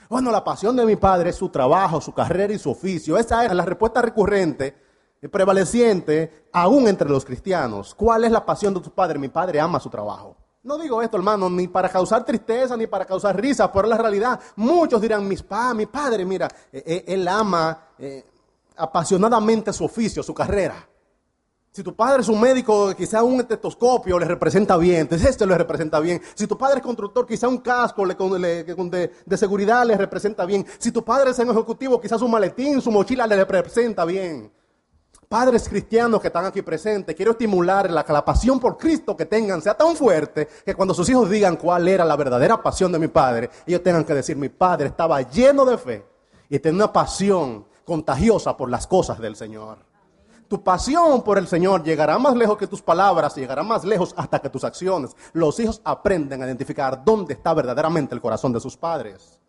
Bueno, 0.10 0.32
la 0.32 0.44
pasión 0.44 0.76
de 0.76 0.86
mi 0.86 0.96
padre 0.96 1.30
es 1.30 1.38
su 1.38 1.50
trabajo, 1.50 2.02
su 2.02 2.14
carrera 2.14 2.54
y 2.54 2.60
su 2.60 2.70
oficio. 2.72 3.18
Esa 3.18 3.46
era 3.46 3.54
la 3.54 3.66
respuesta 3.66 4.02
recurrente, 4.02 4.76
prevaleciente, 5.32 6.50
aún 6.52 6.88
entre 6.88 7.10
los 7.10 7.24
cristianos. 7.26 7.96
¿Cuál 7.96 8.26
es 8.26 8.32
la 8.32 8.46
pasión 8.46 8.74
de 8.74 8.82
tu 8.82 8.92
padre? 8.92 9.18
Mi 9.18 9.30
padre 9.30 9.60
ama 9.60 9.80
su 9.80 9.90
trabajo. 9.90 10.43
No 10.64 10.78
digo 10.78 11.02
esto, 11.02 11.18
hermano, 11.18 11.50
ni 11.50 11.68
para 11.68 11.90
causar 11.90 12.24
tristeza, 12.24 12.78
ni 12.78 12.88
para 12.88 13.06
causar 13.06 13.40
risa, 13.40 13.70
pero 13.70 13.86
la 13.86 13.98
realidad. 13.98 14.40
Muchos 14.56 15.02
dirán, 15.02 15.28
mis 15.28 15.44
pa, 15.44 15.74
mi 15.74 15.86
padre, 15.86 16.24
mira, 16.24 16.48
eh, 16.72 16.84
eh, 16.86 17.04
él 17.08 17.28
ama 17.28 17.90
eh, 18.00 18.26
apasionadamente 18.78 19.74
su 19.74 19.84
oficio, 19.84 20.24
su 20.24 20.34
carrera. 20.34 20.88
Si 21.70 21.84
tu 21.84 21.94
padre 21.94 22.22
es 22.22 22.30
un 22.30 22.40
médico, 22.40 22.96
quizá 22.96 23.24
un 23.24 23.42
estetoscopio 23.42 24.18
le 24.20 24.26
representa 24.26 24.78
bien, 24.78 25.10
este 25.12 25.46
le 25.46 25.58
representa 25.58 26.00
bien. 26.00 26.22
Si 26.34 26.48
tu 26.48 26.58
padre 26.58 26.78
es 26.78 26.84
constructor, 26.84 27.26
quizá 27.26 27.50
un 27.50 27.58
casco 27.58 28.08
de, 28.08 29.12
seguridad 29.36 29.86
le 29.86 29.98
representa 29.98 30.46
bien. 30.46 30.66
Si 30.78 30.92
tu 30.92 31.04
padre 31.04 31.32
es 31.32 31.40
un 31.40 31.50
ejecutivo, 31.50 32.00
quizás 32.00 32.20
su 32.20 32.28
maletín, 32.28 32.80
su 32.80 32.92
mochila 32.92 33.28
le 33.28 33.44
representa 33.44 34.06
bien 34.06 34.52
padres 35.34 35.68
cristianos 35.68 36.22
que 36.22 36.28
están 36.28 36.46
aquí 36.46 36.62
presentes, 36.62 37.16
quiero 37.16 37.32
estimular 37.32 37.90
la, 37.90 38.06
la 38.08 38.24
pasión 38.24 38.60
por 38.60 38.78
Cristo 38.78 39.18
que 39.18 39.26
tengan 39.26 39.64
sea 39.64 39.74
tan 39.74 39.96
fuerte 39.96 40.48
que 40.64 40.76
cuando 40.76 40.94
sus 40.94 41.10
hijos 41.10 41.28
digan 41.28 41.56
cuál 41.56 41.88
era 41.88 42.06
la 42.06 42.16
verdadera 42.16 42.62
pasión 42.62 42.92
de 42.92 43.00
mi 43.00 43.08
padre, 43.08 43.50
ellos 43.66 43.82
tengan 43.82 44.04
que 44.04 44.14
decir, 44.14 44.38
mi 44.38 44.50
padre 44.50 44.90
estaba 44.90 45.20
lleno 45.24 45.66
de 45.66 45.80
fe 45.80 46.06
y 46.50 46.60
tenía 46.60 46.84
una 46.84 46.94
pasión 46.94 47.66
contagiosa 47.84 48.56
por 48.56 48.70
las 48.70 48.86
cosas 48.86 49.18
del 49.18 49.36
Señor. 49.36 49.80
Tu 50.48 50.64
pasión 50.64 51.24
por 51.24 51.40
el 51.40 51.48
Señor 51.48 51.84
llegará 51.84 52.20
más 52.20 52.36
lejos 52.36 52.56
que 52.56 52.68
tus 52.68 52.84
palabras, 52.84 53.34
llegará 53.34 53.64
más 53.64 53.84
lejos 53.84 54.14
hasta 54.16 54.38
que 54.38 54.52
tus 54.52 54.64
acciones. 54.64 55.16
Los 55.32 55.60
hijos 55.60 55.82
aprenden 55.84 56.44
a 56.44 56.46
identificar 56.46 57.04
dónde 57.04 57.34
está 57.34 57.56
verdaderamente 57.56 58.14
el 58.14 58.22
corazón 58.22 58.54
de 58.54 58.60
sus 58.60 58.78
padres. 58.78 59.40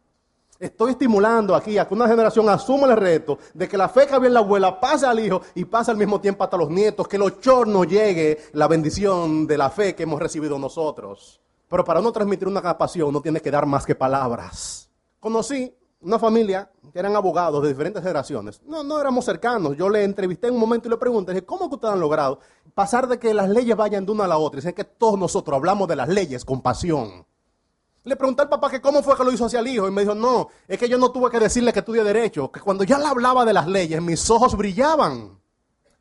Estoy 0.59 0.93
estimulando 0.93 1.55
aquí 1.55 1.79
a 1.79 1.87
que 1.87 1.95
una 1.95 2.07
generación 2.07 2.49
asuma 2.49 2.87
el 2.87 2.97
reto 2.97 3.39
de 3.55 3.69
que 3.69 3.77
la 3.77 3.89
fe 3.89 4.07
que 4.07 4.15
había 4.15 4.29
en 4.29 4.35
la 4.35 4.41
abuela 4.41 4.79
pase 4.79 5.05
al 5.05 5.19
hijo 5.19 5.43
y 5.55 5.65
pase 5.65 5.91
al 5.91 5.97
mismo 5.97 6.21
tiempo 6.21 6.45
hasta 6.45 6.57
los 6.57 6.71
nietos, 6.71 7.09
que 7.09 7.19
los 7.19 7.41
chornos 7.41 7.89
llegue 7.89 8.39
la 8.53 8.69
bendición 8.69 9.47
de 9.47 9.59
la 9.59 9.71
fe 9.71 9.95
que 9.95 10.05
hemos 10.05 10.21
recibido 10.21 10.59
nosotros. 10.59 11.41
Pero 11.69 11.85
para 11.85 12.01
no 12.01 12.13
transmitir 12.13 12.47
una 12.47 12.79
pasión 12.79 13.13
no 13.13 13.21
tiene 13.21 13.41
que 13.41 13.51
dar 13.51 13.67
más 13.67 13.85
que 13.85 13.97
palabras. 13.97 14.89
Conocí 15.19 15.75
una 16.03 16.19
familia 16.19 16.71
que 16.93 16.99
eran 16.99 17.17
abogados 17.17 17.63
de 17.63 17.71
diferentes 17.71 18.03
generaciones. 18.03 18.61
No, 18.65 18.85
no 18.85 19.01
éramos 19.01 19.25
cercanos. 19.25 19.77
Yo 19.77 19.89
le 19.89 20.05
entrevisté 20.05 20.49
en 20.49 20.55
un 20.55 20.61
momento 20.61 20.87
y 20.87 20.91
le 20.91 20.99
pregunté, 20.99 21.45
¿cómo 21.45 21.69
que 21.69 21.75
ustedes 21.75 21.95
han 21.95 22.01
logrado 22.01 22.39
pasar 22.75 23.09
de 23.09 23.19
que 23.19 23.35
las 23.35 23.49
leyes 23.49 23.77
vayan 23.77 24.07
de 24.07 24.13
una 24.13 24.27
a 24.27 24.29
la 24.29 24.39
otra? 24.39 24.61
Y 24.61 24.73
que 24.73 24.85
todos 24.85 25.19
nosotros 25.19 25.57
hablamos 25.57 25.89
de 25.89 25.97
las 25.97 26.09
leyes 26.09 26.45
con 26.45 26.61
pasión. 26.61 27.27
Le 28.05 28.17
pregunté 28.17 28.43
al 28.43 28.51
papá 28.51 28.71
que 28.71 28.83
cómo 28.83 29.03
fue 29.03 29.17
que 29.17 29.25
lo 29.25 29.33
hizo 29.33 29.47
hacia 29.47 29.61
el 29.61 29.67
hijo 29.67 29.89
y 29.89 29.91
me 29.91 30.03
dijo, 30.03 30.15
no, 30.15 30.49
es 30.69 30.79
que 30.79 30.89
yo 30.89 30.99
no 30.99 31.11
tuve 31.11 31.31
que 31.31 31.41
decirle 31.41 31.73
que 31.73 31.79
estudie 31.79 32.05
derecho, 32.05 32.53
que 32.53 32.61
cuando 32.61 32.85
ya 32.85 32.99
le 32.99 33.07
hablaba 33.07 33.47
de 33.47 33.55
las 33.55 33.67
leyes, 33.67 34.03
mis 34.03 34.29
ojos 34.29 34.55
brillaban. 34.57 35.39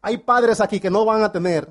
Hay 0.01 0.17
padres 0.17 0.59
aquí 0.59 0.81
que 0.81 0.89
no 0.89 1.05
van 1.05 1.23
a 1.23 1.31
tener, 1.31 1.69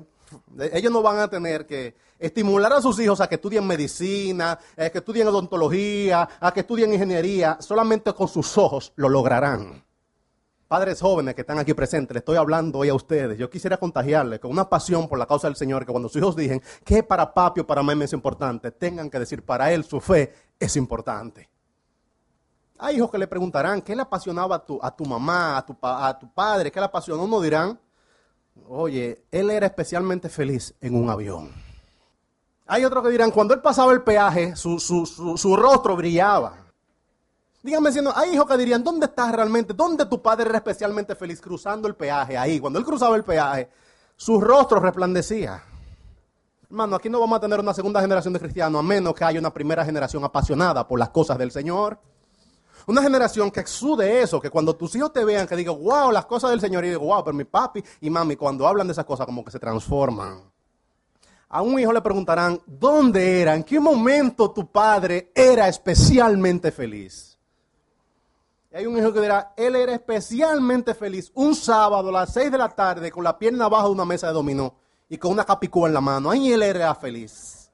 ellos 0.71 0.91
no 0.91 1.03
van 1.03 1.19
a 1.19 1.27
tener 1.27 1.67
que 1.67 1.95
estimular 2.17 2.73
a 2.73 2.81
sus 2.81 2.99
hijos 2.99 3.21
a 3.21 3.27
que 3.27 3.35
estudien 3.35 3.67
medicina, 3.67 4.57
a 4.75 4.89
que 4.89 4.97
estudien 4.97 5.27
odontología, 5.27 6.27
a 6.39 6.51
que 6.51 6.61
estudien 6.61 6.91
ingeniería, 6.91 7.57
solamente 7.59 8.11
con 8.13 8.27
sus 8.27 8.57
ojos 8.57 8.91
lo 8.95 9.09
lograrán. 9.09 9.82
Padres 10.73 11.01
jóvenes 11.01 11.35
que 11.35 11.41
están 11.41 11.59
aquí 11.59 11.75
presentes, 11.75 12.15
les 12.15 12.21
estoy 12.21 12.35
hablando 12.35 12.79
hoy 12.79 12.89
a 12.89 12.95
ustedes. 12.95 13.37
Yo 13.37 13.47
quisiera 13.47 13.77
contagiarles 13.77 14.39
con 14.39 14.49
una 14.49 14.67
pasión 14.67 15.07
por 15.07 15.19
la 15.19 15.27
causa 15.27 15.45
del 15.45 15.55
Señor, 15.55 15.85
que 15.85 15.91
cuando 15.91 16.09
sus 16.09 16.19
hijos 16.19 16.35
digan 16.35 16.63
que 16.83 17.03
para 17.03 17.31
papi 17.31 17.61
o 17.61 17.67
para 17.67 17.83
mí 17.83 18.03
es 18.03 18.11
importante, 18.11 18.71
tengan 18.71 19.07
que 19.07 19.19
decir 19.19 19.45
para 19.45 19.71
él 19.71 19.83
su 19.83 20.01
fe 20.01 20.33
es 20.59 20.75
importante. 20.75 21.47
Hay 22.79 22.95
hijos 22.95 23.11
que 23.11 23.19
le 23.19 23.27
preguntarán, 23.27 23.83
¿qué 23.83 23.95
le 23.95 24.01
apasionaba 24.01 24.55
a 24.55 24.65
tu, 24.65 24.79
a 24.81 24.89
tu 24.95 25.05
mamá, 25.05 25.57
a 25.57 25.63
tu, 25.63 25.77
a 25.79 26.17
tu 26.17 26.33
padre? 26.33 26.71
¿Qué 26.71 26.79
le 26.79 26.87
apasionó? 26.87 27.23
Uno 27.23 27.39
dirán, 27.39 27.79
oye, 28.67 29.25
él 29.29 29.51
era 29.51 29.67
especialmente 29.67 30.27
feliz 30.27 30.73
en 30.81 30.95
un 30.95 31.07
avión. 31.07 31.51
Hay 32.65 32.83
otros 32.83 33.03
que 33.03 33.11
dirán, 33.11 33.29
cuando 33.29 33.53
él 33.53 33.61
pasaba 33.61 33.93
el 33.93 34.01
peaje, 34.01 34.55
su, 34.55 34.79
su, 34.79 35.05
su 35.05 35.55
rostro 35.55 35.95
brillaba. 35.95 36.62
Díganme 37.63 37.91
no, 38.01 38.11
hay 38.13 38.33
hijos 38.33 38.45
que 38.45 38.57
dirían, 38.57 38.83
¿dónde 38.83 39.05
estás 39.05 39.31
realmente? 39.31 39.73
¿Dónde 39.73 40.05
tu 40.05 40.21
padre 40.21 40.49
era 40.49 40.57
especialmente 40.57 41.15
feliz 41.15 41.39
cruzando 41.39 41.87
el 41.87 41.95
peaje? 41.95 42.37
Ahí, 42.37 42.59
cuando 42.59 42.77
él 42.77 42.83
cruzaba 42.83 43.15
el 43.15 43.23
peaje, 43.23 43.69
su 44.17 44.41
rostro 44.41 44.81
resplandecía. 44.81 45.63
Hermano, 46.63 46.97
aquí 46.97 47.09
no 47.09 47.21
vamos 47.21 47.37
a 47.37 47.39
tener 47.39 47.61
una 47.61 47.73
segunda 47.73 48.01
generación 48.01 48.33
de 48.33 48.41
cristianos, 48.41 48.79
a 48.79 48.83
menos 48.83 49.13
que 49.13 49.23
haya 49.23 49.39
una 49.39 49.53
primera 49.53 49.85
generación 49.85 50.25
apasionada 50.25 50.85
por 50.85 50.99
las 50.99 51.09
cosas 51.09 51.37
del 51.37 51.51
Señor. 51.51 51.97
Una 52.85 53.01
generación 53.01 53.49
que 53.49 53.61
exude 53.61 54.21
eso, 54.21 54.41
que 54.41 54.49
cuando 54.49 54.75
tus 54.75 54.93
hijos 54.95 55.13
te 55.13 55.23
vean, 55.23 55.47
que 55.47 55.55
digan, 55.55 55.81
wow, 55.81 56.11
las 56.11 56.25
cosas 56.25 56.49
del 56.49 56.59
Señor, 56.59 56.83
y 56.83 56.89
digo, 56.89 57.05
wow, 57.05 57.23
pero 57.23 57.33
mi 57.33 57.45
papi 57.45 57.81
y 58.01 58.09
mami, 58.09 58.35
cuando 58.35 58.67
hablan 58.67 58.87
de 58.87 58.91
esas 58.91 59.05
cosas, 59.05 59.25
como 59.25 59.41
que 59.41 59.51
se 59.51 59.59
transforman. 59.59 60.41
A 61.47 61.61
un 61.61 61.79
hijo 61.79 61.93
le 61.93 62.01
preguntarán, 62.01 62.59
¿dónde 62.65 63.41
era? 63.41 63.55
¿En 63.55 63.63
qué 63.63 63.79
momento 63.79 64.51
tu 64.51 64.69
padre 64.69 65.31
era 65.33 65.69
especialmente 65.69 66.69
feliz? 66.69 67.32
Y 68.73 68.77
hay 68.77 68.87
un 68.87 68.97
hijo 68.97 69.13
que 69.13 69.21
dirá, 69.21 69.53
él 69.55 69.75
era 69.75 69.93
especialmente 69.93 70.95
feliz 70.95 71.31
un 71.35 71.53
sábado 71.53 72.09
a 72.09 72.11
las 72.11 72.33
6 72.33 72.51
de 72.51 72.57
la 72.57 72.69
tarde 72.69 73.11
con 73.11 73.23
la 73.23 73.37
pierna 73.37 73.65
abajo 73.65 73.87
de 73.87 73.93
una 73.93 74.05
mesa 74.05 74.27
de 74.27 74.33
dominó 74.33 74.73
y 75.07 75.17
con 75.17 75.31
una 75.31 75.45
capicúa 75.45 75.87
en 75.87 75.93
la 75.93 76.01
mano. 76.01 76.31
Ahí 76.31 76.51
él 76.51 76.63
era 76.63 76.95
feliz. 76.95 77.71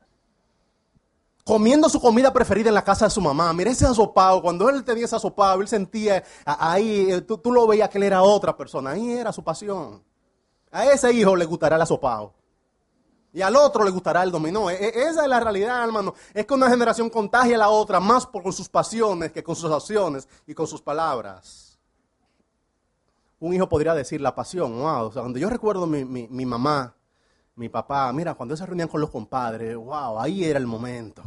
Comiendo 1.46 1.88
su 1.88 2.02
comida 2.02 2.34
preferida 2.34 2.68
en 2.68 2.76
la 2.76 2.84
casa 2.84 3.06
de 3.06 3.12
su 3.12 3.22
mamá. 3.22 3.54
Mira 3.54 3.72
ese 3.72 3.86
asopado. 3.86 4.42
Cuando 4.42 4.70
él 4.70 4.84
tenía 4.84 5.06
ese 5.06 5.16
asopado, 5.16 5.62
él 5.62 5.70
sentía 5.70 6.22
ahí, 6.46 7.10
eh, 7.10 7.22
tú, 7.22 7.38
tú 7.38 7.54
lo 7.54 7.66
veías 7.66 7.90
que 7.90 7.98
él 7.98 8.04
era 8.04 8.22
otra 8.22 8.56
persona. 8.58 8.92
Ahí 8.92 9.14
era 9.14 9.32
su 9.32 9.42
pasión. 9.42 10.04
A 10.70 10.86
ese 10.86 11.14
hijo 11.14 11.34
le 11.34 11.46
gustará 11.46 11.78
el 11.78 11.82
asopado. 11.82 12.34
Y 13.32 13.42
al 13.42 13.56
otro 13.56 13.84
le 13.84 13.92
gustará 13.92 14.24
el 14.24 14.32
dominó. 14.32 14.70
E, 14.70 14.76
e, 14.76 14.88
esa 15.04 15.24
es 15.24 15.30
la 15.30 15.40
realidad, 15.40 15.84
hermano. 15.84 16.14
Es 16.34 16.46
que 16.46 16.54
una 16.54 16.70
generación 16.70 17.10
contagia 17.10 17.56
a 17.56 17.60
la 17.60 17.70
otra 17.70 18.00
más 18.00 18.26
por 18.26 18.52
sus 18.54 18.68
pasiones 18.68 19.32
que 19.32 19.44
con 19.44 19.56
sus 19.56 19.72
acciones 19.72 20.28
y 20.48 20.54
con 20.54 20.66
sus 20.66 20.82
palabras. 20.82 21.78
Un 23.40 23.54
hijo 23.54 23.70
podría 23.70 23.94
decir 23.94 24.20
la 24.20 24.36
pasión. 24.36 24.80
Wow, 24.80 25.12
cuando 25.14 25.40
yo 25.40 25.50
recuerdo 25.50 25.86
mi, 25.86 26.04
mi, 26.04 26.46
mamá, 26.46 26.94
mi 27.56 27.70
papá, 27.70 28.12
mira, 28.12 28.34
cuando 28.34 28.58
se 28.58 28.66
reunían 28.66 28.90
con 28.90 29.00
los 29.00 29.10
compadres, 29.10 29.76
wow, 29.78 30.20
ahí 30.20 30.44
era 30.44 30.60
el 30.60 30.68
momento. 30.68 31.24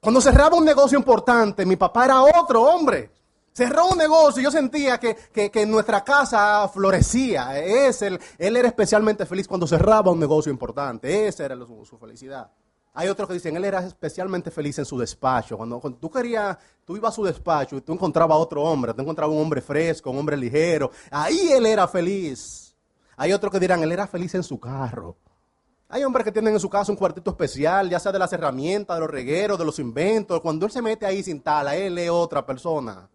Cuando 0.00 0.20
cerraba 0.20 0.56
un 0.56 0.64
negocio 0.64 0.98
importante, 0.98 1.64
mi 1.64 1.76
papá 1.76 2.04
era 2.04 2.22
otro 2.22 2.62
hombre. 2.62 3.10
Cerró 3.58 3.88
un 3.88 3.98
negocio 3.98 4.40
y 4.40 4.44
yo 4.44 4.52
sentía 4.52 5.00
que, 5.00 5.16
que, 5.50 5.66
nuestra 5.66 6.04
casa 6.04 6.68
florecía. 6.68 7.58
Es 7.58 8.02
él 8.02 8.20
era 8.38 8.68
especialmente 8.68 9.26
feliz 9.26 9.48
cuando 9.48 9.66
cerraba 9.66 10.12
un 10.12 10.20
negocio 10.20 10.52
importante. 10.52 11.26
Esa 11.26 11.44
era 11.44 11.56
su, 11.56 11.98
felicidad. 11.98 12.52
Hay 12.94 13.08
otros 13.08 13.26
que 13.26 13.34
dicen, 13.34 13.56
él 13.56 13.64
era 13.64 13.84
especialmente 13.84 14.52
feliz 14.52 14.78
en 14.78 14.84
su 14.84 14.96
despacho. 14.96 15.56
Cuando, 15.56 15.80
cuando, 15.80 15.98
tú 15.98 16.08
querías, 16.08 16.56
tú 16.84 16.96
ibas 16.96 17.12
a 17.12 17.16
su 17.16 17.24
despacho 17.24 17.76
y 17.78 17.80
tú 17.80 17.94
encontrabas 17.94 18.36
a 18.36 18.38
otro 18.38 18.62
hombre, 18.62 18.94
tú 18.94 19.02
encontrabas 19.02 19.34
un 19.34 19.42
hombre 19.42 19.60
fresco, 19.60 20.12
un 20.12 20.18
hombre 20.18 20.36
ligero. 20.36 20.92
Ahí 21.10 21.50
él 21.50 21.66
era 21.66 21.88
feliz. 21.88 22.76
Hay 23.16 23.32
otros 23.32 23.50
que 23.50 23.58
dirán, 23.58 23.82
él 23.82 23.90
era 23.90 24.06
feliz 24.06 24.36
en 24.36 24.44
su 24.44 24.60
carro. 24.60 25.16
Hay 25.88 26.04
hombres 26.04 26.24
que 26.24 26.30
tienen 26.30 26.54
en 26.54 26.60
su 26.60 26.70
casa 26.70 26.92
un 26.92 26.96
cuartito 26.96 27.32
especial, 27.32 27.90
ya 27.90 27.98
sea 27.98 28.12
de 28.12 28.20
las 28.20 28.32
herramientas, 28.32 28.96
de 28.96 29.00
los 29.00 29.10
regueros, 29.10 29.58
de 29.58 29.64
los 29.64 29.80
inventos. 29.80 30.40
Cuando 30.40 30.64
él 30.64 30.70
se 30.70 30.80
mete 30.80 31.06
ahí 31.06 31.24
sin 31.24 31.40
tala, 31.40 31.74
él 31.74 31.98
es 31.98 32.08
otra 32.08 32.46
persona. 32.46 33.08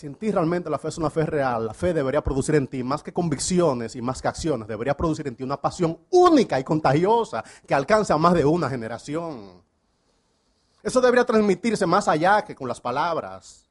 Si 0.00 0.06
en 0.06 0.14
ti 0.14 0.30
realmente 0.30 0.70
la 0.70 0.78
fe 0.78 0.88
es 0.88 0.96
una 0.96 1.10
fe 1.10 1.26
real, 1.26 1.66
la 1.66 1.74
fe 1.74 1.92
debería 1.92 2.24
producir 2.24 2.54
en 2.54 2.66
ti 2.66 2.82
más 2.82 3.02
que 3.02 3.12
convicciones 3.12 3.94
y 3.94 4.00
más 4.00 4.22
que 4.22 4.28
acciones, 4.28 4.66
debería 4.66 4.96
producir 4.96 5.28
en 5.28 5.36
ti 5.36 5.42
una 5.42 5.60
pasión 5.60 5.98
única 6.08 6.58
y 6.58 6.64
contagiosa 6.64 7.44
que 7.66 7.74
alcanza 7.74 8.14
a 8.14 8.16
más 8.16 8.32
de 8.32 8.46
una 8.46 8.70
generación. 8.70 9.62
Eso 10.82 11.02
debería 11.02 11.26
transmitirse 11.26 11.84
más 11.84 12.08
allá 12.08 12.42
que 12.46 12.54
con 12.54 12.66
las 12.66 12.80
palabras. 12.80 13.68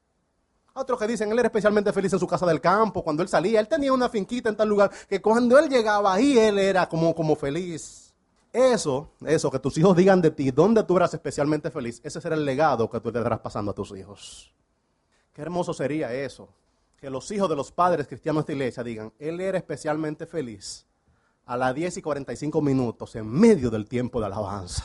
Otros 0.72 1.00
que 1.00 1.08
dicen, 1.08 1.32
él 1.32 1.38
era 1.40 1.48
especialmente 1.48 1.92
feliz 1.92 2.12
en 2.12 2.20
su 2.20 2.28
casa 2.28 2.46
del 2.46 2.60
campo, 2.60 3.02
cuando 3.02 3.24
él 3.24 3.28
salía, 3.28 3.58
él 3.58 3.66
tenía 3.66 3.92
una 3.92 4.08
finquita 4.08 4.50
en 4.50 4.56
tal 4.56 4.68
lugar, 4.68 4.92
que 5.08 5.20
cuando 5.20 5.58
él 5.58 5.68
llegaba 5.68 6.14
ahí, 6.14 6.38
él 6.38 6.60
era 6.60 6.88
como, 6.88 7.12
como 7.12 7.34
feliz. 7.34 8.14
Eso, 8.52 9.10
eso, 9.26 9.50
que 9.50 9.58
tus 9.58 9.76
hijos 9.78 9.96
digan 9.96 10.22
de 10.22 10.30
ti, 10.30 10.52
dónde 10.52 10.84
tú 10.84 10.96
eras 10.96 11.12
especialmente 11.12 11.72
feliz, 11.72 12.00
ese 12.04 12.20
será 12.20 12.36
el 12.36 12.44
legado 12.44 12.88
que 12.88 13.00
tú 13.00 13.10
le 13.10 13.18
darás 13.18 13.40
pasando 13.40 13.72
a 13.72 13.74
tus 13.74 13.90
hijos. 13.98 14.54
Qué 15.40 15.44
hermoso 15.44 15.72
sería 15.72 16.12
eso, 16.12 16.50
que 16.98 17.08
los 17.08 17.30
hijos 17.30 17.48
de 17.48 17.56
los 17.56 17.72
padres 17.72 18.06
cristianos 18.06 18.44
de 18.44 18.52
esta 18.52 18.62
iglesia 18.62 18.84
digan, 18.84 19.10
él 19.18 19.40
era 19.40 19.56
especialmente 19.56 20.26
feliz 20.26 20.86
a 21.46 21.56
las 21.56 21.74
10 21.74 21.96
y 21.96 22.02
45 22.02 22.60
minutos 22.60 23.16
en 23.16 23.26
medio 23.26 23.70
del 23.70 23.88
tiempo 23.88 24.20
de 24.20 24.26
alabanza. 24.26 24.84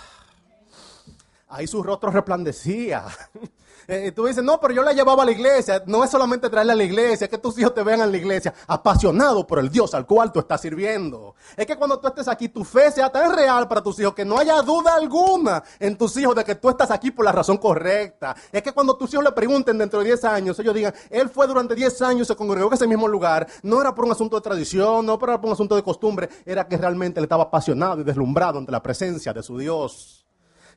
Ahí 1.48 1.68
su 1.68 1.84
rostro 1.84 2.12
resplandecía. 2.12 3.06
Eh, 3.88 4.12
tú 4.14 4.26
dices, 4.26 4.43
no, 4.43 4.60
pero 4.60 4.74
yo 4.74 4.82
la 4.82 4.93
llevaba 4.93 5.22
a 5.22 5.26
la 5.26 5.32
iglesia. 5.32 5.84
No 5.86 6.04
es 6.04 6.10
solamente 6.10 6.50
traerla 6.50 6.74
a 6.74 6.76
la 6.76 6.84
iglesia, 6.84 7.26
es 7.26 7.30
que 7.30 7.38
tus 7.38 7.58
hijos 7.60 7.74
te 7.74 7.84
vean 7.84 8.02
en 8.02 8.12
la 8.12 8.18
iglesia 8.18 8.52
apasionado 8.68 9.46
por 9.46 9.60
el 9.60 9.70
Dios 9.70 9.93
al 9.93 10.08
cual 10.08 10.32
tú 10.32 10.39
estás 10.39 10.62
sirviendo. 10.62 11.36
Es 11.56 11.68
que 11.68 11.76
cuando 11.76 12.00
tú 12.00 12.08
estés 12.08 12.28
aquí, 12.28 12.50
tu 12.50 12.64
fe 12.64 12.91
sea 12.91 13.12
tan 13.12 13.36
real 13.36 13.68
para 13.68 13.84
tus 13.84 14.00
hijos 14.00 14.16
que 14.16 14.26
no 14.26 14.39
haya 14.39 14.60
duda 14.64 14.96
alguna 14.96 15.64
en 15.80 15.98
tus 15.98 16.18
hijos 16.18 16.36
de 16.36 16.43
que 16.43 16.56
tú 16.56 16.70
estás 16.70 16.89
aquí 16.89 17.12
por 17.12 17.26
la 17.26 17.32
razón 17.32 17.58
correcta. 17.58 18.36
Es 18.52 18.64
que 18.64 18.72
cuando 18.72 18.98
tus 18.98 19.14
hijos 19.14 19.24
le 19.26 19.32
pregunten 19.34 19.78
dentro 19.78 20.00
de 20.00 20.06
10 20.06 20.24
años, 20.26 20.58
ellos 20.58 20.74
digan, 20.74 20.93
él 21.12 21.30
fue 21.30 21.46
durante 21.46 21.76
10 21.76 22.02
años, 22.02 22.28
se 22.28 22.36
congregó 22.36 22.70
en 22.70 22.74
ese 22.74 22.88
mismo 22.88 23.08
lugar. 23.08 23.46
No 23.62 23.80
era 23.82 23.93
por 23.93 24.06
un 24.06 24.12
asunto 24.12 24.36
de 24.36 24.41
tradición, 24.41 25.06
no 25.06 25.20
era 25.22 25.39
por 25.39 25.46
un 25.46 25.54
asunto 25.54 25.76
de 25.76 25.84
costumbre, 25.84 26.28
era 26.43 26.68
que 26.68 26.78
realmente 26.78 27.20
él 27.20 27.26
estaba 27.26 27.43
apasionado 27.43 28.02
y 28.02 28.04
deslumbrado 28.04 28.58
ante 28.58 28.72
la 28.72 28.82
presencia 28.82 29.32
de 29.32 29.43
su 29.43 29.60
Dios 29.60 30.24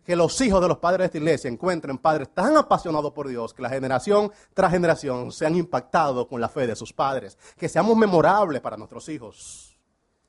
que 0.08 0.16
los 0.16 0.40
hijos 0.40 0.62
de 0.62 0.68
los 0.68 0.78
padres 0.78 1.00
de 1.00 1.04
esta 1.04 1.18
iglesia 1.18 1.50
encuentren 1.50 1.98
padres 1.98 2.30
tan 2.32 2.56
apasionados 2.56 3.12
por 3.12 3.28
Dios 3.28 3.52
que 3.52 3.60
la 3.60 3.68
generación 3.68 4.32
tras 4.54 4.72
generación 4.72 5.30
sean 5.30 5.54
impactados 5.54 6.26
con 6.28 6.40
la 6.40 6.48
fe 6.48 6.66
de 6.66 6.74
sus 6.74 6.94
padres, 6.94 7.36
que 7.58 7.68
seamos 7.68 7.94
memorables 7.94 8.62
para 8.62 8.78
nuestros 8.78 9.06
hijos. 9.10 9.78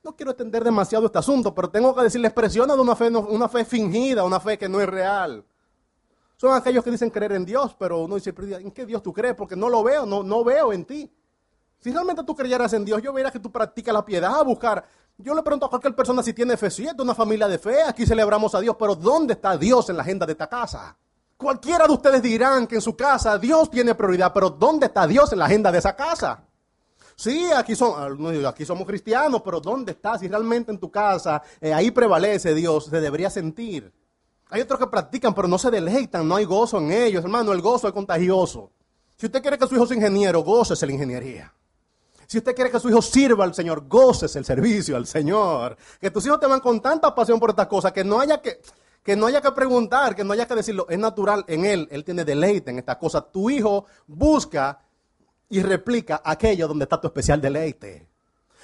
No 0.04 0.18
quiero 0.18 0.32
extender 0.32 0.66
demasiado 0.66 1.06
este 1.06 1.20
asunto, 1.20 1.56
pero 1.56 1.70
tengo 1.70 1.96
que 1.96 2.04
decir 2.04 2.20
la 2.20 2.28
expresión 2.28 2.68
de 2.68 2.74
una 2.74 2.94
fe, 2.94 3.08
una 3.08 3.48
fe 3.48 3.64
fingida, 3.64 4.26
una 4.26 4.42
fe 4.42 4.58
que 4.58 4.68
no 4.68 4.82
es 4.82 4.90
real. 4.90 5.46
Son 6.36 6.54
aquellos 6.54 6.84
que 6.84 6.92
dicen 6.92 7.10
creer 7.10 7.32
en 7.32 7.46
Dios, 7.46 7.74
pero 7.80 8.00
uno 8.00 8.16
dice, 8.16 8.34
¿en 8.38 8.72
qué 8.72 8.86
Dios 8.86 9.02
tú 9.02 9.14
crees? 9.14 9.36
Porque 9.36 9.56
no 9.56 9.70
lo 9.70 9.82
veo, 9.82 10.06
no, 10.06 10.24
no 10.24 10.44
veo 10.44 10.74
en 10.74 10.84
ti. 10.84 11.10
Si 11.80 11.94
realmente 11.94 12.26
tú 12.26 12.36
creyeras 12.36 12.74
en 12.74 12.84
Dios, 12.84 13.02
yo 13.02 13.14
vería 13.14 13.32
que 13.32 13.40
tú 13.40 13.50
practicas 13.50 13.94
la 13.94 14.04
piedad, 14.04 14.38
a 14.38 14.44
buscar 14.44 14.84
yo 15.24 15.36
le 15.36 15.44
pregunto 15.44 15.66
a 15.66 15.70
cualquier 15.70 15.96
persona 15.96 16.24
si 16.24 16.34
tiene 16.34 16.56
fe. 16.56 16.72
Si 16.72 16.88
es 16.88 16.96
de 16.96 17.04
una 17.04 17.14
familia 17.14 17.48
de 17.48 17.60
fe, 17.60 17.84
aquí 17.84 18.06
celebramos 18.06 18.56
a 18.56 18.62
Dios, 18.62 18.76
pero 18.80 18.96
¿dónde 18.96 19.34
está 19.34 19.58
Dios 19.58 19.90
en 19.90 19.98
la 19.98 20.04
agenda 20.04 20.26
de 20.26 20.32
esta 20.32 20.48
casa? 20.48 20.96
Cualquiera 21.36 21.88
de 21.88 21.94
ustedes 21.94 22.22
dirán 22.22 22.68
que 22.68 22.76
en 22.76 22.82
su 22.82 22.96
casa 22.96 23.38
Dios 23.38 23.70
tiene 23.70 23.96
prioridad, 23.96 24.32
pero 24.34 24.50
¿dónde 24.50 24.88
está 24.88 25.06
Dios 25.08 25.32
en 25.34 25.40
la 25.40 25.46
agenda 25.46 25.72
de 25.72 25.80
esa 25.80 25.96
casa? 25.96 26.44
Sí, 27.16 27.52
aquí, 27.54 27.76
son, 27.76 28.46
aquí 28.46 28.66
somos 28.66 28.88
cristianos, 28.88 29.42
pero 29.44 29.60
¿dónde 29.60 29.92
está? 29.92 30.18
Si 30.18 30.28
realmente 30.30 30.72
en 30.72 30.80
tu 30.80 30.90
casa 30.90 31.42
eh, 31.60 31.74
ahí 31.74 31.92
prevalece 31.92 32.54
Dios, 32.54 32.86
se 32.86 33.02
debería 33.02 33.30
sentir. 33.30 33.92
Hay 34.50 34.62
otros 34.62 34.80
que 34.80 34.88
practican, 34.88 35.36
pero 35.36 35.50
no 35.50 35.58
se 35.58 35.70
deleitan, 35.70 36.26
no 36.26 36.38
hay 36.38 36.46
gozo 36.46 36.78
en 36.78 36.92
ellos, 36.92 37.24
hermano, 37.24 37.52
el 37.52 37.62
gozo 37.62 37.88
es 37.88 37.94
contagioso. 37.94 38.72
Si 39.18 39.26
usted 39.26 39.42
quiere 39.42 39.58
que 39.58 39.68
su 39.68 39.76
hijo 39.76 39.86
sea 39.86 39.98
ingeniero, 39.98 40.44
goce 40.44 40.86
la 40.86 40.94
ingeniería. 40.94 41.54
Si 42.30 42.38
usted 42.38 42.54
quiere 42.54 42.70
que 42.70 42.80
su 42.80 42.88
hijo 42.88 43.02
sirva 43.02 43.44
al 43.44 43.56
Señor, 43.56 43.88
goces 43.88 44.36
el 44.36 44.46
servicio 44.46 44.96
al 44.96 45.08
Señor. 45.08 45.76
Que 46.00 46.12
tus 46.12 46.24
hijos 46.28 46.40
te 46.40 46.46
van 46.46 46.60
con 46.60 46.80
tanta 46.80 47.16
pasión 47.16 47.40
por 47.40 47.50
estas 47.50 47.66
cosas 47.66 47.92
que 47.92 48.04
no 48.04 48.20
haya 48.20 48.40
que, 48.40 48.62
que 49.02 49.16
no 49.16 49.26
haya 49.26 49.42
que 49.42 49.52
preguntar, 49.52 50.16
que 50.16 50.24
no 50.24 50.34
haya 50.34 50.48
que 50.48 50.54
decirlo. 50.54 50.86
Es 50.90 51.00
natural 51.00 51.44
en 51.48 51.66
él, 51.66 51.88
él 51.90 52.04
tiene 52.06 52.24
deleite 52.24 52.70
en 52.70 52.78
estas 52.78 52.98
cosas. 52.98 53.24
Tu 53.32 53.50
hijo 53.50 53.86
busca 54.06 54.80
y 55.50 55.64
replica 55.64 56.22
aquello 56.24 56.68
donde 56.68 56.84
está 56.84 57.02
tu 57.02 57.08
especial 57.08 57.42
deleite. 57.42 58.08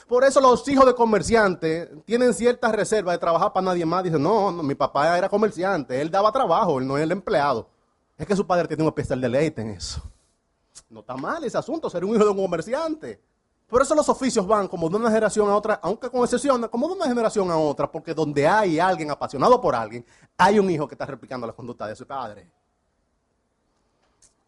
Por 0.08 0.24
eso 0.24 0.40
los 0.40 0.68
hijos 0.68 0.86
de 0.86 0.94
comerciantes 0.94 1.90
tienen 2.06 2.36
cierta 2.36 2.72
reserva 2.72 3.14
de 3.14 3.18
trabajar 3.18 3.52
para 3.52 3.66
nadie 3.66 3.84
más. 3.84 4.04
Dicen, 4.04 4.22
no, 4.22 4.52
no, 4.52 4.62
mi 4.62 4.76
papá 4.76 5.18
era 5.18 5.28
comerciante, 5.28 6.00
él 6.00 6.12
daba 6.12 6.32
trabajo, 6.32 6.78
él 6.78 6.86
no 6.86 7.00
es 7.00 7.04
el 7.04 7.12
empleado. 7.12 7.68
Es 8.16 8.28
que 8.28 8.36
su 8.36 8.46
padre 8.46 8.68
tiene 8.68 8.84
un 8.84 8.90
especial 8.90 9.20
deleite 9.20 9.64
en 9.64 9.72
eso. 9.72 10.04
No 10.88 11.00
está 11.00 11.18
mal 11.18 11.44
ese 11.44 11.58
asunto, 11.58 11.90
ser 11.90 12.06
un 12.06 12.16
hijo 12.16 12.26
de 12.26 12.30
un 12.30 12.38
comerciante. 12.38 13.20
Por 13.68 13.82
eso 13.82 13.96
los 13.96 14.08
oficios 14.10 14.46
van 14.46 14.68
como 14.68 14.90
de 14.90 14.98
una 14.98 15.10
generación 15.10 15.50
a 15.50 15.56
otra, 15.56 15.80
aunque 15.82 16.10
con 16.10 16.24
excepción, 16.24 16.68
como 16.68 16.88
de 16.88 16.94
una 16.94 17.08
generación 17.08 17.50
a 17.50 17.58
otra, 17.58 17.92
porque 17.92 18.14
donde 18.14 18.48
hay 18.48 18.80
alguien 18.80 19.10
apasionado 19.10 19.60
por 19.60 19.76
alguien, 19.76 20.06
hay 20.38 20.60
un 20.60 20.70
hijo 20.70 20.88
que 20.88 20.94
está 20.94 21.06
replicando 21.06 21.48
la 21.48 21.54
conducta 21.54 21.88
de 21.88 21.96
su 21.96 22.06
padre. 22.06 22.48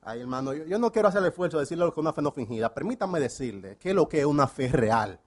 Ay, 0.04 0.22
hermano, 0.22 0.54
yo, 0.54 0.80
no 0.80 0.92
quiero 0.92 1.10
hacer 1.10 1.22
el 1.22 1.28
esfuerzo 1.28 1.58
de 1.58 1.64
decirle 1.64 1.84
lo 1.84 1.92
que 1.92 2.00
es 2.00 2.02
una 2.02 2.14
fe 2.14 2.22
no 2.22 2.32
fingida. 2.32 2.74
Permítanme 2.74 3.20
decirle 3.20 3.78
qué 3.78 3.90
es 3.90 3.96
lo 3.96 4.08
que 4.08 4.20
es 4.20 4.26
una 4.26 4.48
fe 4.48 4.70
real. 4.70 5.20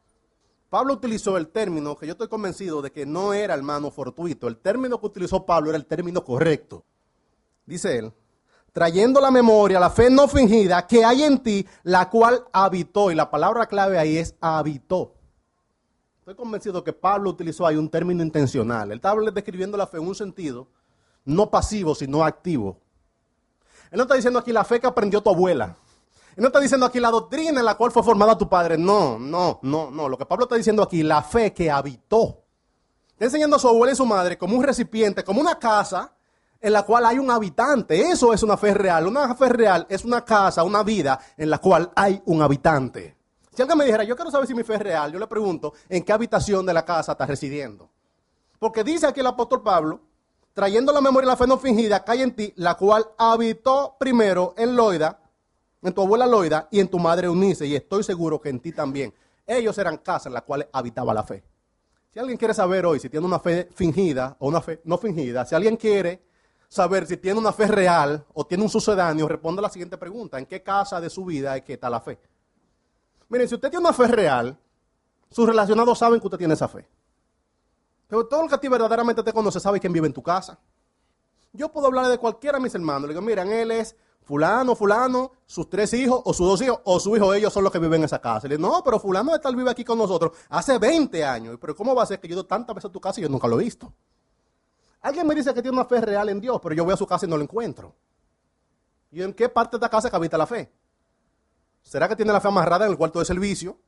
Pablo 0.70 0.94
utilizó 0.94 1.36
el 1.36 1.48
término 1.48 1.96
que 1.96 2.06
yo 2.06 2.12
estoy 2.12 2.28
convencido 2.28 2.80
de 2.80 2.92
que 2.92 3.04
no 3.04 3.34
era 3.34 3.52
hermano 3.54 3.90
fortuito. 3.90 4.46
El 4.46 4.56
término 4.56 4.98
que 5.00 5.06
utilizó 5.06 5.44
Pablo 5.44 5.68
era 5.68 5.76
el 5.76 5.84
término 5.84 6.24
correcto. 6.24 6.84
Dice 7.66 7.98
él, 7.98 8.12
trayendo 8.72 9.20
la 9.20 9.30
memoria, 9.30 9.80
la 9.80 9.90
fe 9.90 10.10
no 10.10 10.28
fingida 10.28 10.86
que 10.86 11.04
hay 11.04 11.22
en 11.22 11.38
ti, 11.38 11.66
la 11.82 12.08
cual 12.08 12.44
habitó. 12.52 13.10
Y 13.10 13.14
la 13.14 13.30
palabra 13.30 13.66
clave 13.66 13.98
ahí 13.98 14.16
es 14.16 14.34
habitó. 14.40 15.14
Estoy 16.20 16.34
convencido 16.34 16.84
que 16.84 16.92
Pablo 16.92 17.30
utilizó 17.30 17.66
ahí 17.66 17.76
un 17.76 17.88
término 17.88 18.22
intencional. 18.22 18.90
Él 18.90 18.96
estaba 18.96 19.20
describiendo 19.30 19.76
la 19.76 19.86
fe 19.86 19.96
en 19.96 20.06
un 20.06 20.14
sentido 20.14 20.68
no 21.24 21.50
pasivo, 21.50 21.94
sino 21.94 22.24
activo. 22.24 22.78
Él 23.90 23.96
no 23.96 24.02
está 24.02 24.14
diciendo 24.14 24.38
aquí 24.38 24.52
la 24.52 24.64
fe 24.64 24.80
que 24.80 24.86
aprendió 24.86 25.22
tu 25.22 25.30
abuela. 25.30 25.76
Él 26.36 26.42
no 26.42 26.46
está 26.46 26.60
diciendo 26.60 26.86
aquí 26.86 27.00
la 27.00 27.10
doctrina 27.10 27.60
en 27.60 27.66
la 27.66 27.74
cual 27.74 27.90
fue 27.90 28.02
formada 28.02 28.38
tu 28.38 28.48
padre. 28.48 28.78
No, 28.78 29.18
no, 29.18 29.58
no, 29.62 29.90
no. 29.90 30.08
Lo 30.08 30.16
que 30.16 30.26
Pablo 30.26 30.44
está 30.44 30.56
diciendo 30.56 30.82
aquí, 30.82 31.02
la 31.02 31.22
fe 31.22 31.52
que 31.52 31.70
habitó. 31.70 32.44
Está 33.12 33.24
enseñando 33.26 33.56
a 33.56 33.58
su 33.58 33.68
abuela 33.68 33.92
y 33.92 33.96
su 33.96 34.06
madre 34.06 34.38
como 34.38 34.56
un 34.56 34.62
recipiente, 34.62 35.24
como 35.24 35.40
una 35.40 35.58
casa 35.58 36.14
en 36.60 36.72
la 36.72 36.82
cual 36.84 37.06
hay 37.06 37.18
un 37.18 37.30
habitante. 37.30 38.00
Eso 38.10 38.32
es 38.32 38.42
una 38.42 38.56
fe 38.56 38.74
real. 38.74 39.06
Una 39.06 39.34
fe 39.34 39.48
real 39.48 39.86
es 39.88 40.04
una 40.04 40.24
casa, 40.24 40.62
una 40.62 40.82
vida 40.82 41.18
en 41.36 41.50
la 41.50 41.58
cual 41.58 41.90
hay 41.94 42.20
un 42.26 42.42
habitante. 42.42 43.16
Si 43.54 43.62
alguien 43.62 43.78
me 43.78 43.84
dijera, 43.84 44.04
yo 44.04 44.14
quiero 44.14 44.30
saber 44.30 44.46
si 44.46 44.54
mi 44.54 44.62
fe 44.62 44.74
es 44.74 44.80
real, 44.80 45.12
yo 45.12 45.18
le 45.18 45.26
pregunto, 45.26 45.72
¿en 45.88 46.04
qué 46.04 46.12
habitación 46.12 46.64
de 46.64 46.72
la 46.72 46.84
casa 46.84 47.12
está 47.12 47.26
residiendo? 47.26 47.90
Porque 48.58 48.84
dice 48.84 49.06
aquí 49.06 49.20
el 49.20 49.26
apóstol 49.26 49.62
Pablo, 49.62 50.00
trayendo 50.54 50.92
la 50.92 51.00
memoria 51.00 51.26
la 51.26 51.36
fe 51.36 51.46
no 51.46 51.58
fingida 51.58 52.04
hay 52.06 52.22
en 52.22 52.34
ti, 52.34 52.52
la 52.56 52.76
cual 52.76 53.04
habitó 53.18 53.96
primero 53.98 54.54
en 54.56 54.76
Loida, 54.76 55.18
en 55.82 55.92
tu 55.92 56.02
abuela 56.02 56.26
Loida 56.26 56.68
y 56.70 56.78
en 56.78 56.88
tu 56.88 56.98
madre 56.98 57.28
Unice, 57.28 57.66
y 57.66 57.74
estoy 57.74 58.04
seguro 58.04 58.40
que 58.40 58.50
en 58.50 58.60
ti 58.60 58.72
también. 58.72 59.12
Ellos 59.46 59.76
eran 59.78 59.98
casas 59.98 60.26
en 60.26 60.34
las 60.34 60.42
cuales 60.42 60.68
habitaba 60.72 61.12
la 61.12 61.24
fe. 61.24 61.42
Si 62.12 62.18
alguien 62.18 62.38
quiere 62.38 62.54
saber 62.54 62.86
hoy 62.86 63.00
si 63.00 63.08
tiene 63.08 63.26
una 63.26 63.40
fe 63.40 63.68
fingida 63.74 64.36
o 64.38 64.48
una 64.48 64.60
fe 64.60 64.80
no 64.84 64.96
fingida, 64.98 65.44
si 65.44 65.54
alguien 65.54 65.76
quiere 65.76 66.22
saber 66.70 67.04
si 67.04 67.16
tiene 67.16 67.38
una 67.38 67.52
fe 67.52 67.66
real 67.66 68.24
o 68.32 68.46
tiene 68.46 68.62
un 68.62 68.70
sucedáneo, 68.70 69.26
responde 69.26 69.58
a 69.58 69.62
la 69.62 69.68
siguiente 69.68 69.98
pregunta. 69.98 70.38
¿En 70.38 70.46
qué 70.46 70.62
casa 70.62 71.00
de 71.00 71.10
su 71.10 71.24
vida 71.24 71.56
es 71.56 71.64
que 71.64 71.74
está 71.74 71.90
la 71.90 72.00
fe? 72.00 72.18
Miren, 73.28 73.48
si 73.48 73.56
usted 73.56 73.70
tiene 73.70 73.84
una 73.84 73.92
fe 73.92 74.06
real, 74.06 74.56
sus 75.30 75.46
relacionados 75.46 75.98
saben 75.98 76.20
que 76.20 76.26
usted 76.28 76.38
tiene 76.38 76.54
esa 76.54 76.68
fe. 76.68 76.86
Pero 78.06 78.26
todo 78.26 78.44
el 78.44 78.48
que 78.48 78.54
a 78.54 78.60
ti 78.60 78.68
verdaderamente 78.68 79.22
te 79.22 79.32
conoce 79.32 79.58
sabe 79.58 79.80
quién 79.80 79.92
vive 79.92 80.06
en 80.06 80.12
tu 80.12 80.22
casa. 80.22 80.58
Yo 81.52 81.70
puedo 81.72 81.88
hablar 81.88 82.06
de 82.06 82.18
cualquiera 82.18 82.58
de 82.58 82.62
mis 82.62 82.74
hermanos. 82.74 83.02
Le 83.02 83.08
digo, 83.08 83.20
miren, 83.20 83.50
él 83.50 83.72
es 83.72 83.96
fulano, 84.22 84.76
fulano, 84.76 85.32
sus 85.46 85.68
tres 85.68 85.92
hijos 85.92 86.22
o 86.24 86.32
sus 86.32 86.46
dos 86.46 86.62
hijos 86.62 86.80
o 86.84 87.00
su 87.00 87.16
hijo, 87.16 87.34
ellos 87.34 87.52
son 87.52 87.64
los 87.64 87.72
que 87.72 87.80
viven 87.80 88.00
en 88.00 88.04
esa 88.04 88.20
casa. 88.20 88.46
Le 88.46 88.56
digo, 88.56 88.68
no, 88.68 88.84
pero 88.84 89.00
fulano 89.00 89.32
de 89.32 89.40
tal 89.40 89.56
vive 89.56 89.70
aquí 89.70 89.84
con 89.84 89.98
nosotros 89.98 90.38
hace 90.48 90.78
20 90.78 91.24
años. 91.24 91.58
Pero 91.60 91.74
¿cómo 91.74 91.96
va 91.96 92.04
a 92.04 92.06
ser 92.06 92.20
que 92.20 92.28
yo 92.28 92.36
doy 92.36 92.44
tantas 92.44 92.76
veces 92.76 92.90
a 92.90 92.92
tu 92.92 93.00
casa 93.00 93.18
y 93.18 93.24
yo 93.24 93.28
nunca 93.28 93.48
lo 93.48 93.60
he 93.60 93.64
visto? 93.64 93.92
Alguien 95.02 95.26
me 95.26 95.34
dice 95.34 95.54
que 95.54 95.62
tiene 95.62 95.76
una 95.76 95.86
fe 95.86 96.00
real 96.00 96.28
en 96.28 96.40
Dios, 96.40 96.60
pero 96.62 96.74
yo 96.74 96.84
voy 96.84 96.92
a 96.92 96.96
su 96.96 97.06
casa 97.06 97.26
y 97.26 97.28
no 97.28 97.36
lo 97.36 97.42
encuentro. 97.42 97.94
¿Y 99.10 99.22
en 99.22 99.32
qué 99.32 99.48
parte 99.48 99.76
de 99.76 99.80
la 99.80 99.88
casa 99.88 100.08
habita 100.12 100.36
la 100.36 100.46
fe? 100.46 100.70
¿Será 101.82 102.08
que 102.08 102.16
tiene 102.16 102.32
la 102.32 102.40
fe 102.40 102.48
amarrada 102.48 102.84
en 102.84 102.92
el 102.92 102.98
cuarto 102.98 103.18
de 103.18 103.24
servicio? 103.24 103.78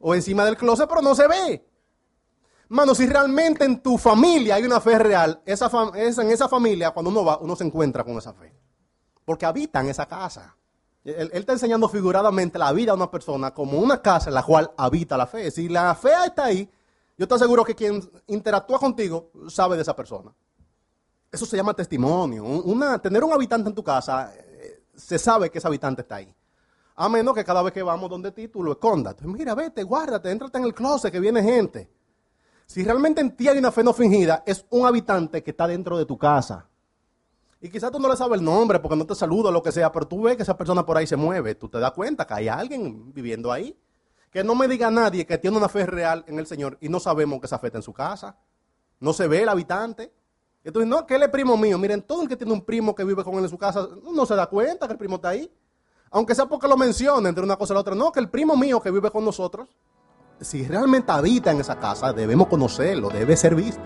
¿O 0.00 0.14
encima 0.14 0.44
del 0.44 0.56
closet, 0.56 0.88
pero 0.88 1.02
no 1.02 1.14
se 1.14 1.26
ve? 1.26 1.68
Mano, 2.68 2.94
si 2.94 3.06
realmente 3.06 3.64
en 3.64 3.80
tu 3.80 3.96
familia 3.98 4.56
hay 4.56 4.64
una 4.64 4.80
fe 4.80 4.98
real, 4.98 5.40
esa 5.44 5.70
es 5.94 6.18
en 6.18 6.30
esa 6.30 6.48
familia, 6.48 6.90
cuando 6.90 7.10
uno 7.10 7.24
va, 7.24 7.38
uno 7.38 7.54
se 7.54 7.64
encuentra 7.64 8.02
con 8.02 8.16
esa 8.18 8.32
fe. 8.32 8.52
Porque 9.24 9.46
habita 9.46 9.80
en 9.80 9.88
esa 9.88 10.06
casa. 10.06 10.56
Él, 11.04 11.30
está 11.32 11.52
enseñando 11.52 11.88
figuradamente 11.88 12.58
la 12.58 12.72
vida 12.72 12.92
de 12.92 12.96
una 12.96 13.10
persona 13.10 13.52
como 13.54 13.78
una 13.78 14.02
casa 14.02 14.30
en 14.30 14.34
la 14.34 14.42
cual 14.42 14.72
habita 14.76 15.16
la 15.16 15.26
fe. 15.26 15.50
Si 15.52 15.68
la 15.68 15.94
fe 15.94 16.10
está 16.26 16.46
ahí, 16.46 16.68
yo 17.16 17.24
estoy 17.24 17.38
seguro 17.38 17.64
que 17.64 17.74
quien 17.74 18.02
interactúa 18.26 18.78
contigo 18.78 19.30
sabe 19.48 19.76
de 19.76 19.82
esa 19.82 19.96
persona. 19.96 20.32
Eso 21.32 21.46
se 21.46 21.56
llama 21.56 21.74
testimonio. 21.74 22.44
Tener 23.02 23.24
un 23.24 23.32
habitante 23.32 23.68
en 23.68 23.74
tu 23.74 23.82
casa, 23.82 24.32
eh, 24.34 24.82
se 24.94 25.18
sabe 25.18 25.50
que 25.50 25.58
ese 25.58 25.66
habitante 25.66 26.02
está 26.02 26.16
ahí. 26.16 26.34
A 26.94 27.08
menos 27.08 27.34
que 27.34 27.44
cada 27.44 27.62
vez 27.62 27.72
que 27.72 27.82
vamos 27.82 28.08
donde 28.08 28.32
ti, 28.32 28.48
tú 28.48 28.62
lo 28.62 28.72
escondas. 28.72 29.16
mira, 29.22 29.54
vete, 29.54 29.82
guárdate, 29.82 30.30
entrate 30.30 30.58
en 30.58 30.64
el 30.64 30.74
closet 30.74 31.12
que 31.12 31.20
viene 31.20 31.42
gente. 31.42 31.90
Si 32.66 32.82
realmente 32.82 33.20
en 33.20 33.36
ti 33.36 33.48
hay 33.48 33.58
una 33.58 33.70
fe 33.70 33.84
no 33.84 33.92
fingida, 33.92 34.42
es 34.46 34.66
un 34.70 34.86
habitante 34.86 35.42
que 35.42 35.52
está 35.52 35.66
dentro 35.66 35.96
de 35.96 36.04
tu 36.04 36.18
casa. 36.18 36.68
Y 37.60 37.70
quizás 37.70 37.90
tú 37.90 37.98
no 37.98 38.08
le 38.08 38.16
sabes 38.16 38.38
el 38.38 38.44
nombre 38.44 38.78
porque 38.80 38.96
no 38.96 39.06
te 39.06 39.14
saluda 39.14 39.48
o 39.48 39.52
lo 39.52 39.62
que 39.62 39.72
sea, 39.72 39.90
pero 39.90 40.06
tú 40.06 40.22
ves 40.22 40.36
que 40.36 40.42
esa 40.42 40.56
persona 40.56 40.84
por 40.84 40.96
ahí 40.96 41.06
se 41.06 41.16
mueve. 41.16 41.54
Tú 41.54 41.68
te 41.68 41.78
das 41.78 41.92
cuenta 41.92 42.26
que 42.26 42.34
hay 42.34 42.48
alguien 42.48 43.12
viviendo 43.12 43.50
ahí. 43.52 43.76
Que 44.36 44.44
no 44.44 44.54
me 44.54 44.68
diga 44.68 44.90
nadie 44.90 45.24
que 45.24 45.38
tiene 45.38 45.56
una 45.56 45.66
fe 45.66 45.86
real 45.86 46.22
en 46.26 46.38
el 46.38 46.46
Señor 46.46 46.76
y 46.82 46.90
no 46.90 47.00
sabemos 47.00 47.40
que 47.40 47.46
esa 47.46 47.58
fe 47.58 47.68
está 47.68 47.78
en 47.78 47.82
su 47.82 47.94
casa. 47.94 48.36
No 49.00 49.14
se 49.14 49.26
ve 49.28 49.40
el 49.40 49.48
habitante. 49.48 50.12
Entonces, 50.62 50.86
no, 50.86 51.06
que 51.06 51.14
él 51.14 51.22
es 51.22 51.30
primo 51.30 51.56
mío. 51.56 51.78
Miren, 51.78 52.02
todo 52.02 52.20
el 52.20 52.28
que 52.28 52.36
tiene 52.36 52.52
un 52.52 52.60
primo 52.60 52.94
que 52.94 53.02
vive 53.02 53.24
con 53.24 53.36
él 53.36 53.44
en 53.44 53.48
su 53.48 53.56
casa 53.56 53.88
no 54.12 54.26
se 54.26 54.34
da 54.34 54.46
cuenta 54.46 54.86
que 54.86 54.92
el 54.92 54.98
primo 54.98 55.16
está 55.16 55.30
ahí. 55.30 55.50
Aunque 56.10 56.34
sea 56.34 56.44
porque 56.44 56.68
lo 56.68 56.76
menciona 56.76 57.30
entre 57.30 57.42
una 57.42 57.56
cosa 57.56 57.72
y 57.72 57.76
la 57.76 57.80
otra. 57.80 57.94
No, 57.94 58.12
que 58.12 58.20
el 58.20 58.28
primo 58.28 58.58
mío 58.58 58.78
que 58.78 58.90
vive 58.90 59.10
con 59.10 59.24
nosotros 59.24 59.70
si 60.38 60.66
realmente 60.66 61.12
habita 61.12 61.50
en 61.50 61.60
esa 61.60 61.80
casa, 61.80 62.12
debemos 62.12 62.48
conocerlo, 62.48 63.08
debe 63.08 63.38
ser 63.38 63.54
visto. 63.54 63.80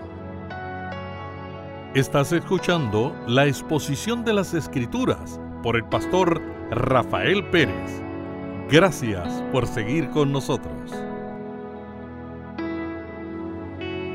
Estás 1.95 2.33
escuchando 2.33 3.15
la 3.25 3.45
exposición 3.45 4.25
de 4.25 4.33
las 4.33 4.53
Escrituras 4.53 5.39
por 5.63 5.77
el 5.77 5.87
pastor 5.87 6.41
Rafael 6.71 7.49
Pérez. 7.51 8.10
Gracias 8.71 9.27
por 9.51 9.67
seguir 9.67 10.09
con 10.11 10.31
nosotros. 10.31 10.91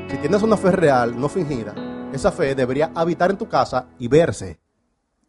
Si 0.09 0.17
tienes 0.17 0.41
una 0.41 0.57
fe 0.57 0.71
real, 0.71 1.21
no 1.21 1.29
fingida, 1.29 1.75
esa 2.11 2.33
fe 2.33 2.55
debería 2.55 2.91
habitar 2.95 3.31
en 3.31 3.37
tu 3.37 3.47
casa 3.47 3.87
y 3.99 4.09
verse. 4.09 4.59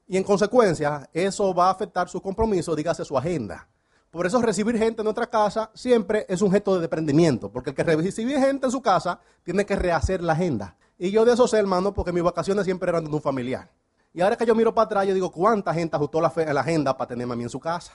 Y 0.08 0.16
en 0.16 0.24
consecuencia, 0.24 1.10
eso 1.12 1.54
va 1.54 1.68
a 1.68 1.72
afectar 1.72 2.08
su 2.08 2.22
compromiso, 2.22 2.74
dígase 2.74 3.04
su 3.04 3.18
agenda. 3.18 3.68
Por 4.12 4.26
eso 4.26 4.42
recibir 4.42 4.78
gente 4.78 5.02
en 5.02 5.04
nuestra 5.04 5.30
casa 5.30 5.72
siempre 5.74 6.26
es 6.30 6.42
un 6.42 6.50
gesto 6.50 6.76
de 6.76 6.80
desprendimiento, 6.80 7.52
porque 7.52 7.72
el 7.72 7.76
que 7.76 7.84
recibe 7.84 8.40
gente 8.40 8.68
en 8.68 8.72
su 8.72 8.82
casa 8.82 9.20
tiene 9.44 9.66
que 9.66 9.76
rehacer 9.76 10.24
la 10.24 10.32
agenda. 10.32 10.78
Y 10.98 11.12
yo 11.12 11.26
de 11.26 11.34
eso 11.34 11.50
sé, 11.50 11.58
hermano, 11.58 11.94
porque 11.94 12.14
mis 12.14 12.24
vacaciones 12.24 12.64
siempre 12.64 12.88
eran 12.88 13.04
de 13.04 13.12
un 13.12 13.22
familiar. 13.22 13.70
Y 14.14 14.22
ahora 14.22 14.38
que 14.38 14.46
yo 14.46 14.56
miro 14.56 14.74
para 14.74 14.86
atrás, 14.86 15.06
yo 15.06 15.14
digo, 15.14 15.30
¿cuánta 15.34 15.74
gente 15.74 15.98
ajustó 15.98 16.22
la, 16.22 16.32
la 16.54 16.62
agenda 16.62 16.96
para 16.96 17.10
tenerme 17.10 17.34
a 17.34 17.36
mí 17.36 17.44
en 17.44 17.50
su 17.50 17.60
casa? 17.60 17.92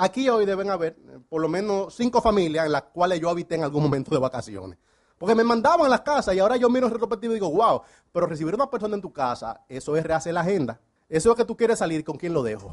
Aquí 0.00 0.28
hoy 0.28 0.46
deben 0.46 0.70
haber 0.70 0.92
eh, 0.92 1.18
por 1.28 1.42
lo 1.42 1.48
menos 1.48 1.92
cinco 1.92 2.22
familias 2.22 2.66
en 2.66 2.72
las 2.72 2.82
cuales 2.84 3.20
yo 3.20 3.28
habité 3.28 3.56
en 3.56 3.64
algún 3.64 3.82
momento 3.82 4.12
de 4.12 4.18
vacaciones. 4.18 4.78
Porque 5.18 5.34
me 5.34 5.42
mandaban 5.42 5.86
a 5.86 5.88
las 5.88 6.02
casas 6.02 6.36
y 6.36 6.38
ahora 6.38 6.56
yo 6.56 6.70
miro 6.70 6.86
en 6.86 6.92
retrospectiva 6.92 7.32
y 7.32 7.34
digo, 7.34 7.50
wow, 7.50 7.82
pero 8.12 8.26
recibir 8.28 8.54
a 8.54 8.56
una 8.56 8.70
persona 8.70 8.94
en 8.94 9.02
tu 9.02 9.12
casa, 9.12 9.64
eso 9.68 9.96
es 9.96 10.04
rehacer 10.04 10.32
la 10.32 10.42
agenda. 10.42 10.80
Eso 11.08 11.32
es 11.32 11.36
que 11.36 11.44
tú 11.44 11.56
quieres 11.56 11.80
salir, 11.80 12.04
¿con 12.04 12.16
quién 12.16 12.32
lo 12.32 12.44
dejo? 12.44 12.72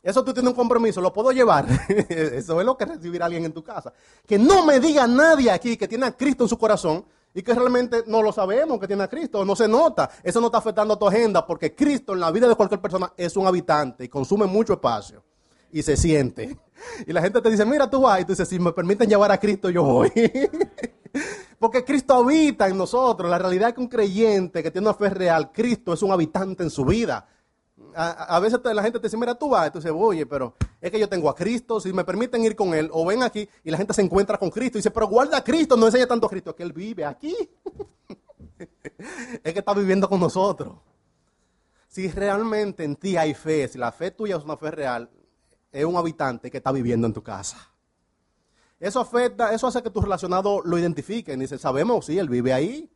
Eso 0.00 0.22
tú 0.22 0.32
tienes 0.32 0.50
un 0.50 0.56
compromiso, 0.56 1.00
lo 1.00 1.12
puedo 1.12 1.32
llevar. 1.32 1.66
Eso 2.08 2.60
es 2.60 2.66
lo 2.66 2.76
que 2.76 2.84
recibir 2.84 3.22
a 3.22 3.26
alguien 3.26 3.44
en 3.44 3.52
tu 3.52 3.62
casa. 3.62 3.92
Que 4.26 4.36
no 4.36 4.66
me 4.66 4.80
diga 4.80 5.06
nadie 5.06 5.50
aquí 5.50 5.76
que 5.76 5.86
tiene 5.86 6.06
a 6.06 6.16
Cristo 6.16 6.44
en 6.44 6.48
su 6.48 6.58
corazón 6.58 7.04
y 7.32 7.42
que 7.42 7.54
realmente 7.54 8.02
no 8.08 8.20
lo 8.20 8.32
sabemos 8.32 8.80
que 8.80 8.88
tiene 8.88 9.04
a 9.04 9.08
Cristo, 9.08 9.44
no 9.44 9.54
se 9.54 9.68
nota. 9.68 10.10
Eso 10.22 10.40
no 10.40 10.46
está 10.46 10.58
afectando 10.58 10.94
a 10.94 10.98
tu 10.98 11.06
agenda 11.06 11.46
porque 11.46 11.74
Cristo 11.74 12.14
en 12.14 12.20
la 12.20 12.32
vida 12.32 12.48
de 12.48 12.56
cualquier 12.56 12.80
persona 12.80 13.12
es 13.16 13.36
un 13.36 13.46
habitante 13.46 14.04
y 14.04 14.08
consume 14.08 14.46
mucho 14.46 14.72
espacio 14.72 15.22
y 15.72 15.82
se 15.82 15.96
siente. 15.96 16.56
Y 17.06 17.12
la 17.12 17.22
gente 17.22 17.40
te 17.40 17.50
dice, 17.50 17.64
mira, 17.64 17.88
tú 17.88 18.02
vas 18.02 18.20
y 18.20 18.24
tú 18.24 18.32
dices, 18.32 18.48
si 18.48 18.58
me 18.58 18.72
permiten 18.72 19.08
llevar 19.08 19.32
a 19.32 19.38
Cristo, 19.38 19.70
yo 19.70 19.82
voy. 19.82 20.12
porque 21.58 21.84
Cristo 21.84 22.14
habita 22.14 22.68
en 22.68 22.76
nosotros. 22.76 23.30
La 23.30 23.38
realidad 23.38 23.70
es 23.70 23.74
que 23.74 23.80
un 23.80 23.88
creyente 23.88 24.62
que 24.62 24.70
tiene 24.70 24.88
una 24.88 24.96
fe 24.96 25.10
real, 25.10 25.50
Cristo 25.52 25.92
es 25.92 26.02
un 26.02 26.12
habitante 26.12 26.62
en 26.62 26.70
su 26.70 26.84
vida 26.84 27.26
a, 27.94 28.40
veces 28.40 28.60
la 28.64 28.82
gente 28.82 28.98
te 28.98 29.06
dice, 29.06 29.16
mira, 29.16 29.34
tú 29.34 29.50
vas, 29.50 29.68
y 29.68 29.70
tú 29.70 29.78
dices, 29.78 29.92
oye, 29.94 30.26
pero 30.26 30.54
es 30.80 30.90
que 30.90 30.98
yo 30.98 31.08
tengo 31.08 31.28
a 31.28 31.34
Cristo, 31.34 31.80
si 31.80 31.92
me 31.92 32.04
permiten 32.04 32.44
ir 32.44 32.56
con 32.56 32.74
Él, 32.74 32.88
o 32.92 33.04
ven 33.04 33.22
aquí, 33.22 33.48
y 33.64 33.70
la 33.70 33.76
gente 33.76 33.94
se 33.94 34.02
encuentra 34.02 34.38
con 34.38 34.50
Cristo, 34.50 34.78
y 34.78 34.80
dice, 34.80 34.90
pero 34.90 35.06
guarda 35.06 35.38
a 35.38 35.44
Cristo, 35.44 35.76
no 35.76 35.86
enseña 35.86 36.06
tanto 36.06 36.26
a 36.26 36.30
Cristo, 36.30 36.54
que 36.54 36.62
Él 36.62 36.72
vive 36.72 37.04
aquí. 37.04 37.36
es 39.44 39.52
que 39.52 39.58
está 39.58 39.74
viviendo 39.74 40.08
con 40.08 40.20
nosotros. 40.20 40.74
Si 41.88 42.08
realmente 42.08 42.84
en 42.84 42.96
ti 42.96 43.16
hay 43.16 43.34
fe, 43.34 43.68
si 43.68 43.78
la 43.78 43.92
fe 43.92 44.10
tuya 44.10 44.36
es 44.36 44.44
una 44.44 44.56
fe 44.56 44.70
real, 44.70 45.10
es 45.72 45.84
un 45.84 45.96
habitante 45.96 46.50
que 46.50 46.58
está 46.58 46.70
viviendo 46.70 47.06
en 47.06 47.12
tu 47.12 47.22
casa. 47.22 47.56
Eso 48.78 49.00
afecta, 49.00 49.52
eso 49.54 49.66
hace 49.66 49.82
que 49.82 49.90
tus 49.90 50.02
relacionados 50.02 50.60
lo 50.64 50.78
identifiquen. 50.78 51.40
Dicen, 51.40 51.58
sabemos, 51.58 52.06
sí, 52.06 52.18
Él 52.18 52.28
vive 52.28 52.52
ahí. 52.52 52.90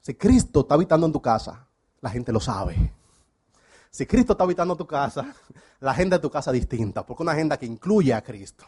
Si 0.00 0.14
Cristo 0.14 0.60
está 0.60 0.74
habitando 0.74 1.06
en 1.06 1.12
tu 1.12 1.22
casa, 1.22 1.66
la 2.00 2.10
gente 2.10 2.32
lo 2.32 2.40
sabe. 2.40 2.92
Si 3.90 4.04
Cristo 4.04 4.32
está 4.32 4.44
habitando 4.44 4.76
tu 4.76 4.86
casa, 4.86 5.34
la 5.80 5.92
agenda 5.92 6.18
de 6.18 6.22
tu 6.22 6.30
casa 6.30 6.50
es 6.50 6.54
distinta, 6.54 7.04
porque 7.06 7.22
una 7.22 7.32
agenda 7.32 7.56
que 7.56 7.66
incluye 7.66 8.12
a 8.12 8.22
Cristo. 8.22 8.64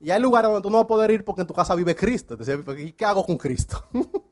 Y 0.00 0.10
hay 0.10 0.20
lugares 0.20 0.50
donde 0.50 0.62
tú 0.62 0.70
no 0.70 0.78
vas 0.78 0.84
a 0.84 0.88
poder 0.88 1.10
ir 1.10 1.24
porque 1.24 1.42
en 1.42 1.46
tu 1.46 1.54
casa 1.54 1.74
vive 1.74 1.94
Cristo. 1.94 2.34
Entonces, 2.34 2.58
¿y 2.78 2.92
qué 2.92 3.04
hago 3.04 3.24
con 3.24 3.36
Cristo? 3.36 3.84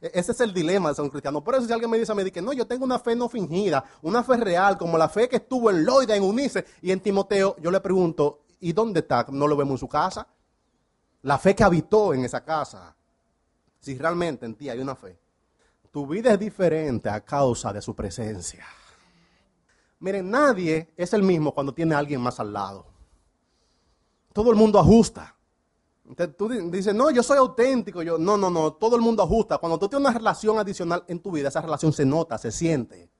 Ese 0.00 0.32
es 0.32 0.40
el 0.40 0.52
dilema 0.52 0.90
de 0.90 0.94
ser 0.94 1.10
cristiano. 1.10 1.42
Por 1.42 1.54
eso 1.54 1.66
si 1.66 1.72
alguien 1.72 1.90
me 1.90 1.98
dice 1.98 2.14
mí 2.14 2.30
que 2.30 2.42
no, 2.42 2.52
yo 2.52 2.66
tengo 2.66 2.84
una 2.84 2.98
fe 2.98 3.16
no 3.16 3.28
fingida, 3.28 3.84
una 4.02 4.22
fe 4.22 4.36
real, 4.36 4.78
como 4.78 4.96
la 4.96 5.08
fe 5.08 5.28
que 5.28 5.36
estuvo 5.36 5.70
en 5.70 5.84
Loida, 5.84 6.14
en 6.14 6.22
Unice 6.22 6.64
y 6.82 6.92
en 6.92 7.00
Timoteo, 7.00 7.56
yo 7.60 7.70
le 7.70 7.80
pregunto, 7.80 8.42
¿y 8.60 8.72
dónde 8.72 9.00
está? 9.00 9.26
¿No 9.30 9.46
lo 9.46 9.56
vemos 9.56 9.72
en 9.72 9.78
su 9.78 9.88
casa? 9.88 10.26
La 11.22 11.38
fe 11.38 11.54
que 11.54 11.64
habitó 11.64 12.14
en 12.14 12.24
esa 12.24 12.44
casa. 12.44 12.94
Si 13.80 13.96
realmente 13.98 14.46
en 14.46 14.54
ti 14.54 14.68
hay 14.68 14.78
una 14.78 14.94
fe. 14.94 15.18
Tu 15.90 16.06
vida 16.06 16.32
es 16.32 16.38
diferente 16.38 17.08
a 17.08 17.24
causa 17.24 17.72
de 17.72 17.82
su 17.82 17.94
presencia. 17.94 18.64
Miren, 19.98 20.30
nadie 20.30 20.92
es 20.96 21.12
el 21.14 21.22
mismo 21.22 21.52
cuando 21.52 21.72
tiene 21.72 21.94
a 21.94 21.98
alguien 21.98 22.20
más 22.20 22.38
al 22.38 22.52
lado. 22.52 22.86
Todo 24.32 24.50
el 24.50 24.56
mundo 24.56 24.78
ajusta. 24.78 25.35
Entonces, 26.08 26.36
tú 26.36 26.48
dices, 26.48 26.94
no, 26.94 27.10
yo 27.10 27.22
soy 27.22 27.38
auténtico. 27.38 28.02
Yo, 28.02 28.18
no, 28.18 28.36
no, 28.36 28.50
no, 28.50 28.74
todo 28.74 28.96
el 28.96 29.02
mundo 29.02 29.22
ajusta. 29.22 29.58
Cuando 29.58 29.78
tú 29.78 29.88
tienes 29.88 30.08
una 30.08 30.16
relación 30.16 30.58
adicional 30.58 31.04
en 31.08 31.20
tu 31.20 31.30
vida, 31.30 31.48
esa 31.48 31.60
relación 31.60 31.92
se 31.92 32.04
nota, 32.04 32.38
se 32.38 32.52
siente. 32.52 33.10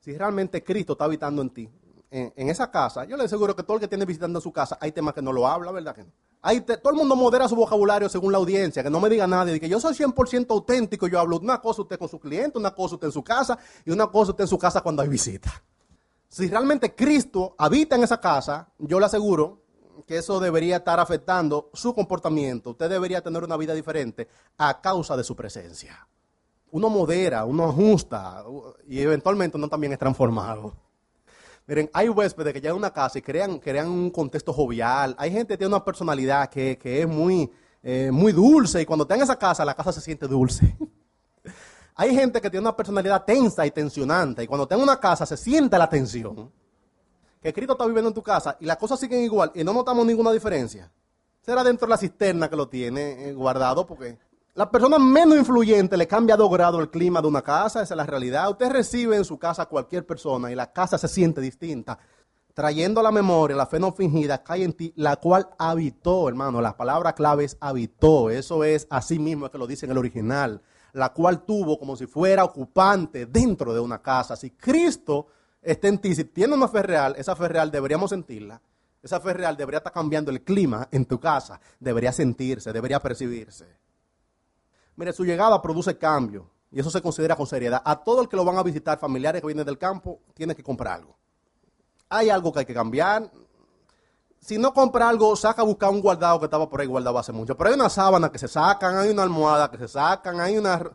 Si 0.00 0.16
realmente 0.16 0.62
Cristo 0.62 0.92
está 0.92 1.04
habitando 1.04 1.42
en 1.42 1.50
ti, 1.50 1.70
en, 2.10 2.48
esa 2.48 2.70
casa, 2.70 3.04
yo 3.04 3.16
le 3.16 3.24
aseguro 3.24 3.54
que 3.54 3.62
todo 3.62 3.76
el 3.76 3.80
que 3.80 3.88
tiene 3.88 4.04
visitando 4.04 4.40
su 4.40 4.52
casa, 4.52 4.78
hay 4.80 4.92
temas 4.92 5.12
que 5.12 5.20
no 5.20 5.32
lo 5.32 5.46
habla, 5.46 5.72
¿verdad 5.72 5.94
que 5.94 6.04
no? 6.04 6.12
Hay 6.40 6.60
todo 6.60 6.90
el 6.90 6.94
mundo 6.94 7.16
modera 7.16 7.48
su 7.48 7.56
vocabulario 7.56 8.08
según 8.08 8.30
la 8.30 8.38
audiencia, 8.38 8.82
que 8.82 8.90
no 8.90 9.00
me 9.00 9.08
diga 9.08 9.26
nadie, 9.26 9.58
que 9.58 9.68
yo 9.68 9.80
soy 9.80 9.92
100% 9.94 10.46
auténtico, 10.50 11.08
yo 11.08 11.18
hablo 11.18 11.38
una 11.38 11.60
cosa 11.60 11.82
usted 11.82 11.98
con 11.98 12.08
su 12.08 12.20
cliente, 12.20 12.56
una 12.56 12.70
cosa 12.70 12.94
usted 12.94 13.08
en 13.08 13.12
su 13.12 13.24
casa 13.24 13.58
y 13.84 13.90
una 13.90 14.06
cosa 14.06 14.30
usted 14.30 14.44
en 14.44 14.48
su 14.48 14.56
casa 14.56 14.80
cuando 14.80 15.02
hay 15.02 15.08
visita. 15.08 15.62
Si 16.28 16.46
realmente 16.48 16.94
Cristo 16.94 17.56
habita 17.58 17.96
en 17.96 18.04
esa 18.04 18.20
casa, 18.20 18.68
yo 18.78 19.00
le 19.00 19.06
aseguro 19.06 19.62
que 20.06 20.18
eso 20.18 20.40
debería 20.40 20.76
estar 20.76 21.00
afectando 21.00 21.70
su 21.74 21.94
comportamiento. 21.94 22.70
Usted 22.70 22.88
debería 22.88 23.22
tener 23.22 23.44
una 23.44 23.56
vida 23.56 23.74
diferente 23.74 24.28
a 24.56 24.80
causa 24.80 25.16
de 25.16 25.24
su 25.24 25.34
presencia. 25.34 26.06
Uno 26.70 26.90
modera, 26.90 27.44
uno 27.44 27.68
ajusta 27.68 28.44
y 28.86 29.00
eventualmente 29.00 29.56
uno 29.56 29.68
también 29.68 29.92
es 29.92 29.98
transformado. 29.98 30.74
Miren, 31.66 31.90
hay 31.92 32.08
huéspedes 32.08 32.52
que 32.54 32.60
llegan 32.60 32.76
a 32.76 32.78
una 32.78 32.92
casa 32.92 33.18
y 33.18 33.22
crean, 33.22 33.58
crean 33.58 33.88
un 33.88 34.10
contexto 34.10 34.52
jovial. 34.52 35.14
Hay 35.18 35.30
gente 35.30 35.54
que 35.54 35.58
tiene 35.58 35.74
una 35.74 35.84
personalidad 35.84 36.48
que, 36.48 36.78
es 36.82 37.06
muy, 37.06 37.50
eh, 37.82 38.10
muy 38.10 38.32
dulce 38.32 38.80
y 38.82 38.86
cuando 38.86 39.04
está 39.04 39.16
en 39.16 39.22
esa 39.22 39.38
casa, 39.38 39.64
la 39.64 39.74
casa 39.74 39.92
se 39.92 40.00
siente 40.00 40.26
dulce. 40.26 40.76
Hay 41.94 42.14
gente 42.14 42.40
que 42.40 42.48
tiene 42.48 42.62
una 42.62 42.76
personalidad 42.76 43.24
tensa 43.24 43.66
y 43.66 43.72
tensionante 43.72 44.44
y 44.44 44.46
cuando 44.46 44.62
está 44.62 44.76
en 44.76 44.82
una 44.82 45.00
casa 45.00 45.26
se 45.26 45.36
siente 45.36 45.76
la 45.76 45.88
tensión. 45.88 46.50
Que 47.40 47.52
Cristo 47.52 47.72
está 47.72 47.86
viviendo 47.86 48.08
en 48.08 48.14
tu 48.14 48.22
casa 48.22 48.56
y 48.60 48.66
las 48.66 48.76
cosas 48.76 48.98
siguen 48.98 49.22
igual 49.22 49.52
y 49.54 49.64
no 49.64 49.72
notamos 49.72 50.04
ninguna 50.04 50.32
diferencia. 50.32 50.90
Será 51.40 51.64
dentro 51.64 51.86
de 51.86 51.90
la 51.90 51.96
cisterna 51.96 52.50
que 52.50 52.56
lo 52.56 52.68
tiene 52.68 53.28
eh, 53.28 53.34
guardado 53.34 53.86
porque 53.86 54.18
la 54.54 54.70
persona 54.70 54.98
menos 54.98 55.38
influyente 55.38 55.96
le 55.96 56.08
cambia 56.08 56.36
dos 56.36 56.50
grados 56.50 56.80
el 56.80 56.90
clima 56.90 57.22
de 57.22 57.28
una 57.28 57.42
casa, 57.42 57.82
esa 57.82 57.94
es 57.94 57.96
la 57.96 58.04
realidad. 58.04 58.50
Usted 58.50 58.70
recibe 58.70 59.16
en 59.16 59.24
su 59.24 59.38
casa 59.38 59.62
a 59.62 59.66
cualquier 59.66 60.04
persona 60.04 60.50
y 60.50 60.54
la 60.54 60.72
casa 60.72 60.98
se 60.98 61.08
siente 61.08 61.40
distinta. 61.40 61.98
Trayendo 62.54 63.00
a 63.00 63.04
la 63.04 63.12
memoria 63.12 63.56
la 63.56 63.66
fe 63.66 63.78
no 63.78 63.92
fingida 63.92 64.42
cae 64.42 64.64
en 64.64 64.72
ti, 64.72 64.92
la 64.96 65.16
cual 65.16 65.48
habitó, 65.58 66.28
hermano. 66.28 66.60
La 66.60 66.76
palabra 66.76 67.14
clave 67.14 67.44
es 67.44 67.56
habitó. 67.60 68.30
Eso 68.30 68.64
es 68.64 68.88
así 68.90 69.20
mismo 69.20 69.48
que 69.48 69.58
lo 69.58 69.66
dice 69.68 69.86
en 69.86 69.92
el 69.92 69.98
original 69.98 70.60
la 70.92 71.12
cual 71.12 71.44
tuvo 71.44 71.78
como 71.78 71.96
si 71.96 72.06
fuera 72.06 72.44
ocupante 72.44 73.26
dentro 73.26 73.72
de 73.72 73.80
una 73.80 74.00
casa. 74.00 74.36
Si 74.36 74.50
Cristo 74.50 75.28
está 75.62 75.88
en 75.88 75.98
ti, 75.98 76.14
si 76.14 76.24
tiene 76.24 76.54
una 76.54 76.68
fe 76.68 76.82
real, 76.82 77.14
esa 77.16 77.34
fe 77.36 77.48
real 77.48 77.70
deberíamos 77.70 78.10
sentirla. 78.10 78.60
Esa 79.02 79.20
fe 79.20 79.32
real 79.32 79.56
debería 79.56 79.78
estar 79.78 79.92
cambiando 79.92 80.30
el 80.30 80.42
clima 80.42 80.88
en 80.90 81.06
tu 81.06 81.20
casa, 81.20 81.60
debería 81.78 82.12
sentirse, 82.12 82.72
debería 82.72 83.00
percibirse. 83.00 83.66
Mire, 84.96 85.12
su 85.12 85.24
llegada 85.24 85.62
produce 85.62 85.96
cambio 85.96 86.50
y 86.72 86.80
eso 86.80 86.90
se 86.90 87.00
considera 87.00 87.36
con 87.36 87.46
seriedad. 87.46 87.80
A 87.84 88.02
todo 88.02 88.20
el 88.22 88.28
que 88.28 88.36
lo 88.36 88.44
van 88.44 88.58
a 88.58 88.62
visitar, 88.62 88.98
familiares 88.98 89.40
que 89.40 89.46
vienen 89.46 89.64
del 89.64 89.78
campo, 89.78 90.20
tiene 90.34 90.54
que 90.54 90.62
comprar 90.64 90.94
algo. 90.94 91.16
Hay 92.08 92.30
algo 92.30 92.52
que 92.52 92.60
hay 92.60 92.66
que 92.66 92.74
cambiar. 92.74 93.30
Si 94.40 94.58
no 94.58 94.72
compra 94.72 95.08
algo, 95.08 95.36
saca 95.36 95.62
a 95.62 95.64
buscar 95.64 95.90
un 95.90 96.00
guardado 96.00 96.38
que 96.40 96.46
estaba 96.46 96.68
por 96.68 96.80
ahí 96.80 96.86
guardado 96.86 97.18
hace 97.18 97.32
mucho. 97.32 97.56
Pero 97.56 97.70
hay 97.70 97.76
una 97.76 97.88
sábana 97.88 98.30
que 98.30 98.38
se 98.38 98.48
sacan, 98.48 98.96
hay 98.96 99.10
una 99.10 99.22
almohada 99.22 99.70
que 99.70 99.78
se 99.78 99.88
sacan, 99.88 100.40
hay 100.40 100.58
una... 100.58 100.90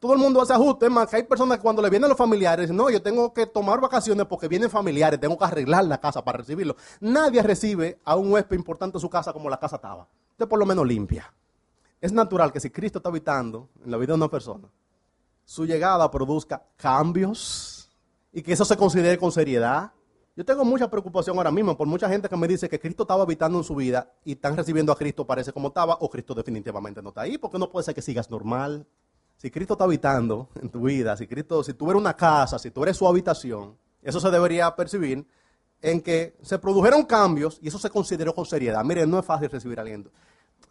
Todo 0.00 0.14
el 0.14 0.18
mundo 0.18 0.40
hace 0.40 0.54
ajustes, 0.54 0.90
más 0.90 1.08
que 1.08 1.16
hay 1.16 1.22
personas 1.24 1.58
que 1.58 1.62
cuando 1.62 1.82
le 1.82 1.90
vienen 1.90 2.08
los 2.08 2.16
familiares 2.16 2.70
no, 2.70 2.88
yo 2.88 3.02
tengo 3.02 3.34
que 3.34 3.44
tomar 3.44 3.82
vacaciones 3.82 4.24
porque 4.24 4.48
vienen 4.48 4.70
familiares, 4.70 5.20
tengo 5.20 5.36
que 5.36 5.44
arreglar 5.44 5.84
la 5.84 6.00
casa 6.00 6.24
para 6.24 6.38
recibirlo. 6.38 6.74
Nadie 7.00 7.42
recibe 7.42 7.98
a 8.02 8.16
un 8.16 8.32
huésped 8.32 8.56
importante 8.56 8.96
en 8.96 9.00
su 9.02 9.10
casa 9.10 9.30
como 9.34 9.50
la 9.50 9.60
casa 9.60 9.76
estaba. 9.76 10.08
Usted 10.30 10.48
por 10.48 10.58
lo 10.58 10.64
menos 10.64 10.86
limpia. 10.86 11.30
Es 12.00 12.12
natural 12.12 12.50
que 12.50 12.60
si 12.60 12.70
Cristo 12.70 12.98
está 12.98 13.10
habitando 13.10 13.68
en 13.84 13.90
la 13.90 13.98
vida 13.98 14.08
de 14.08 14.14
una 14.14 14.30
persona, 14.30 14.68
su 15.44 15.66
llegada 15.66 16.10
produzca 16.10 16.62
cambios 16.76 17.90
y 18.32 18.40
que 18.40 18.54
eso 18.54 18.64
se 18.64 18.78
considere 18.78 19.18
con 19.18 19.30
seriedad. 19.30 19.92
Yo 20.34 20.46
tengo 20.46 20.64
mucha 20.64 20.88
preocupación 20.88 21.36
ahora 21.36 21.50
mismo 21.50 21.76
por 21.76 21.86
mucha 21.86 22.08
gente 22.08 22.26
que 22.26 22.36
me 22.38 22.48
dice 22.48 22.70
que 22.70 22.80
Cristo 22.80 23.02
estaba 23.02 23.24
habitando 23.24 23.58
en 23.58 23.64
su 23.64 23.74
vida 23.74 24.10
y 24.24 24.32
están 24.32 24.56
recibiendo 24.56 24.92
a 24.92 24.96
Cristo 24.96 25.26
parece 25.26 25.52
como 25.52 25.68
estaba 25.68 25.98
o 26.00 26.08
Cristo 26.08 26.34
definitivamente 26.34 27.02
no 27.02 27.10
está 27.10 27.20
ahí 27.20 27.36
porque 27.36 27.58
no 27.58 27.70
puede 27.70 27.84
ser 27.84 27.94
que 27.94 28.00
sigas 28.00 28.30
normal. 28.30 28.86
Si 29.40 29.50
Cristo 29.50 29.72
está 29.72 29.84
habitando 29.84 30.50
en 30.60 30.68
tu 30.68 30.82
vida, 30.82 31.16
si 31.16 31.26
Cristo, 31.26 31.64
si 31.64 31.72
tú 31.72 31.90
eres 31.90 31.98
una 31.98 32.14
casa, 32.14 32.58
si 32.58 32.70
tú 32.70 32.82
eres 32.82 32.94
su 32.94 33.08
habitación, 33.08 33.74
eso 34.02 34.20
se 34.20 34.30
debería 34.30 34.76
percibir 34.76 35.26
en 35.80 36.02
que 36.02 36.36
se 36.42 36.58
produjeron 36.58 37.04
cambios 37.04 37.58
y 37.62 37.68
eso 37.68 37.78
se 37.78 37.88
consideró 37.88 38.34
con 38.34 38.44
seriedad. 38.44 38.84
Miren, 38.84 39.10
no 39.10 39.18
es 39.18 39.24
fácil 39.24 39.48
recibir 39.48 39.78
a 39.78 39.80
alguien. 39.80 40.10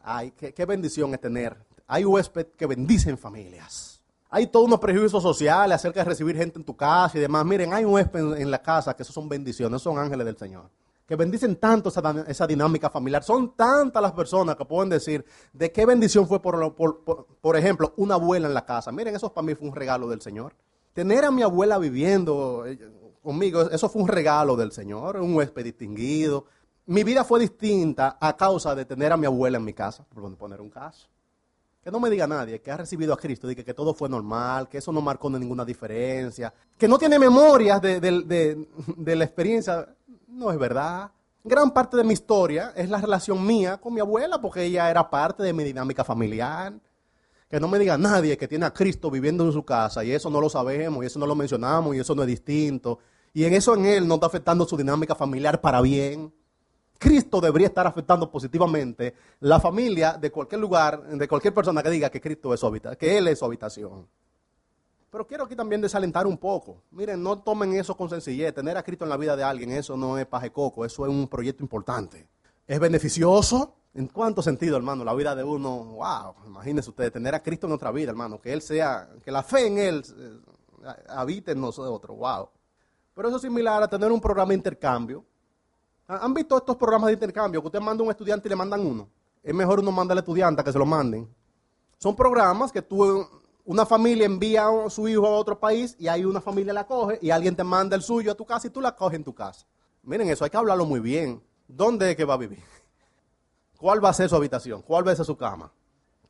Ay, 0.03 0.31
qué, 0.37 0.65
bendición 0.67 1.11
es 1.15 1.19
tener. 1.19 1.57
Hay 1.87 2.05
huésped 2.05 2.45
que 2.55 2.67
bendicen 2.67 3.17
familias. 3.17 4.03
Hay 4.29 4.45
todos 4.45 4.67
unos 4.67 4.79
prejuicios 4.79 5.23
sociales 5.23 5.73
acerca 5.73 6.01
de 6.01 6.05
recibir 6.05 6.37
gente 6.37 6.59
en 6.59 6.63
tu 6.63 6.75
casa 6.75 7.17
y 7.17 7.21
demás. 7.21 7.43
Miren, 7.47 7.73
hay 7.73 7.85
huésped 7.85 8.37
en, 8.37 8.51
la 8.51 8.61
casa 8.61 8.95
que 8.95 9.01
esos 9.01 9.15
son 9.15 9.27
bendiciones, 9.27 9.81
son 9.81 9.97
ángeles 9.97 10.27
del 10.27 10.37
Señor. 10.37 10.69
Que 11.09 11.17
bendicen 11.17 11.57
tanto 11.57 11.89
esa, 11.89 12.47
dinámica 12.47 12.89
familiar. 12.89 13.23
Son 13.23 13.55
tantas 13.55 14.01
las 14.01 14.13
personas 14.13 14.55
que 14.55 14.63
pueden 14.63 14.89
decir 14.89 15.25
de 15.51 15.71
qué 15.71 15.85
bendición 15.85 16.27
fue, 16.27 16.39
por, 16.41 16.75
por 16.75 17.57
ejemplo, 17.57 17.93
una 17.97 18.13
abuela 18.13 18.47
en 18.47 18.53
la 18.53 18.63
casa. 18.63 18.91
Miren, 18.91 19.15
eso 19.15 19.33
para 19.33 19.45
mí 19.45 19.55
fue 19.55 19.67
un 19.67 19.75
regalo 19.75 20.07
del 20.07 20.21
Señor. 20.21 20.53
Tener 20.93 21.25
a 21.25 21.31
mi 21.31 21.41
abuela 21.41 21.77
viviendo 21.79 22.63
eh, 22.65 22.77
conmigo, 23.21 23.61
eso 23.61 23.89
fue 23.89 24.03
un 24.03 24.07
regalo 24.07 24.55
del 24.55 24.71
Señor, 24.71 25.17
un 25.17 25.35
huésped 25.35 25.63
distinguido 25.63 26.45
mi 26.89 27.03
vida 27.03 27.23
fue 27.23 27.39
distinta 27.39 28.17
a 28.19 28.35
causa 28.35 28.73
de 28.73 28.83
tener 28.83 29.11
a 29.11 29.17
mi 29.17 29.27
abuela 29.27 29.59
en 29.59 29.63
mi 29.63 29.73
casa, 29.73 30.03
por 30.11 30.35
poner 30.35 30.59
un 30.59 30.71
caso. 30.71 31.07
Que 31.83 31.91
no 31.91 31.99
me 31.99 32.09
diga 32.09 32.25
nadie 32.25 32.61
que 32.61 32.71
ha 32.71 32.77
recibido 32.77 33.13
a 33.13 33.17
Cristo, 33.17 33.47
diga 33.47 33.63
que 33.63 33.75
todo 33.75 33.93
fue 33.93 34.09
normal, 34.09 34.67
que 34.67 34.79
eso 34.79 34.91
no 34.91 34.99
marcó 34.99 35.29
ninguna 35.29 35.63
diferencia, 35.63 36.51
que 36.75 36.87
no 36.87 36.97
tiene 36.97 37.19
memorias 37.19 37.79
de, 37.79 39.15
la 39.15 39.23
experiencia. 39.23 39.87
No 40.29 40.51
es 40.51 40.59
verdad. 40.59 41.11
Gran 41.43 41.71
parte 41.71 41.97
de 41.97 42.03
mi 42.03 42.13
historia 42.13 42.71
es 42.75 42.89
la 42.89 43.01
relación 43.01 43.45
mía 43.45 43.77
con 43.77 43.93
mi 43.93 43.99
abuela, 43.99 44.39
porque 44.39 44.63
ella 44.63 44.89
era 44.89 45.09
parte 45.09 45.41
de 45.41 45.53
mi 45.53 45.63
dinámica 45.63 46.03
familiar. 46.03 46.73
Que 47.49 47.59
no 47.59 47.67
me 47.67 47.79
diga 47.79 47.97
nadie 47.97 48.37
que 48.37 48.47
tiene 48.47 48.67
a 48.67 48.73
Cristo 48.73 49.09
viviendo 49.09 49.43
en 49.43 49.51
su 49.51 49.65
casa, 49.65 50.03
y 50.03 50.11
eso 50.11 50.29
no 50.29 50.39
lo 50.39 50.49
sabemos, 50.49 51.03
y 51.03 51.07
eso 51.07 51.17
no 51.17 51.25
lo 51.25 51.35
mencionamos, 51.35 51.95
y 51.95 51.99
eso 51.99 52.13
no 52.13 52.21
es 52.21 52.27
distinto. 52.27 52.99
Y 53.33 53.43
en 53.45 53.53
eso 53.53 53.73
en 53.75 53.85
él 53.85 54.07
no 54.07 54.15
está 54.15 54.27
afectando 54.27 54.65
su 54.65 54.77
dinámica 54.77 55.15
familiar 55.15 55.59
para 55.61 55.81
bien. 55.81 56.31
Cristo 56.99 57.41
debería 57.41 57.67
estar 57.67 57.87
afectando 57.87 58.29
positivamente 58.29 59.15
la 59.39 59.59
familia 59.59 60.13
de 60.13 60.29
cualquier 60.31 60.61
lugar, 60.61 61.01
de 61.01 61.27
cualquier 61.27 61.53
persona 61.53 61.81
que 61.81 61.89
diga 61.89 62.11
que 62.11 62.21
Cristo 62.21 62.53
es 62.53 62.59
su 62.59 62.67
habitación, 62.67 62.97
que 62.97 63.17
Él 63.17 63.27
es 63.29 63.39
su 63.39 63.45
habitación. 63.45 64.07
Pero 65.09 65.25
quiero 65.25 65.45
aquí 65.45 65.55
también 65.55 65.81
desalentar 65.81 66.27
un 66.27 66.37
poco. 66.37 66.83
Miren, 66.91 67.21
no 67.21 67.39
tomen 67.39 67.73
eso 67.73 67.95
con 67.97 68.09
sencillez. 68.09 68.53
Tener 68.53 68.77
a 68.77 68.83
Cristo 68.83 69.05
en 69.05 69.09
la 69.09 69.17
vida 69.17 69.35
de 69.35 69.43
alguien, 69.43 69.71
eso 69.71 69.97
no 69.97 70.17
es 70.17 70.25
paje 70.25 70.51
coco, 70.51 70.85
eso 70.85 71.05
es 71.05 71.11
un 71.11 71.27
proyecto 71.27 71.63
importante. 71.63 72.27
¿Es 72.67 72.79
beneficioso? 72.79 73.75
¿En 73.93 74.07
cuánto 74.07 74.41
sentido, 74.41 74.77
hermano? 74.77 75.03
La 75.03 75.13
vida 75.13 75.33
de 75.33 75.43
uno, 75.43 75.83
wow, 75.83 76.35
imagínense 76.45 76.91
ustedes, 76.91 77.11
tener 77.11 77.33
a 77.33 77.41
Cristo 77.41 77.65
en 77.65 77.69
nuestra 77.69 77.91
vida, 77.91 78.11
hermano, 78.11 78.39
que 78.39 78.53
Él 78.53 78.61
sea, 78.61 79.09
que 79.23 79.31
la 79.31 79.41
fe 79.41 79.65
en 79.65 79.79
Él 79.79 80.03
eh, 80.15 80.87
habite 81.07 81.53
en 81.53 81.61
nosotros, 81.61 82.15
wow. 82.15 82.49
Pero 83.15 83.29
eso 83.29 83.37
es 83.37 83.41
similar 83.41 83.81
a 83.81 83.87
tener 83.87 84.11
un 84.11 84.21
programa 84.21 84.49
de 84.49 84.55
intercambio 84.55 85.25
¿Han 86.09 86.33
visto 86.33 86.57
estos 86.57 86.75
programas 86.75 87.07
de 87.07 87.13
intercambio 87.13 87.61
que 87.61 87.67
usted 87.67 87.79
manda 87.79 88.01
a 88.01 88.05
un 88.05 88.09
estudiante 88.09 88.47
y 88.47 88.49
le 88.49 88.55
mandan 88.55 88.83
uno? 88.83 89.07
Es 89.43 89.53
mejor 89.53 89.79
uno 89.79 89.91
manda 89.91 90.13
al 90.13 90.17
estudiante 90.17 90.63
que 90.63 90.71
se 90.71 90.79
lo 90.79 90.85
manden. 90.85 91.29
Son 91.99 92.15
programas 92.15 92.71
que 92.71 92.81
tú, 92.81 93.29
una 93.69 93.85
familia 93.85 94.25
envía 94.25 94.67
a 94.67 94.89
su 94.89 95.07
hijo 95.07 95.27
a 95.27 95.29
otro 95.29 95.59
país 95.59 95.95
y 95.99 96.07
ahí 96.07 96.25
una 96.25 96.41
familia 96.41 96.73
la 96.73 96.87
coge 96.87 97.19
y 97.21 97.29
alguien 97.29 97.55
te 97.55 97.63
manda 97.63 97.95
el 97.95 98.01
suyo 98.01 98.31
a 98.31 98.35
tu 98.35 98.43
casa 98.43 98.65
y 98.65 98.71
tú 98.71 98.81
la 98.81 98.95
coges 98.95 99.17
en 99.17 99.23
tu 99.23 99.35
casa. 99.35 99.63
Miren 100.01 100.27
eso, 100.27 100.43
hay 100.43 100.49
que 100.49 100.57
hablarlo 100.57 100.85
muy 100.85 100.99
bien. 100.99 101.39
¿Dónde 101.67 102.09
es 102.09 102.17
que 102.17 102.25
va 102.25 102.33
a 102.33 102.37
vivir? 102.37 102.63
¿Cuál 103.77 104.03
va 104.03 104.09
a 104.09 104.13
ser 104.13 104.27
su 104.27 104.35
habitación? 104.35 104.81
¿Cuál 104.81 105.07
va 105.07 105.11
a 105.11 105.15
ser 105.15 105.23
su 105.23 105.37
cama? 105.37 105.71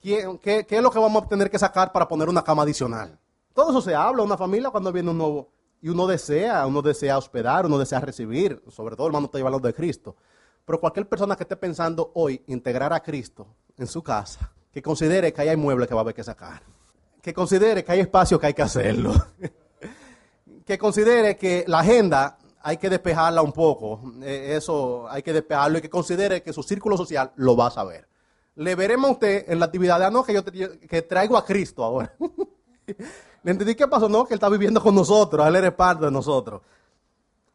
qué, 0.02 0.38
¿Qué 0.42 0.66
es 0.70 0.84
lo 0.84 0.92
que 0.92 1.00
vamos 1.00 1.24
a 1.24 1.28
tener 1.30 1.50
que 1.50 1.58
sacar 1.58 1.94
para 1.94 2.10
poner 2.10 2.28
una 2.28 2.44
cama 2.44 2.64
adicional? 2.64 3.18
Todo 3.54 3.70
eso 3.70 3.82
se 3.84 3.96
habla 3.96 4.22
una 4.22 4.36
familia 4.36 4.70
cuando 4.70 4.92
viene 4.92 5.10
un 5.10 5.18
nuevo, 5.18 5.50
y 5.82 5.88
uno 5.88 6.08
desea, 6.08 6.68
uno 6.68 6.82
desea 6.82 7.18
hospedar, 7.18 7.68
uno 7.68 7.78
desea 7.78 8.02
recibir, 8.02 8.62
sobre 8.68 8.98
todo 8.98 9.08
hermano 9.08 9.28
estoy 9.28 9.44
hablando 9.44 9.66
de 9.66 9.74
Cristo. 9.74 10.18
Pero 10.66 10.82
cualquier 10.82 11.08
persona 11.08 11.38
que 11.38 11.44
esté 11.44 11.56
pensando 11.56 12.12
hoy 12.16 12.44
integrar 12.48 12.92
a 12.92 13.00
Cristo 13.00 13.48
en 13.78 13.88
su 13.88 14.04
casa, 14.04 14.52
que 14.74 14.82
considere 14.82 15.32
que 15.32 15.42
hay 15.42 15.56
muebles 15.56 15.88
que 15.88 15.94
va 15.94 16.02
a 16.02 16.04
haber 16.04 16.14
que 16.14 16.24
sacar, 16.26 16.62
que 17.22 17.34
considere 17.34 17.84
que 17.84 17.92
hay 17.92 18.00
espacio 18.02 18.40
que 18.40 18.48
hay 18.48 18.54
que 18.54 18.62
hacerlo, 18.62 19.14
que 20.66 20.78
considere 20.78 21.38
que 21.38 21.66
la 21.68 21.80
agenda 21.80 22.38
hay 22.62 22.78
que 22.78 22.90
despejarla 22.90 23.42
un 23.42 23.52
poco, 23.52 24.14
eh, 24.22 24.56
eso 24.56 25.10
hay 25.10 25.24
que 25.24 25.34
despejarlo 25.34 25.78
y 25.78 25.82
que 25.82 25.90
considere 25.90 26.42
que 26.44 26.54
su 26.54 26.64
círculo 26.64 26.98
social 26.98 27.32
lo 27.36 27.56
va 27.56 27.68
a 27.68 27.72
saber. 27.72 28.08
Le 28.56 28.76
veremos 28.76 29.10
a 29.10 29.14
usted 29.14 29.46
en 29.48 29.60
la 29.60 29.66
actividad 29.66 30.00
de, 30.00 30.06
ah, 30.06 30.12
no, 30.12 30.24
que 30.24 30.34
yo 30.34 30.44
traigo 31.08 31.38
a 31.38 31.46
Cristo 31.46 31.84
ahora. 31.84 32.14
¿Le 33.44 33.52
entendí 33.52 33.76
qué 33.76 33.88
pasó? 33.88 34.10
No, 34.10 34.26
que 34.26 34.34
Él 34.34 34.38
está 34.38 34.50
viviendo 34.50 34.82
con 34.82 34.94
nosotros, 34.94 35.48
Él 35.48 35.56
eres 35.56 35.72
parte 35.72 36.06
de 36.06 36.12
nosotros. 36.12 36.62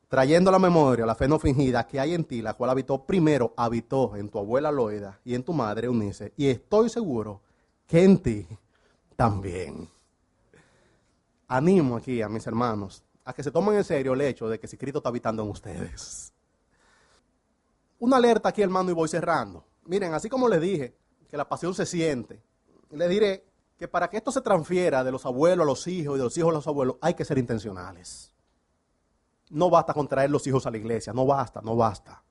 Trayendo 0.08 0.48
a 0.50 0.52
la 0.52 0.58
memoria 0.58 1.04
la 1.04 1.14
fe 1.14 1.28
no 1.28 1.38
fingida 1.38 1.86
que 1.86 2.00
hay 2.00 2.14
en 2.14 2.24
ti, 2.24 2.40
la 2.40 2.54
cual 2.54 2.70
habitó 2.70 3.04
primero, 3.04 3.52
habitó 3.56 4.16
en 4.16 4.28
tu 4.28 4.38
abuela 4.38 4.70
Loida 4.70 5.20
y 5.24 5.34
en 5.34 5.42
tu 5.42 5.52
madre 5.52 5.86
Eunice. 5.86 6.32
Y 6.36 6.46
estoy 6.46 6.88
seguro 6.88 7.42
que 7.86 8.04
en 8.04 8.18
ti 8.18 8.46
también. 9.16 9.88
Animo 11.48 11.96
aquí 11.96 12.22
a 12.22 12.28
mis 12.28 12.46
hermanos 12.46 13.04
a 13.24 13.32
que 13.32 13.42
se 13.42 13.50
tomen 13.50 13.76
en 13.76 13.84
serio 13.84 14.12
el 14.12 14.20
hecho 14.20 14.48
de 14.48 14.58
que 14.58 14.68
si 14.68 14.76
Cristo 14.76 14.98
está 14.98 15.08
habitando 15.08 15.42
en 15.42 15.50
ustedes. 15.50 16.32
Una 17.98 18.16
alerta 18.16 18.50
aquí, 18.50 18.60
hermano, 18.60 18.90
y 18.90 18.94
voy 18.94 19.08
cerrando. 19.08 19.64
Miren, 19.86 20.12
así 20.12 20.28
como 20.28 20.48
les 20.48 20.60
dije, 20.60 20.96
que 21.28 21.36
la 21.36 21.48
pasión 21.48 21.74
se 21.74 21.86
siente, 21.86 22.42
les 22.90 23.08
diré 23.08 23.46
que 23.76 23.88
para 23.88 24.08
que 24.08 24.18
esto 24.18 24.30
se 24.30 24.40
transfiera 24.40 25.02
de 25.02 25.10
los 25.10 25.24
abuelos 25.26 25.64
a 25.64 25.66
los 25.66 25.86
hijos 25.86 26.14
y 26.14 26.18
de 26.18 26.24
los 26.24 26.36
hijos 26.36 26.50
a 26.50 26.54
los 26.54 26.66
abuelos, 26.66 26.96
hay 27.00 27.14
que 27.14 27.24
ser 27.24 27.38
intencionales. 27.38 28.32
No 29.50 29.70
basta 29.70 29.92
con 29.94 30.06
traer 30.06 30.30
los 30.30 30.46
hijos 30.46 30.66
a 30.66 30.70
la 30.70 30.76
iglesia, 30.76 31.12
no 31.12 31.26
basta, 31.26 31.60
no 31.60 31.76
basta. 31.76 32.22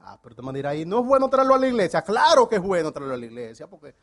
Ah, 0.00 0.18
pero 0.20 0.34
te 0.34 0.52
dirá 0.52 0.70
ahí, 0.70 0.84
no 0.84 1.00
es 1.00 1.06
bueno 1.06 1.28
traerlo 1.28 1.54
a 1.54 1.58
la 1.58 1.68
iglesia. 1.68 2.02
Claro 2.02 2.48
que 2.48 2.56
es 2.56 2.62
bueno 2.62 2.92
traerlo 2.92 3.14
a 3.14 3.18
la 3.18 3.26
iglesia, 3.26 3.68
porque 3.68 3.94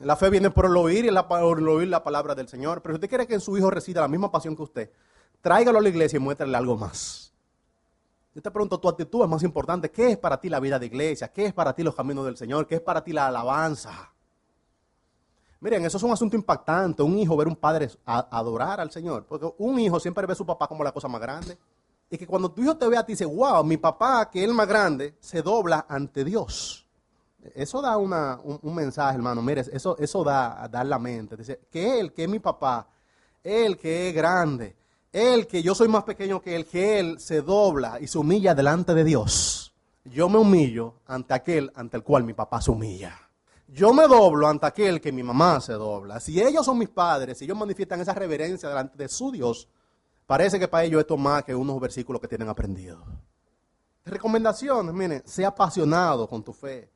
la 0.00 0.16
fe 0.16 0.30
viene 0.30 0.50
por 0.50 0.66
el 0.66 0.76
oír 0.76 1.04
y 1.04 1.10
la, 1.10 1.28
por 1.28 1.42
oír 1.42 1.88
la 1.88 2.02
palabra 2.02 2.34
del 2.34 2.48
Señor. 2.48 2.80
Pero 2.80 2.94
si 2.94 2.96
usted 2.96 3.08
quiere 3.08 3.26
que 3.26 3.34
en 3.34 3.40
su 3.40 3.56
hijo 3.56 3.70
resida 3.70 4.00
la 4.00 4.08
misma 4.08 4.30
pasión 4.30 4.56
que 4.56 4.62
usted, 4.62 4.90
tráigalo 5.40 5.78
a 5.78 5.82
la 5.82 5.88
iglesia 5.88 6.16
y 6.16 6.20
muéstrale 6.20 6.56
algo 6.56 6.76
más. 6.76 7.32
Yo 8.34 8.42
te 8.42 8.50
pregunto, 8.50 8.80
tu 8.80 8.88
actitud 8.88 9.22
es 9.22 9.28
más 9.28 9.42
importante. 9.42 9.90
¿Qué 9.90 10.12
es 10.12 10.18
para 10.18 10.40
ti 10.40 10.48
la 10.48 10.58
vida 10.58 10.78
de 10.78 10.86
iglesia? 10.86 11.28
¿Qué 11.28 11.46
es 11.46 11.52
para 11.52 11.72
ti 11.72 11.82
los 11.82 11.94
caminos 11.94 12.24
del 12.24 12.36
Señor? 12.36 12.66
¿Qué 12.66 12.76
es 12.76 12.80
para 12.80 13.04
ti 13.04 13.12
la 13.12 13.26
alabanza? 13.28 14.10
Miren, 15.60 15.84
eso 15.84 15.98
es 15.98 16.02
un 16.02 16.10
asunto 16.10 16.34
impactante. 16.34 17.02
Un 17.02 17.18
hijo 17.18 17.36
ver 17.36 17.46
un 17.46 17.54
padre 17.54 17.90
adorar 18.04 18.80
al 18.80 18.90
Señor. 18.90 19.24
Porque 19.26 19.48
un 19.58 19.78
hijo 19.78 20.00
siempre 20.00 20.26
ve 20.26 20.32
a 20.32 20.36
su 20.36 20.44
papá 20.44 20.66
como 20.66 20.82
la 20.82 20.90
cosa 20.92 21.06
más 21.06 21.20
grande. 21.20 21.56
Y 22.10 22.18
que 22.18 22.26
cuando 22.26 22.50
tu 22.50 22.62
hijo 22.62 22.76
te 22.76 22.88
ve 22.88 22.96
a 22.96 23.04
ti, 23.04 23.12
dice, 23.12 23.24
wow, 23.24 23.62
mi 23.62 23.76
papá, 23.76 24.28
que 24.30 24.40
es 24.40 24.48
el 24.48 24.54
más 24.54 24.66
grande, 24.66 25.16
se 25.20 25.42
dobla 25.42 25.86
ante 25.88 26.24
Dios. 26.24 26.83
Eso 27.54 27.82
da 27.82 27.96
una, 27.96 28.40
un, 28.42 28.74
mensaje, 28.74 29.16
hermano. 29.16 29.42
Mire, 29.42 29.62
eso, 29.72 29.96
eso 29.98 30.24
da, 30.24 30.68
dar 30.70 30.86
la 30.86 30.98
mente. 30.98 31.36
Dice, 31.36 31.60
que 31.70 32.00
él, 32.00 32.12
que 32.12 32.24
es 32.24 32.28
mi 32.28 32.38
papá, 32.38 32.88
él 33.42 33.76
que 33.76 34.08
es 34.08 34.14
grande, 34.14 34.76
él 35.12 35.46
que 35.46 35.62
yo 35.62 35.74
soy 35.74 35.88
más 35.88 36.04
pequeño 36.04 36.40
que 36.40 36.56
él, 36.56 36.66
que 36.66 36.98
él 36.98 37.20
se 37.20 37.42
dobla 37.42 37.98
y 38.00 38.06
se 38.06 38.18
humilla 38.18 38.54
delante 38.54 38.94
de 38.94 39.04
Dios. 39.04 39.74
Yo 40.04 40.28
me 40.28 40.38
humillo 40.38 40.94
ante 41.06 41.34
aquel 41.34 41.70
ante 41.74 41.96
el 41.96 42.02
cual 42.02 42.24
mi 42.24 42.34
papá 42.34 42.60
se 42.60 42.70
humilla. 42.70 43.18
Yo 43.68 43.92
me 43.92 44.06
doblo 44.06 44.48
ante 44.48 44.66
aquel 44.66 45.00
que 45.00 45.12
mi 45.12 45.22
mamá 45.22 45.60
se 45.60 45.72
dobla. 45.72 46.20
Si 46.20 46.40
ellos 46.40 46.64
son 46.64 46.78
mis 46.78 46.90
padres, 46.90 47.38
si 47.38 47.44
ellos 47.44 47.56
manifiestan 47.56 48.00
esa 48.00 48.14
reverencia 48.14 48.68
delante 48.68 48.96
de 48.96 49.08
su 49.08 49.32
Dios, 49.32 49.68
parece 50.26 50.58
que 50.58 50.68
para 50.68 50.84
ellos 50.84 51.00
esto 51.00 51.14
es 51.14 51.20
más 51.20 51.44
que 51.44 51.54
unos 51.54 51.80
versículos 51.80 52.20
que 52.20 52.28
tienen 52.28 52.48
aprendido. 52.48 53.04
Recomendaciones, 54.04 54.94
miren, 54.94 55.22
sea 55.24 55.48
apasionado 55.48 56.28
con 56.28 56.42
tu 56.42 56.52
fe. 56.52 56.90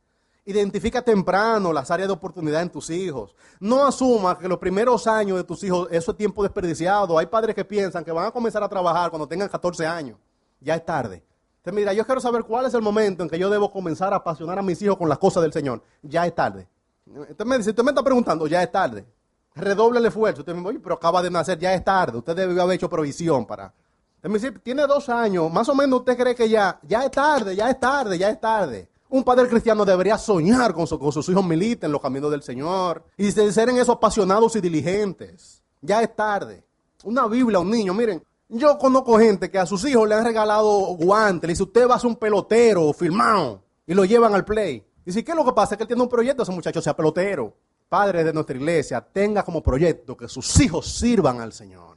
Identifica 0.48 1.02
temprano 1.02 1.74
las 1.74 1.90
áreas 1.90 2.08
de 2.08 2.14
oportunidad 2.14 2.62
en 2.62 2.70
tus 2.70 2.88
hijos. 2.88 3.36
No 3.60 3.84
asuma 3.84 4.38
que 4.38 4.48
los 4.48 4.56
primeros 4.56 5.06
años 5.06 5.36
de 5.36 5.44
tus 5.44 5.62
hijos, 5.62 5.88
eso 5.90 6.12
es 6.12 6.16
tiempo 6.16 6.42
desperdiciado. 6.42 7.18
Hay 7.18 7.26
padres 7.26 7.54
que 7.54 7.66
piensan 7.66 8.02
que 8.02 8.10
van 8.10 8.24
a 8.24 8.30
comenzar 8.30 8.62
a 8.62 8.68
trabajar 8.68 9.10
cuando 9.10 9.28
tengan 9.28 9.46
14 9.46 9.86
años. 9.86 10.16
Ya 10.58 10.74
es 10.74 10.86
tarde. 10.86 11.22
Entonces, 11.58 11.74
mira, 11.74 11.92
yo 11.92 12.02
quiero 12.06 12.18
saber 12.18 12.44
cuál 12.44 12.64
es 12.64 12.72
el 12.72 12.80
momento 12.80 13.22
en 13.22 13.28
que 13.28 13.38
yo 13.38 13.50
debo 13.50 13.70
comenzar 13.70 14.14
a 14.14 14.16
apasionar 14.16 14.58
a 14.58 14.62
mis 14.62 14.80
hijos 14.80 14.96
con 14.96 15.06
las 15.06 15.18
cosas 15.18 15.42
del 15.42 15.52
Señor. 15.52 15.82
Ya 16.00 16.26
es 16.26 16.34
tarde. 16.34 16.66
Usted 17.14 17.44
me 17.44 17.58
dice, 17.58 17.68
usted 17.68 17.82
me 17.82 17.90
está 17.90 18.02
preguntando, 18.02 18.46
ya 18.46 18.62
es 18.62 18.72
tarde. 18.72 19.04
Redoble 19.54 19.98
el 19.98 20.06
esfuerzo. 20.06 20.40
Usted 20.40 20.54
me 20.54 20.66
dice, 20.70 20.80
pero 20.82 20.94
acaba 20.94 21.20
de 21.20 21.30
nacer, 21.30 21.58
ya 21.58 21.74
es 21.74 21.84
tarde. 21.84 22.16
Usted 22.16 22.34
debe 22.34 22.58
haber 22.58 22.76
hecho 22.76 22.88
provisión 22.88 23.44
para. 23.44 23.70
Me 24.22 24.30
dice, 24.30 24.50
tiene 24.52 24.86
dos 24.86 25.10
años, 25.10 25.52
más 25.52 25.68
o 25.68 25.74
menos 25.74 25.98
usted 25.98 26.16
cree 26.16 26.34
que 26.34 26.48
ya, 26.48 26.80
ya 26.84 27.04
es 27.04 27.10
tarde, 27.10 27.54
ya 27.54 27.68
es 27.68 27.78
tarde, 27.78 28.16
ya 28.16 28.30
es 28.30 28.40
tarde. 28.40 28.88
Un 29.10 29.24
padre 29.24 29.48
cristiano 29.48 29.86
debería 29.86 30.18
soñar 30.18 30.74
con, 30.74 30.86
sus 30.86 31.28
hijos 31.28 31.44
militen 31.44 31.90
los 31.90 32.00
caminos 32.00 32.30
del 32.30 32.42
Señor 32.42 33.04
y 33.16 33.32
ser 33.32 33.70
en 33.70 33.76
esos 33.76 33.96
apasionados 33.96 34.54
y 34.56 34.60
diligentes. 34.60 35.62
Ya 35.80 36.02
es 36.02 36.14
tarde. 36.14 36.62
Una 37.04 37.26
Biblia 37.26 37.60
un 37.60 37.70
niño, 37.70 37.94
miren, 37.94 38.22
yo 38.48 38.76
conozco 38.76 39.18
gente 39.18 39.50
que 39.50 39.58
a 39.58 39.64
sus 39.64 39.84
hijos 39.84 40.06
le 40.06 40.14
han 40.14 40.24
regalado 40.24 40.68
guantes, 40.96 41.48
le 41.48 41.52
dice, 41.52 41.62
usted 41.62 41.88
va 41.88 41.94
a 41.94 41.98
ser 41.98 42.08
un 42.08 42.16
pelotero 42.16 42.92
firmado 42.92 43.62
y 43.86 43.94
lo 43.94 44.04
llevan 44.04 44.34
al 44.34 44.44
play. 44.44 44.84
Dice, 45.04 45.24
¿qué 45.24 45.32
es 45.32 45.36
lo 45.36 45.44
que 45.44 45.52
pasa? 45.52 45.74
Es 45.74 45.78
que 45.78 45.84
él 45.84 45.88
tiene 45.88 46.02
un 46.02 46.08
proyecto, 46.08 46.42
ese 46.42 46.52
muchacho 46.52 46.82
sea 46.82 46.94
pelotero. 46.94 47.54
Padre 47.88 48.24
de 48.24 48.32
nuestra 48.32 48.56
iglesia, 48.56 49.00
tenga 49.00 49.42
como 49.42 49.62
proyecto 49.62 50.14
que 50.14 50.28
sus 50.28 50.60
hijos 50.60 50.86
sirvan 50.86 51.40
al 51.40 51.54
Señor. 51.54 51.96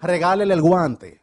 Regálele 0.00 0.52
el 0.52 0.60
guante. 0.60 1.20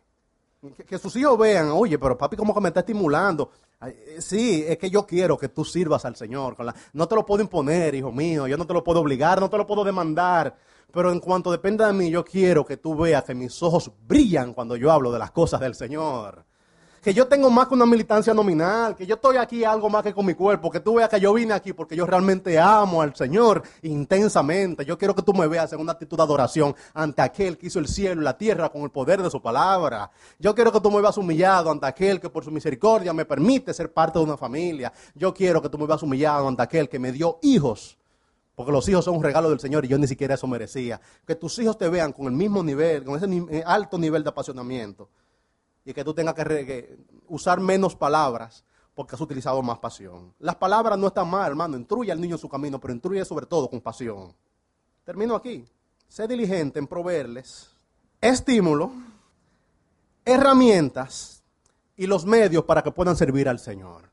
Que, 0.77 0.85
que 0.85 0.97
sus 0.97 1.13
hijos 1.17 1.37
vean, 1.37 1.71
oye, 1.71 1.99
pero 1.99 2.17
papi 2.17 2.37
como 2.37 2.53
que 2.53 2.61
me 2.61 2.69
está 2.69 2.79
estimulando. 2.79 3.51
Eh, 3.81 4.17
sí, 4.19 4.63
es 4.67 4.77
que 4.77 4.89
yo 4.89 5.05
quiero 5.05 5.37
que 5.37 5.49
tú 5.49 5.63
sirvas 5.63 6.05
al 6.05 6.15
Señor. 6.15 6.57
no 6.93 7.07
te 7.07 7.15
lo 7.15 7.25
puedo 7.25 7.41
imponer, 7.41 7.95
hijo 7.95 8.11
mío. 8.11 8.47
Yo 8.47 8.57
no 8.57 8.67
te 8.67 8.73
lo 8.73 8.83
puedo 8.83 8.99
obligar, 8.99 9.39
no 9.39 9.49
te 9.49 9.57
lo 9.57 9.65
puedo 9.65 9.83
demandar. 9.83 10.55
Pero 10.91 11.11
en 11.11 11.19
cuanto 11.19 11.51
dependa 11.51 11.87
de 11.87 11.93
mí, 11.93 12.09
yo 12.09 12.25
quiero 12.25 12.65
que 12.65 12.77
tú 12.77 12.95
veas 12.95 13.23
que 13.23 13.35
mis 13.35 13.61
ojos 13.61 13.91
brillan 14.07 14.53
cuando 14.53 14.75
yo 14.75 14.91
hablo 14.91 15.11
de 15.11 15.19
las 15.19 15.31
cosas 15.31 15.59
del 15.59 15.75
Señor 15.75 16.48
que 17.01 17.13
yo 17.13 17.27
tengo 17.27 17.49
más 17.49 17.67
que 17.67 17.73
una 17.73 17.85
militancia 17.85 18.33
nominal, 18.33 18.95
que 18.95 19.05
yo 19.05 19.15
estoy 19.15 19.37
aquí 19.37 19.63
algo 19.63 19.89
más 19.89 20.03
que 20.03 20.13
con 20.13 20.25
mi 20.25 20.33
cuerpo, 20.33 20.69
que 20.69 20.79
tú 20.79 20.95
veas 20.95 21.09
que 21.09 21.19
yo 21.19 21.33
vine 21.33 21.53
aquí 21.53 21.73
porque 21.73 21.95
yo 21.95 22.05
realmente 22.05 22.59
amo 22.59 23.01
al 23.01 23.15
Señor 23.15 23.63
intensamente. 23.83 24.85
Yo 24.85 24.97
quiero 24.97 25.15
que 25.15 25.21
tú 25.21 25.33
me 25.33 25.47
veas 25.47 25.71
en 25.73 25.79
una 25.79 25.93
actitud 25.93 26.17
de 26.17 26.23
adoración 26.23 26.75
ante 26.93 27.21
aquel 27.21 27.57
que 27.57 27.67
hizo 27.67 27.79
el 27.79 27.87
cielo 27.87 28.21
y 28.21 28.23
la 28.23 28.37
tierra 28.37 28.69
con 28.69 28.81
el 28.81 28.91
poder 28.91 29.21
de 29.21 29.29
su 29.29 29.41
palabra. 29.41 30.11
Yo 30.37 30.53
quiero 30.53 30.71
que 30.71 30.79
tú 30.81 30.91
me 30.91 31.01
veas 31.01 31.17
humillado 31.17 31.71
ante 31.71 31.85
aquel 31.85 32.19
que 32.19 32.29
por 32.29 32.43
su 32.43 32.51
misericordia 32.51 33.13
me 33.13 33.25
permite 33.25 33.73
ser 33.73 33.93
parte 33.93 34.19
de 34.19 34.25
una 34.25 34.37
familia. 34.37 34.91
Yo 35.15 35.33
quiero 35.33 35.61
que 35.61 35.69
tú 35.69 35.77
me 35.77 35.85
veas 35.85 36.03
humillado 36.03 36.47
ante 36.47 36.63
aquel 36.63 36.89
que 36.89 36.99
me 36.99 37.11
dio 37.11 37.39
hijos. 37.41 37.97
Porque 38.55 38.73
los 38.73 38.89
hijos 38.89 39.05
son 39.05 39.15
un 39.15 39.23
regalo 39.23 39.49
del 39.49 39.61
Señor 39.61 39.85
y 39.85 39.87
yo 39.87 39.97
ni 39.97 40.05
siquiera 40.05 40.35
eso 40.35 40.45
merecía. 40.45 40.99
Que 41.25 41.35
tus 41.35 41.57
hijos 41.59 41.77
te 41.77 41.87
vean 41.87 42.11
con 42.11 42.25
el 42.25 42.33
mismo 42.33 42.61
nivel, 42.61 43.05
con 43.05 43.15
ese 43.15 43.25
eh, 43.55 43.63
alto 43.65 43.97
nivel 43.97 44.21
de 44.21 44.29
apasionamiento 44.29 45.07
y 45.85 45.93
que 45.93 46.03
tú 46.03 46.13
tengas 46.13 46.35
que, 46.35 46.97
usar 47.27 47.59
menos 47.59 47.95
palabras 47.95 48.63
porque 48.95 49.15
has 49.15 49.21
utilizado 49.21 49.61
más 49.61 49.79
pasión. 49.79 50.33
Las 50.39 50.55
palabras 50.55 50.97
no 50.97 51.07
están 51.07 51.29
mal, 51.29 51.49
hermano. 51.49 51.77
Intruye 51.77 52.11
al 52.11 52.19
niño 52.19 52.35
en 52.35 52.41
su 52.41 52.49
camino, 52.49 52.79
pero 52.79 52.93
intruye 52.93 53.23
sobre 53.23 53.45
todo 53.45 53.69
con 53.69 53.81
pasión. 53.81 54.33
Termino 55.05 55.35
aquí. 55.35 55.65
Sé 56.07 56.27
diligente 56.27 56.79
en 56.79 56.87
proveerles 56.87 57.69
estímulo, 58.21 58.91
herramientas 60.25 61.43
y 61.95 62.07
los 62.07 62.25
medios 62.25 62.63
para 62.63 62.81
que 62.81 62.91
puedan 62.91 63.15
servir 63.15 63.47
al 63.49 63.59
Señor. 63.59 64.09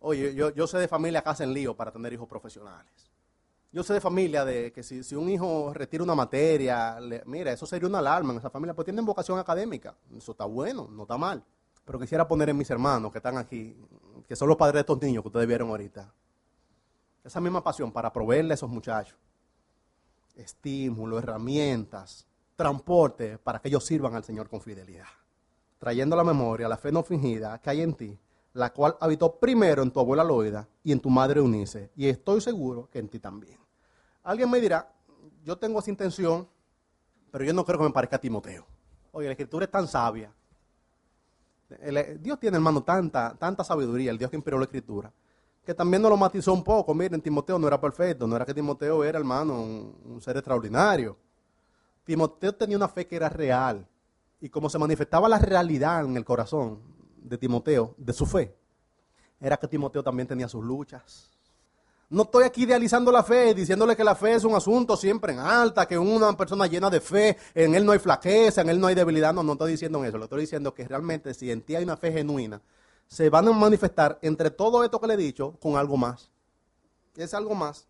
Oye, 0.00 0.34
yo, 0.34 0.50
yo 0.50 0.66
sé 0.66 0.78
de 0.78 0.88
familia 0.88 1.22
que 1.22 1.28
hacen 1.28 1.52
lío 1.52 1.74
para 1.76 1.92
tener 1.92 2.12
hijos 2.12 2.28
profesionales. 2.28 3.09
Yo 3.72 3.84
sé 3.84 3.94
de 3.94 4.00
familia 4.00 4.44
de 4.44 4.72
que 4.72 4.82
si, 4.82 5.14
un 5.14 5.28
hijo 5.28 5.72
retira 5.72 6.02
una 6.02 6.14
materia, 6.14 6.98
mira, 7.26 7.52
eso 7.52 7.66
sería 7.66 7.88
una 7.88 8.00
alarma 8.00 8.32
en 8.32 8.38
esa 8.38 8.50
familia, 8.50 8.74
pues 8.74 8.84
tienen 8.84 9.04
vocación 9.04 9.38
académica. 9.38 9.94
Eso 10.16 10.32
está 10.32 10.44
bueno, 10.44 10.88
no 10.90 11.02
está 11.02 11.16
mal. 11.16 11.44
Pero 11.84 11.98
quisiera 12.00 12.26
poner 12.26 12.48
en 12.48 12.56
mis 12.56 12.68
hermanos 12.68 13.12
que 13.12 13.18
están 13.18 13.38
aquí, 13.38 13.76
que 14.26 14.34
son 14.34 14.48
los 14.48 14.56
padres 14.56 14.74
de 14.74 14.80
estos 14.80 15.00
niños 15.00 15.22
que 15.22 15.28
ustedes 15.28 15.46
vieron 15.46 15.68
ahorita, 15.68 16.12
esa 17.22 17.40
misma 17.40 17.62
pasión 17.62 17.92
para 17.92 18.12
proveerle 18.12 18.52
a 18.52 18.54
esos 18.54 18.70
muchachos 18.70 19.16
estímulo, 20.36 21.18
herramientas, 21.18 22.26
transporte 22.56 23.36
para 23.36 23.60
que 23.60 23.68
ellos 23.68 23.84
sirvan 23.84 24.14
al 24.14 24.24
Señor 24.24 24.48
con 24.48 24.60
fidelidad. 24.60 25.06
Trayendo 25.78 26.14
a 26.14 26.18
la 26.18 26.24
memoria 26.24 26.66
la 26.66 26.78
fe 26.78 26.90
no 26.90 27.02
fingida 27.02 27.58
que 27.60 27.70
hay 27.70 27.82
en 27.82 27.94
ti 27.94 28.18
la 28.52 28.72
cual 28.72 28.96
habitó 29.00 29.36
primero 29.36 29.82
en 29.82 29.90
tu 29.90 30.00
abuela 30.00 30.24
Loida 30.24 30.68
y 30.82 30.92
en 30.92 31.00
tu 31.00 31.08
madre 31.10 31.40
Unice, 31.40 31.90
y 31.96 32.08
estoy 32.08 32.40
seguro 32.40 32.88
que 32.90 32.98
en 32.98 33.08
ti 33.08 33.18
también. 33.18 33.59
Alguien 34.30 34.48
me 34.48 34.60
dirá, 34.60 34.88
yo 35.42 35.58
tengo 35.58 35.80
esa 35.80 35.90
intención, 35.90 36.48
pero 37.32 37.42
yo 37.42 37.52
no 37.52 37.64
creo 37.64 37.78
que 37.78 37.84
me 37.84 37.90
parezca 37.90 38.14
a 38.14 38.20
Timoteo. 38.20 38.64
Oye, 39.10 39.26
la 39.26 39.32
escritura 39.32 39.64
es 39.64 39.70
tan 39.72 39.88
sabia. 39.88 40.32
Eh, 41.68 42.16
Dios 42.20 42.38
tiene, 42.38 42.56
hermano, 42.56 42.80
tanta, 42.80 43.36
tanta 43.36 43.64
sabiduría, 43.64 44.12
el 44.12 44.18
Dios 44.18 44.30
que 44.30 44.36
inspiró 44.36 44.56
la 44.56 44.66
escritura, 44.66 45.12
que 45.64 45.74
también 45.74 46.00
nos 46.00 46.12
lo 46.12 46.16
matizó 46.16 46.52
un 46.52 46.62
poco. 46.62 46.94
Miren, 46.94 47.20
Timoteo 47.20 47.58
no 47.58 47.66
era 47.66 47.80
perfecto, 47.80 48.24
no 48.28 48.36
era 48.36 48.46
que 48.46 48.54
Timoteo 48.54 49.02
era, 49.02 49.18
hermano, 49.18 49.60
un 49.60 50.20
ser 50.22 50.36
extraordinario. 50.36 51.16
Timoteo 52.04 52.54
tenía 52.54 52.76
una 52.76 52.86
fe 52.86 53.08
que 53.08 53.16
era 53.16 53.28
real. 53.28 53.84
Y 54.40 54.48
como 54.48 54.70
se 54.70 54.78
manifestaba 54.78 55.28
la 55.28 55.40
realidad 55.40 56.04
en 56.04 56.16
el 56.16 56.24
corazón, 56.24 56.80
de 57.16 57.36
Timoteo, 57.36 57.96
de 57.98 58.12
su 58.12 58.26
fe, 58.26 58.56
era 59.40 59.56
que 59.56 59.66
Timoteo 59.66 60.04
también 60.04 60.28
tenía 60.28 60.46
sus 60.46 60.64
luchas. 60.64 61.39
No 62.10 62.22
estoy 62.22 62.42
aquí 62.42 62.64
idealizando 62.64 63.12
la 63.12 63.22
fe, 63.22 63.54
diciéndole 63.54 63.94
que 63.94 64.02
la 64.02 64.16
fe 64.16 64.34
es 64.34 64.42
un 64.42 64.56
asunto 64.56 64.96
siempre 64.96 65.32
en 65.32 65.38
alta, 65.38 65.86
que 65.86 65.96
una 65.96 66.36
persona 66.36 66.66
llena 66.66 66.90
de 66.90 67.00
fe, 67.00 67.36
en 67.54 67.72
él 67.76 67.86
no 67.86 67.92
hay 67.92 68.00
flaqueza, 68.00 68.62
en 68.62 68.68
él 68.68 68.80
no 68.80 68.88
hay 68.88 68.96
debilidad. 68.96 69.32
No, 69.32 69.44
no 69.44 69.52
estoy 69.52 69.70
diciendo 69.70 70.04
eso. 70.04 70.18
Lo 70.18 70.24
estoy 70.24 70.40
diciendo 70.40 70.74
que 70.74 70.88
realmente 70.88 71.32
si 71.34 71.52
en 71.52 71.62
ti 71.62 71.76
hay 71.76 71.84
una 71.84 71.96
fe 71.96 72.10
genuina, 72.10 72.60
se 73.06 73.30
van 73.30 73.46
a 73.46 73.52
manifestar 73.52 74.18
entre 74.22 74.50
todo 74.50 74.82
esto 74.82 75.00
que 75.00 75.06
le 75.06 75.14
he 75.14 75.16
dicho 75.16 75.56
con 75.60 75.76
algo 75.76 75.96
más. 75.96 76.32
Es 77.14 77.32
algo 77.32 77.54
más. 77.54 77.86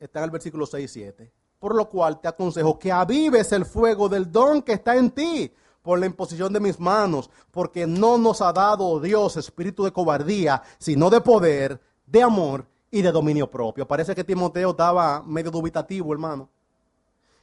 Está 0.00 0.18
en 0.18 0.24
el 0.24 0.30
versículo 0.32 0.66
6 0.66 0.84
y 0.84 0.88
7. 0.88 1.32
Por 1.60 1.76
lo 1.76 1.88
cual 1.88 2.20
te 2.20 2.26
aconsejo 2.26 2.76
que 2.76 2.90
avives 2.90 3.52
el 3.52 3.64
fuego 3.64 4.08
del 4.08 4.32
don 4.32 4.60
que 4.60 4.72
está 4.72 4.96
en 4.96 5.12
ti 5.12 5.52
por 5.82 6.00
la 6.00 6.06
imposición 6.06 6.52
de 6.52 6.58
mis 6.58 6.80
manos, 6.80 7.30
porque 7.52 7.86
no 7.86 8.18
nos 8.18 8.42
ha 8.42 8.52
dado 8.52 8.98
Dios 8.98 9.36
espíritu 9.36 9.84
de 9.84 9.92
cobardía, 9.92 10.60
sino 10.78 11.10
de 11.10 11.20
poder, 11.20 11.80
de 12.06 12.24
amor 12.24 12.66
y 12.90 13.02
de 13.02 13.12
dominio 13.12 13.50
propio. 13.50 13.86
Parece 13.86 14.14
que 14.14 14.24
Timoteo 14.24 14.70
estaba 14.70 15.22
medio 15.22 15.50
dubitativo, 15.50 16.12
hermano. 16.12 16.48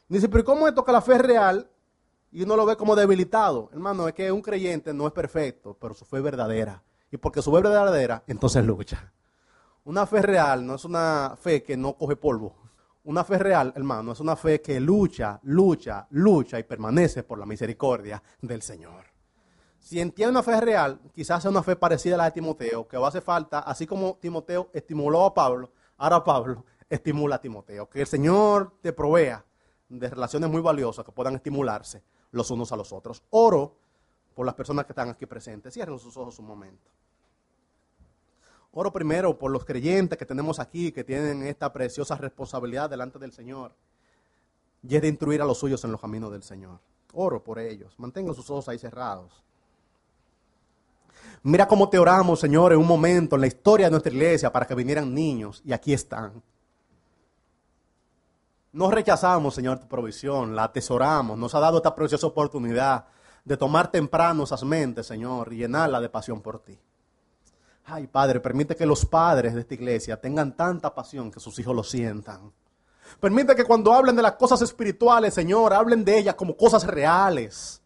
Dice, 0.07 0.29
pero 0.29 0.43
¿cómo 0.43 0.67
es 0.67 0.73
que 0.73 0.91
la 0.91 1.01
fe 1.01 1.17
real 1.17 1.69
y 2.31 2.43
uno 2.43 2.55
lo 2.55 2.65
ve 2.65 2.75
como 2.75 2.95
debilitado? 2.95 3.69
Hermano, 3.73 4.07
es 4.07 4.13
que 4.13 4.31
un 4.31 4.41
creyente 4.41 4.93
no 4.93 5.07
es 5.07 5.13
perfecto, 5.13 5.75
pero 5.79 5.93
su 5.93 6.05
fe 6.05 6.17
es 6.17 6.23
verdadera. 6.23 6.81
Y 7.11 7.17
porque 7.17 7.41
su 7.41 7.51
fe 7.51 7.57
es 7.57 7.63
verdadera, 7.63 8.23
entonces 8.27 8.65
lucha. 8.65 9.11
Una 9.85 10.05
fe 10.05 10.21
real 10.21 10.65
no 10.65 10.75
es 10.75 10.85
una 10.85 11.35
fe 11.39 11.61
que 11.61 11.75
no 11.75 11.93
coge 11.97 12.15
polvo. 12.15 12.55
Una 13.05 13.23
fe 13.25 13.37
real, 13.37 13.73
hermano, 13.75 14.13
es 14.13 14.19
una 14.21 14.37
fe 14.37 14.61
que 14.61 14.79
lucha, 14.79 15.39
lucha, 15.43 16.07
lucha 16.11 16.57
y 16.57 16.63
permanece 16.63 17.23
por 17.23 17.37
la 17.37 17.45
misericordia 17.45 18.23
del 18.41 18.61
Señor. 18.61 19.12
Si 19.83 19.99
entiende 19.99 20.31
una 20.31 20.43
fe 20.43 20.61
real, 20.61 20.97
quizás 21.13 21.41
sea 21.41 21.51
una 21.51 21.61
fe 21.61 21.75
parecida 21.75 22.15
a 22.15 22.19
la 22.19 22.23
de 22.23 22.31
Timoteo, 22.31 22.87
que 22.87 22.95
va 22.95 23.07
a 23.07 23.09
hacer 23.09 23.21
falta, 23.21 23.59
así 23.59 23.85
como 23.85 24.15
Timoteo 24.15 24.69
estimuló 24.71 25.25
a 25.25 25.33
Pablo, 25.33 25.71
ahora 25.97 26.23
Pablo 26.23 26.63
estimula 26.89 27.35
a 27.35 27.41
Timoteo. 27.41 27.89
Que 27.89 27.99
el 27.99 28.07
Señor 28.07 28.77
te 28.81 28.93
provea 28.93 29.43
de 29.89 30.09
relaciones 30.09 30.49
muy 30.49 30.61
valiosas 30.61 31.03
que 31.03 31.11
puedan 31.11 31.35
estimularse 31.35 32.01
los 32.31 32.49
unos 32.49 32.71
a 32.71 32.77
los 32.77 32.93
otros. 32.93 33.23
Oro 33.31 33.75
por 34.33 34.45
las 34.45 34.55
personas 34.55 34.85
que 34.85 34.93
están 34.93 35.09
aquí 35.09 35.25
presentes. 35.25 35.73
Cierren 35.73 35.99
sus 35.99 36.15
ojos 36.15 36.39
un 36.39 36.45
momento. 36.45 36.89
Oro 38.71 38.93
primero 38.93 39.37
por 39.37 39.51
los 39.51 39.65
creyentes 39.65 40.17
que 40.17 40.25
tenemos 40.25 40.61
aquí, 40.61 40.93
que 40.93 41.03
tienen 41.03 41.43
esta 41.43 41.73
preciosa 41.73 42.15
responsabilidad 42.15 42.89
delante 42.89 43.19
del 43.19 43.33
Señor. 43.33 43.75
Y 44.81 44.95
es 44.95 45.01
de 45.01 45.09
instruir 45.09 45.41
a 45.41 45.45
los 45.45 45.57
suyos 45.57 45.83
en 45.83 45.91
los 45.91 45.99
caminos 45.99 46.31
del 46.31 46.41
Señor. 46.41 46.79
Oro 47.11 47.43
por 47.43 47.59
ellos. 47.59 47.93
Mantengan 47.99 48.33
sus 48.33 48.49
ojos 48.49 48.69
ahí 48.69 48.79
cerrados. 48.79 49.43
Mira 51.43 51.67
cómo 51.67 51.89
te 51.89 51.99
oramos, 51.99 52.39
Señor, 52.39 52.73
en 52.73 52.79
un 52.79 52.87
momento 52.87 53.35
en 53.35 53.41
la 53.41 53.47
historia 53.47 53.87
de 53.87 53.91
nuestra 53.91 54.11
iglesia 54.11 54.51
para 54.51 54.65
que 54.65 54.75
vinieran 54.75 55.13
niños. 55.13 55.61
Y 55.65 55.73
aquí 55.73 55.93
están. 55.93 56.41
No 58.71 58.89
rechazamos, 58.89 59.53
Señor, 59.53 59.79
tu 59.79 59.87
provisión. 59.87 60.55
La 60.55 60.63
atesoramos. 60.63 61.37
Nos 61.37 61.53
ha 61.53 61.59
dado 61.59 61.77
esta 61.77 61.93
preciosa 61.93 62.27
oportunidad 62.27 63.05
de 63.45 63.57
tomar 63.57 63.91
temprano 63.91 64.43
esas 64.43 64.63
mentes, 64.63 65.05
Señor, 65.05 65.51
y 65.53 65.57
llenarla 65.57 65.99
de 65.99 66.09
pasión 66.09 66.41
por 66.41 66.59
ti. 66.59 66.79
Ay, 67.85 68.07
Padre, 68.07 68.39
permite 68.39 68.75
que 68.75 68.85
los 68.85 69.05
padres 69.05 69.53
de 69.53 69.61
esta 69.61 69.73
iglesia 69.73 70.19
tengan 70.19 70.55
tanta 70.55 70.95
pasión 70.95 71.29
que 71.29 71.39
sus 71.39 71.59
hijos 71.59 71.75
lo 71.75 71.83
sientan. 71.83 72.51
Permite 73.19 73.55
que 73.55 73.65
cuando 73.65 73.93
hablen 73.93 74.15
de 74.15 74.21
las 74.21 74.33
cosas 74.33 74.61
espirituales, 74.61 75.33
Señor, 75.33 75.73
hablen 75.73 76.05
de 76.05 76.17
ellas 76.17 76.35
como 76.35 76.55
cosas 76.55 76.85
reales. 76.87 77.82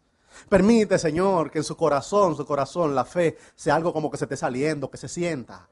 Permite, 0.48 0.98
Señor, 0.98 1.50
que 1.50 1.58
en 1.58 1.64
su 1.64 1.76
corazón, 1.76 2.36
su 2.36 2.44
corazón, 2.44 2.94
la 2.94 3.04
fe 3.04 3.38
sea 3.54 3.74
algo 3.74 3.92
como 3.92 4.10
que 4.10 4.16
se 4.16 4.24
esté 4.24 4.36
saliendo, 4.36 4.90
que 4.90 4.96
se 4.96 5.08
sienta. 5.08 5.68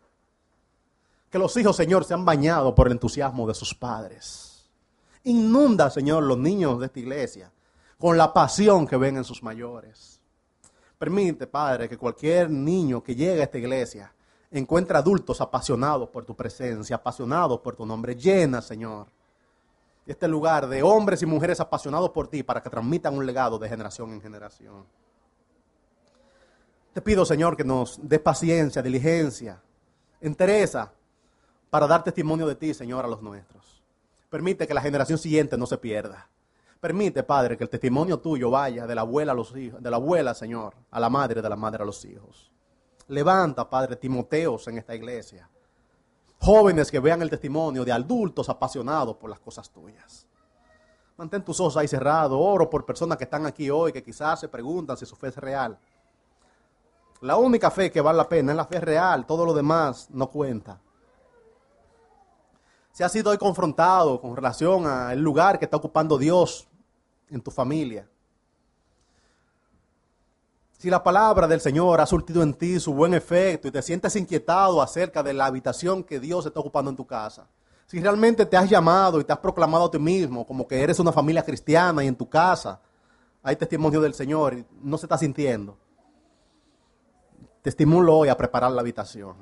Que 1.30 1.38
los 1.38 1.56
hijos, 1.56 1.76
Señor, 1.76 2.04
se 2.04 2.14
han 2.14 2.24
bañado 2.24 2.74
por 2.74 2.86
el 2.86 2.92
entusiasmo 2.92 3.46
de 3.46 3.54
sus 3.54 3.74
padres. 3.74 4.68
Inunda, 5.24 5.90
Señor, 5.90 6.22
los 6.22 6.38
niños 6.38 6.78
de 6.80 6.86
esta 6.86 7.00
iglesia 7.00 7.52
con 7.98 8.16
la 8.16 8.32
pasión 8.32 8.86
que 8.86 8.96
ven 8.96 9.16
en 9.16 9.24
sus 9.24 9.42
mayores. 9.42 10.20
Permite, 10.98 11.46
Padre, 11.46 11.88
que 11.88 11.98
cualquier 11.98 12.50
niño 12.50 13.02
que 13.02 13.14
llegue 13.14 13.40
a 13.40 13.44
esta 13.44 13.58
iglesia 13.58 14.12
encuentre 14.50 14.96
adultos 14.96 15.40
apasionados 15.40 16.08
por 16.08 16.24
tu 16.24 16.34
presencia, 16.34 16.96
apasionados 16.96 17.60
por 17.60 17.76
tu 17.76 17.84
nombre. 17.84 18.14
Llena, 18.14 18.62
Señor, 18.62 19.08
este 20.06 20.28
lugar 20.28 20.68
de 20.68 20.82
hombres 20.82 21.22
y 21.22 21.26
mujeres 21.26 21.58
apasionados 21.60 22.10
por 22.10 22.28
ti 22.28 22.42
para 22.42 22.62
que 22.62 22.70
transmitan 22.70 23.16
un 23.16 23.26
legado 23.26 23.58
de 23.58 23.68
generación 23.68 24.12
en 24.12 24.20
generación. 24.20 24.86
Te 26.92 27.02
pido, 27.02 27.26
Señor, 27.26 27.56
que 27.56 27.64
nos 27.64 27.98
dé 28.02 28.18
paciencia, 28.18 28.80
diligencia, 28.80 29.60
entereza 30.20 30.92
para 31.68 31.86
dar 31.86 32.04
testimonio 32.04 32.46
de 32.46 32.54
ti, 32.54 32.72
Señor, 32.72 33.04
a 33.04 33.08
los 33.08 33.20
nuestros. 33.20 33.82
Permite 34.30 34.66
que 34.66 34.74
la 34.74 34.80
generación 34.80 35.18
siguiente 35.18 35.58
no 35.58 35.66
se 35.66 35.76
pierda. 35.76 36.28
Permite, 36.80 37.22
Padre, 37.22 37.56
que 37.56 37.64
el 37.64 37.70
testimonio 37.70 38.18
tuyo 38.18 38.50
vaya 38.50 38.86
de 38.86 38.94
la 38.94 39.00
abuela 39.00 39.32
a 39.32 39.34
los 39.34 39.54
hijos, 39.56 39.82
de 39.82 39.90
la 39.90 39.96
abuela, 39.96 40.34
Señor, 40.34 40.74
a 40.90 41.00
la 41.00 41.10
madre, 41.10 41.42
de 41.42 41.48
la 41.48 41.56
madre 41.56 41.82
a 41.82 41.86
los 41.86 42.04
hijos. 42.04 42.50
Levanta, 43.08 43.68
Padre, 43.68 43.96
Timoteos 43.96 44.66
en 44.68 44.78
esta 44.78 44.94
iglesia. 44.94 45.48
Jóvenes 46.40 46.90
que 46.90 47.00
vean 47.00 47.22
el 47.22 47.30
testimonio 47.30 47.84
de 47.84 47.92
adultos 47.92 48.48
apasionados 48.48 49.16
por 49.16 49.30
las 49.30 49.40
cosas 49.40 49.70
tuyas. 49.70 50.26
Mantén 51.16 51.42
tus 51.42 51.58
ojos 51.60 51.76
ahí 51.76 51.88
cerrados. 51.88 52.38
Oro 52.40 52.68
por 52.68 52.84
personas 52.84 53.16
que 53.16 53.24
están 53.24 53.46
aquí 53.46 53.70
hoy 53.70 53.92
que 53.92 54.02
quizás 54.02 54.40
se 54.40 54.48
preguntan 54.48 54.96
si 54.96 55.06
su 55.06 55.16
fe 55.16 55.28
es 55.28 55.36
real. 55.36 55.78
La 57.22 57.36
única 57.36 57.70
fe 57.70 57.90
que 57.90 58.00
vale 58.00 58.18
la 58.18 58.28
pena 58.28 58.52
es 58.52 58.56
la 58.56 58.66
fe 58.66 58.80
real. 58.80 59.26
Todo 59.26 59.46
lo 59.46 59.54
demás 59.54 60.08
no 60.10 60.28
cuenta. 60.28 60.78
Si 62.92 63.02
has 63.02 63.12
sido 63.12 63.30
hoy 63.30 63.38
confrontado 63.38 64.20
con 64.20 64.36
relación 64.36 64.86
al 64.86 65.20
lugar 65.20 65.58
que 65.58 65.64
está 65.64 65.76
ocupando 65.76 66.18
Dios 66.18 66.68
en 67.28 67.40
tu 67.40 67.50
familia. 67.50 68.08
Si 70.86 70.90
la 70.90 71.02
palabra 71.02 71.48
del 71.48 71.60
Señor 71.60 72.00
ha 72.00 72.06
surtido 72.06 72.44
en 72.44 72.54
ti 72.54 72.78
su 72.78 72.94
buen 72.94 73.12
efecto 73.12 73.66
y 73.66 73.72
te 73.72 73.82
sientes 73.82 74.14
inquietado 74.14 74.80
acerca 74.80 75.20
de 75.20 75.32
la 75.32 75.46
habitación 75.46 76.04
que 76.04 76.20
Dios 76.20 76.46
está 76.46 76.60
ocupando 76.60 76.88
en 76.88 76.96
tu 76.96 77.04
casa. 77.04 77.48
Si 77.86 78.00
realmente 78.00 78.46
te 78.46 78.56
has 78.56 78.70
llamado 78.70 79.18
y 79.18 79.24
te 79.24 79.32
has 79.32 79.40
proclamado 79.40 79.86
a 79.86 79.90
ti 79.90 79.98
mismo 79.98 80.46
como 80.46 80.64
que 80.64 80.80
eres 80.80 81.00
una 81.00 81.10
familia 81.10 81.42
cristiana 81.42 82.04
y 82.04 82.06
en 82.06 82.14
tu 82.14 82.28
casa 82.28 82.80
hay 83.42 83.56
testimonio 83.56 84.00
del 84.00 84.14
Señor 84.14 84.54
y 84.54 84.64
no 84.80 84.96
se 84.96 85.06
está 85.06 85.18
sintiendo. 85.18 85.76
Te 87.62 87.70
estimulo 87.70 88.18
hoy 88.18 88.28
a 88.28 88.36
preparar 88.36 88.70
la 88.70 88.80
habitación. 88.82 89.34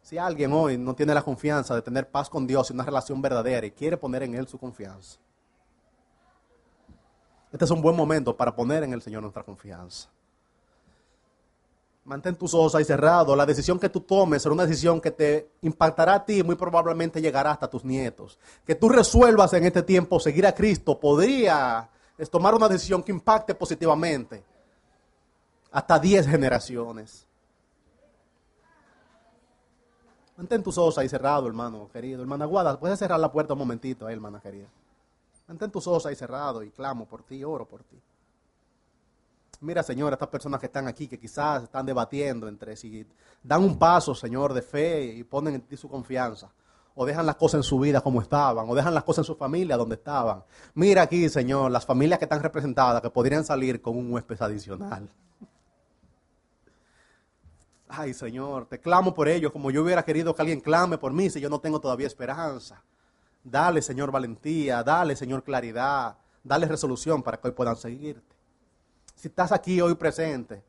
Si 0.00 0.18
alguien 0.18 0.52
hoy 0.52 0.76
no 0.76 0.96
tiene 0.96 1.14
la 1.14 1.22
confianza 1.22 1.76
de 1.76 1.82
tener 1.82 2.10
paz 2.10 2.28
con 2.28 2.44
Dios 2.44 2.70
y 2.70 2.72
una 2.72 2.84
relación 2.84 3.22
verdadera 3.22 3.68
y 3.68 3.70
quiere 3.70 3.96
poner 3.96 4.24
en 4.24 4.34
Él 4.34 4.48
su 4.48 4.58
confianza, 4.58 5.20
este 7.52 7.66
es 7.66 7.70
un 7.70 7.82
buen 7.82 7.94
momento 7.94 8.34
para 8.34 8.56
poner 8.56 8.82
en 8.82 8.94
el 8.94 9.02
Señor 9.02 9.22
nuestra 9.22 9.42
confianza. 9.42 10.08
Mantén 12.04 12.34
tus 12.34 12.52
ojos 12.54 12.74
ahí 12.74 12.84
cerrados. 12.84 13.36
La 13.36 13.46
decisión 13.46 13.78
que 13.78 13.88
tú 13.88 14.00
tomes 14.00 14.42
será 14.42 14.54
una 14.54 14.66
decisión 14.66 15.00
que 15.00 15.10
te 15.10 15.50
impactará 15.60 16.14
a 16.14 16.24
ti 16.24 16.38
y 16.38 16.42
muy 16.42 16.56
probablemente 16.56 17.20
llegará 17.20 17.52
hasta 17.52 17.68
tus 17.68 17.84
nietos. 17.84 18.38
Que 18.66 18.74
tú 18.74 18.88
resuelvas 18.88 19.52
en 19.52 19.64
este 19.64 19.82
tiempo 19.82 20.18
seguir 20.18 20.46
a 20.46 20.54
Cristo 20.54 20.98
podría 20.98 21.88
tomar 22.30 22.54
una 22.54 22.68
decisión 22.68 23.02
que 23.02 23.12
impacte 23.12 23.54
positivamente 23.54 24.42
hasta 25.70 25.98
10 25.98 26.26
generaciones. 26.26 27.26
Mantén 30.36 30.62
tus 30.62 30.76
ojos 30.78 30.98
ahí 30.98 31.08
cerrados, 31.08 31.46
hermano 31.46 31.88
querido. 31.92 32.22
Hermana 32.22 32.46
Guada, 32.46 32.80
puedes 32.80 32.98
cerrar 32.98 33.20
la 33.20 33.30
puerta 33.30 33.52
un 33.52 33.60
momentito, 33.60 34.06
ahí, 34.06 34.14
hermana 34.14 34.40
querida. 34.40 34.66
Mantén 35.46 35.70
tus 35.70 35.86
ojos 35.86 36.06
ahí 36.06 36.16
cerrados 36.16 36.64
y 36.64 36.70
clamo 36.70 37.06
por 37.06 37.22
ti, 37.22 37.42
oro 37.44 37.66
por 37.66 37.82
ti. 37.84 38.00
Mira, 39.60 39.82
Señor, 39.82 40.12
estas 40.12 40.28
personas 40.28 40.58
que 40.58 40.66
están 40.66 40.88
aquí, 40.88 41.06
que 41.06 41.18
quizás 41.18 41.62
están 41.62 41.86
debatiendo 41.86 42.48
entre 42.48 42.76
si 42.76 43.06
dan 43.42 43.62
un 43.62 43.78
paso, 43.78 44.12
Señor, 44.12 44.52
de 44.52 44.62
fe 44.62 45.04
y 45.04 45.22
ponen 45.22 45.54
en 45.54 45.60
ti 45.62 45.76
su 45.76 45.88
confianza. 45.88 46.50
O 46.94 47.06
dejan 47.06 47.24
las 47.24 47.36
cosas 47.36 47.60
en 47.60 47.62
su 47.62 47.78
vida 47.78 48.00
como 48.00 48.20
estaban, 48.20 48.68
o 48.68 48.74
dejan 48.74 48.92
las 48.92 49.04
cosas 49.04 49.20
en 49.20 49.26
su 49.26 49.36
familia 49.36 49.76
donde 49.76 49.94
estaban. 49.94 50.44
Mira 50.74 51.02
aquí, 51.02 51.28
Señor, 51.28 51.70
las 51.70 51.86
familias 51.86 52.18
que 52.18 52.24
están 52.24 52.42
representadas, 52.42 53.00
que 53.00 53.08
podrían 53.08 53.44
salir 53.44 53.80
con 53.80 53.96
un 53.96 54.12
huésped 54.12 54.42
adicional. 54.42 55.08
Ay, 57.88 58.14
Señor, 58.14 58.66
te 58.66 58.80
clamo 58.80 59.14
por 59.14 59.28
ellos 59.28 59.52
como 59.52 59.70
yo 59.70 59.82
hubiera 59.82 60.02
querido 60.02 60.34
que 60.34 60.42
alguien 60.42 60.60
clame 60.60 60.98
por 60.98 61.12
mí 61.12 61.30
si 61.30 61.40
yo 61.40 61.48
no 61.48 61.60
tengo 61.60 61.80
todavía 61.80 62.06
esperanza. 62.06 62.82
Dale, 63.44 63.82
Señor, 63.82 64.10
valentía, 64.10 64.82
dale, 64.82 65.16
Señor, 65.16 65.42
claridad, 65.42 66.16
dale 66.42 66.66
resolución 66.66 67.22
para 67.22 67.38
que 67.38 67.48
hoy 67.48 67.54
puedan 67.54 67.76
seguirte. 67.76 68.36
Si 69.14 69.28
estás 69.28 69.52
aquí 69.52 69.80
hoy 69.80 69.94
presente 69.94 70.62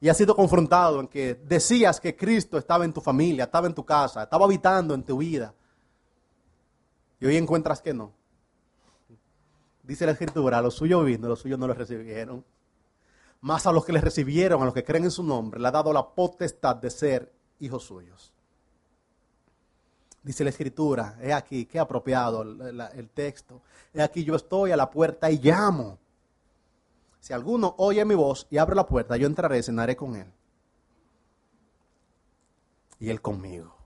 y 0.00 0.08
has 0.08 0.16
sido 0.16 0.34
confrontado 0.34 1.00
en 1.00 1.08
que 1.08 1.34
decías 1.34 2.00
que 2.00 2.16
Cristo 2.16 2.58
estaba 2.58 2.84
en 2.84 2.92
tu 2.92 3.00
familia, 3.00 3.44
estaba 3.44 3.66
en 3.66 3.74
tu 3.74 3.84
casa, 3.84 4.24
estaba 4.24 4.44
habitando 4.44 4.94
en 4.94 5.02
tu 5.02 5.18
vida, 5.18 5.54
y 7.24 7.26
hoy 7.26 7.38
encuentras 7.38 7.80
que 7.80 7.94
no. 7.94 8.12
Dice 9.82 10.04
la 10.04 10.12
Escritura, 10.12 10.60
los 10.60 10.74
suyos 10.74 11.02
vino, 11.06 11.26
los 11.26 11.40
suyos 11.40 11.58
no 11.58 11.66
los 11.66 11.78
recibieron. 11.78 12.44
Más 13.40 13.66
a 13.66 13.72
los 13.72 13.86
que 13.86 13.94
les 13.94 14.04
recibieron, 14.04 14.60
a 14.60 14.66
los 14.66 14.74
que 14.74 14.84
creen 14.84 15.04
en 15.04 15.10
su 15.10 15.22
nombre, 15.22 15.58
le 15.58 15.66
ha 15.68 15.70
dado 15.70 15.90
la 15.90 16.06
potestad 16.06 16.76
de 16.76 16.90
ser 16.90 17.32
hijos 17.60 17.84
suyos. 17.84 18.33
Dice 20.24 20.42
la 20.42 20.50
escritura, 20.50 21.18
he 21.20 21.34
aquí, 21.34 21.66
qué 21.66 21.78
apropiado 21.78 22.40
el, 22.40 23.10
texto. 23.10 23.60
He 23.92 24.00
aquí 24.00 24.24
yo 24.24 24.34
estoy 24.36 24.72
a 24.72 24.76
la 24.76 24.90
puerta 24.90 25.30
y 25.30 25.38
llamo. 25.38 25.98
Si 27.20 27.34
alguno 27.34 27.74
oye 27.76 28.02
mi 28.06 28.14
voz 28.14 28.46
y 28.50 28.56
abre 28.56 28.74
la 28.74 28.86
puerta, 28.86 29.18
yo 29.18 29.26
entraré 29.26 29.58
y 29.58 29.62
cenaré 29.62 29.94
con 29.94 30.16
él. 30.16 30.32
Y 32.98 33.10
él 33.10 33.20
conmigo. 33.20 33.76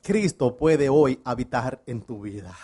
Cristo 0.00 0.56
puede 0.56 0.88
hoy 0.88 1.20
habitar 1.24 1.82
en 1.86 2.02
tu 2.02 2.20
vida. 2.20 2.56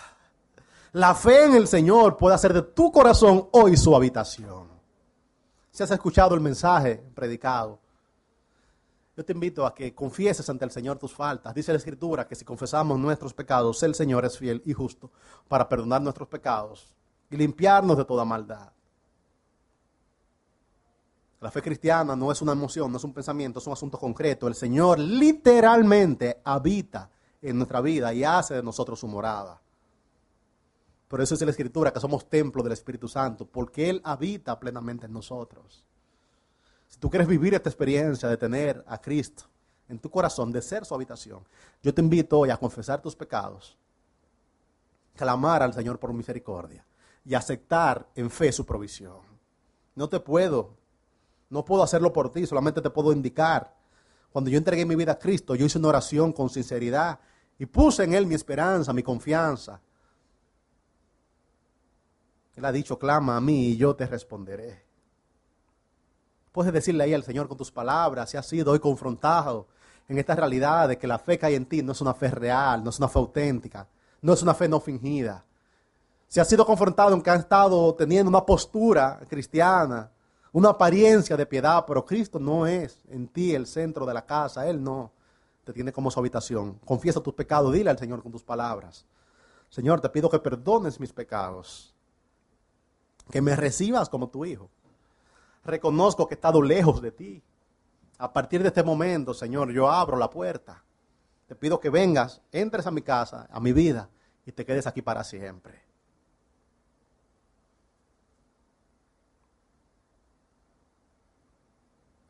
La 0.93 1.17
fe 1.17 1.47
en 1.47 1.57
el 1.57 1.67
Señor 1.67 2.17
puede 2.17 2.37
hacer 2.37 2.53
de 2.53 2.63
tu 2.63 2.93
corazón 2.93 3.49
hoy 3.51 3.77
su 3.77 3.95
habitación. 3.95 4.69
Si 5.73 5.83
has 5.83 5.91
escuchado 5.91 6.37
el 6.37 6.41
mensaje 6.41 7.03
predicado, 7.13 7.81
yo 9.17 9.25
te 9.25 9.33
invito 9.33 9.65
a 9.65 9.75
que 9.75 9.95
confieses 9.95 10.49
ante 10.51 10.67
el 10.67 10.71
Señor 10.71 10.99
tus 10.99 11.15
faltas. 11.15 11.55
Dice 11.55 11.73
la 11.73 11.79
Escritura 11.79 12.29
que 12.29 12.35
si 12.35 12.45
confesamos 12.45 12.99
nuestros 12.99 13.33
pecados, 13.33 13.83
el 13.83 13.95
Señor 13.95 14.27
es 14.27 14.37
fiel 14.37 14.63
y 14.67 14.75
justo 14.75 15.11
para 15.49 15.67
perdonar 15.69 16.03
nuestros 16.03 16.29
pecados 16.29 16.93
y 17.31 17.37
limpiarnos 17.37 17.97
de 17.97 18.05
toda 18.05 18.27
maldad. 18.27 18.71
La 21.41 21.51
fe 21.51 21.63
cristiana 21.63 22.15
no 22.15 22.31
es 22.31 22.43
una 22.43 22.53
emoción, 22.53 22.91
no 22.91 22.99
es 22.99 23.05
un 23.05 23.15
pensamiento, 23.15 23.59
es 23.59 23.67
un 23.67 23.73
asunto 23.73 23.99
concreto. 23.99 24.49
El 24.49 24.55
Señor 24.55 24.99
literalmente 24.99 26.43
habita 26.45 27.11
en 27.41 27.57
nuestra 27.57 27.81
vida 27.81 28.13
y 28.13 28.23
hace 28.23 28.55
de 28.55 28.63
nosotros 28.63 29.01
su 29.01 29.09
morada. 29.09 29.63
Por 31.09 31.23
eso 31.23 31.35
dice 31.35 31.45
la 31.47 31.53
Escritura 31.53 31.93
que 31.93 32.01
somos 32.01 32.29
templo 32.29 32.63
del 32.63 32.73
Espíritu 32.73 33.09
Santo, 33.09 33.47
porque 33.47 33.89
Él 33.89 34.03
habita 34.05 34.59
plenamente 34.59 35.07
en 35.07 35.13
nosotros. 35.13 35.87
Si 36.89 36.99
tú 36.99 37.11
quieres 37.11 37.29
vivir 37.29 37.55
esta 37.55 37.69
experiencia 37.69 38.29
de 38.29 38.37
tener 38.37 38.85
a 38.87 39.01
Cristo 39.01 39.45
en 39.89 39.99
tu 39.99 40.11
corazón, 40.11 40.53
de 40.53 40.63
ser 40.63 40.85
su 40.85 40.95
habitación, 40.95 41.45
yo 41.83 41.93
te 41.93 42.01
invito 42.01 42.39
hoy 42.39 42.51
a 42.51 42.57
confesar 42.57 43.03
tus 43.03 43.15
pecados, 43.15 43.77
clamar 45.15 45.63
al 45.63 45.75
Señor 45.75 45.99
por 45.99 46.13
misericordia 46.13 46.85
y 47.25 47.35
aceptar 47.35 48.09
en 48.15 48.31
fe 48.31 48.53
su 48.53 48.65
provisión. 48.65 49.19
No 49.95 50.09
te 50.09 50.21
puedo, 50.21 50.75
no 51.51 51.65
puedo 51.65 51.83
hacerlo 51.83 52.13
por 52.13 52.31
ti, 52.31 52.47
solamente 52.47 52.81
te 52.81 52.91
puedo 52.91 53.13
indicar. 53.13 53.75
Cuando 54.31 54.51
yo 54.51 54.59
entregué 54.59 54.85
mi 54.85 54.95
vida 54.95 55.13
a 55.13 55.19
Cristo, 55.19 55.55
yo 55.55 55.67
hice 55.67 55.79
una 55.79 55.89
oración 55.89 56.33
con 56.33 56.51
sinceridad 56.51 57.19
y 57.59 57.67
puse 57.67 58.05
en 58.05 58.15
Él 58.15 58.27
mi 58.27 58.35
esperanza, 58.35 58.93
mi 58.93 59.03
confianza. 59.03 59.81
Él 62.55 62.65
ha 62.65 62.73
dicho, 62.73 62.99
clama 62.99 63.37
a 63.37 63.41
mí 63.41 63.69
y 63.69 63.77
yo 63.77 63.95
te 63.97 64.07
responderé. 64.07 64.86
Puedes 66.57 66.73
decirle 66.73 67.05
ahí 67.05 67.13
al 67.13 67.23
Señor 67.23 67.49
con 67.49 67.59
tus 67.59 67.71
palabras, 67.71 68.31
si 68.31 68.39
has 68.39 68.47
sido 68.47 68.73
hoy 68.73 68.79
confrontado 68.79 69.67
en 70.09 70.17
esta 70.17 70.35
realidad 70.35 70.89
de 70.89 70.97
que 70.97 71.07
la 71.07 71.19
fe 71.19 71.39
que 71.39 71.45
hay 71.45 71.55
en 71.55 71.67
ti 71.67 71.83
no 71.83 71.93
es 71.93 72.01
una 72.01 72.15
fe 72.15 72.31
real, 72.31 72.83
no 72.83 72.89
es 72.89 72.99
una 72.99 73.09
fe 73.09 73.19
auténtica, 73.19 73.87
no 74.23 74.33
es 74.33 74.41
una 74.41 74.55
fe 74.55 74.67
no 74.67 74.81
fingida. 74.81 75.45
Si 76.27 76.41
has 76.41 76.49
sido 76.49 76.65
confrontado 76.65 77.15
en 77.15 77.21
que 77.21 77.29
has 77.29 77.41
estado 77.41 77.95
teniendo 77.95 78.31
una 78.31 78.47
postura 78.47 79.21
cristiana, 79.29 80.11
una 80.51 80.71
apariencia 80.71 81.37
de 81.37 81.45
piedad, 81.45 81.85
pero 81.87 82.07
Cristo 82.07 82.39
no 82.39 82.67
es 82.67 83.05
en 83.11 83.29
ti 83.29 83.55
el 83.55 83.67
centro 83.67 84.07
de 84.07 84.15
la 84.15 84.25
casa, 84.25 84.67
Él 84.67 84.83
no 84.83 85.13
te 85.63 85.75
tiene 85.75 85.93
como 85.93 86.11
su 86.11 86.19
habitación. 86.21 86.81
Confiesa 86.87 87.21
tus 87.21 87.35
pecados, 87.35 87.71
dile 87.75 87.91
al 87.91 87.99
Señor 87.99 88.23
con 88.23 88.33
tus 88.33 88.43
palabras. 88.43 89.05
Señor, 89.69 90.01
te 90.01 90.09
pido 90.09 90.31
que 90.31 90.39
perdones 90.39 91.01
mis 91.01 91.13
pecados, 91.13 91.95
que 93.31 93.43
me 93.43 93.55
recibas 93.55 94.09
como 94.09 94.31
tu 94.31 94.47
hijo 94.47 94.71
reconozco 95.67 96.27
que 96.27 96.35
he 96.35 96.37
estado 96.37 96.63
lejos 96.63 97.01
de 97.03 97.13
ti, 97.13 97.43
A 98.19 98.33
partir 98.33 98.63
de 98.63 98.69
este 98.69 98.83
momento, 98.83 99.35
Señor, 99.35 99.71
yo 99.73 99.91
abro 99.91 100.17
la 100.17 100.31
puerta. 100.31 100.83
Te 101.47 101.55
pido 101.55 101.79
que 101.79 101.91
vengas, 101.91 102.41
entres 102.51 102.87
a 102.87 102.91
mi 102.91 103.03
casa, 103.03 103.47
a 103.51 103.61
mi 103.61 103.75
vida, 103.75 104.09
y 104.47 104.53
te 104.53 104.65
quedes 104.65 104.87
aquí 104.87 105.03
para 105.03 105.23
siempre. 105.23 105.87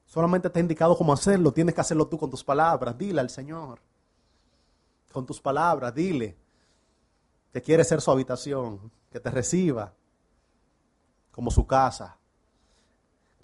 Solamente 0.06 0.48
te 0.48 0.58
he 0.58 0.62
indicado 0.62 0.96
cómo 0.96 1.12
hacerlo. 1.12 1.52
Tienes 1.52 1.74
que 1.74 1.80
hacerlo 1.82 2.06
tú 2.08 2.18
con 2.18 2.30
tus 2.30 2.42
palabras. 2.42 2.96
Dile 2.96 3.20
al 3.20 3.28
Señor. 3.28 3.80
Con 5.12 5.26
tus 5.26 5.40
palabras, 5.40 5.94
dile 5.94 6.36
que 7.52 7.60
quiere 7.62 7.84
ser 7.84 8.00
su 8.00 8.10
habitación, 8.10 8.90
que 9.10 9.20
te 9.20 9.30
reciba 9.30 9.92
como 11.30 11.50
su 11.50 11.66
casa. 11.66 12.18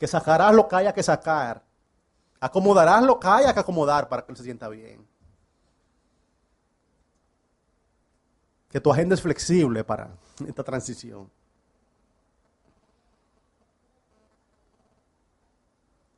Que 0.02 0.08
sacarás 0.08 0.52
lo 0.52 0.66
que 0.66 0.74
haya 0.74 0.92
que 0.92 1.00
sacar. 1.00 1.62
Acomodarás 2.40 3.04
lo 3.04 3.20
que 3.20 3.28
haya 3.28 3.54
que 3.54 3.60
acomodar 3.60 4.08
para 4.08 4.26
que 4.26 4.32
él 4.32 4.36
se 4.36 4.42
sienta 4.42 4.68
bien. 4.68 5.06
Que 8.68 8.80
tu 8.80 8.90
agenda 8.90 9.14
es 9.14 9.22
flexible 9.22 9.84
para 9.84 10.10
esta 10.48 10.64
transición. 10.64 11.30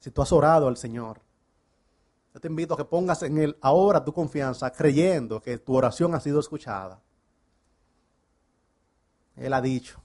Si 0.00 0.10
tú 0.10 0.22
has 0.22 0.32
orado 0.32 0.66
al 0.66 0.78
Señor, 0.78 1.20
yo 2.32 2.40
te 2.40 2.48
invito 2.48 2.72
a 2.72 2.78
que 2.78 2.86
pongas 2.86 3.22
en 3.22 3.36
Él 3.36 3.58
ahora 3.60 4.02
tu 4.02 4.14
confianza, 4.14 4.72
creyendo 4.72 5.42
que 5.42 5.58
tu 5.58 5.76
oración 5.76 6.14
ha 6.14 6.20
sido 6.20 6.40
escuchada. 6.40 7.02
Él 9.36 9.52
ha 9.52 9.60
dicho 9.60 10.00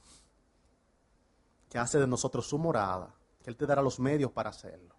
que 1.70 1.78
hace 1.78 1.98
de 1.98 2.08
nosotros 2.08 2.46
su 2.46 2.58
morada, 2.58 3.16
que 3.44 3.50
Él 3.50 3.58
te 3.58 3.66
dará 3.66 3.82
los 3.82 4.00
medios 4.00 4.32
para 4.32 4.50
hacerlo. 4.50 4.96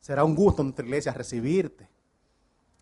Será 0.00 0.24
un 0.24 0.34
gusto 0.34 0.62
en 0.62 0.68
nuestra 0.68 0.84
iglesia 0.84 1.12
recibirte 1.12 1.88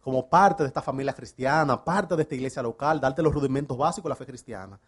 como 0.03 0.28
parte 0.28 0.64
de 0.64 0.66
esta 0.66 0.82
familia 0.82 1.12
cristiana, 1.12 1.84
parte 1.84 2.16
de 2.16 2.22
esta 2.22 2.34
iglesia 2.34 2.62
local, 2.62 3.01
darte 3.01 3.22
los 3.22 3.32
rudimentos 3.32 3.78
básicos 3.78 4.05
de 4.05 4.09
la 4.09 4.16
fe 4.16 4.26
cristiana 4.26 4.78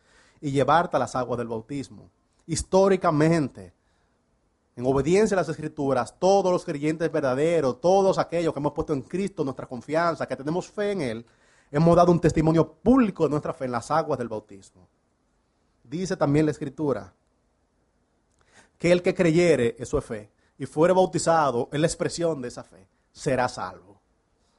y 0.40 0.50
llevarte 0.50 0.96
a 0.96 0.98
las 0.98 1.14
aguas 1.14 1.38
del 1.38 1.46
bautismo. 1.46 2.10
Históricamente, 2.46 3.72
en 4.74 4.84
obediencia 4.84 5.36
a 5.36 5.40
las 5.40 5.48
escrituras, 5.48 6.18
todos 6.18 6.50
los 6.50 6.64
creyentes 6.64 7.10
verdaderos, 7.10 7.80
todos 7.80 8.18
aquellos 8.18 8.52
que 8.52 8.58
hemos 8.58 8.72
puesto 8.72 8.92
en 8.92 9.02
Cristo 9.02 9.44
nuestra 9.44 9.68
confianza, 9.68 10.26
que 10.26 10.34
tenemos 10.34 10.68
fe 10.68 10.90
en 10.90 11.00
Él, 11.00 11.26
hemos 11.70 11.94
dado 11.94 12.10
un 12.10 12.20
testimonio 12.20 12.72
público 12.72 13.24
de 13.24 13.30
nuestra 13.30 13.54
fe 13.54 13.66
en 13.66 13.72
las 13.72 13.90
aguas 13.92 14.18
del 14.18 14.28
bautismo. 14.28 14.88
Dice 15.84 16.16
también 16.16 16.46
la 16.46 16.50
escritura 16.50 17.14
que 18.78 18.92
el 18.92 19.02
que 19.02 19.14
creyere, 19.14 19.76
eso 19.78 19.98
es 19.98 20.04
fe, 20.04 20.30
y 20.58 20.66
fuere 20.66 20.94
bautizado 20.94 21.68
en 21.72 21.80
la 21.80 21.86
expresión 21.86 22.40
de 22.40 22.48
esa 22.48 22.64
fe, 22.64 22.86
será 23.12 23.48
salvo. 23.48 24.00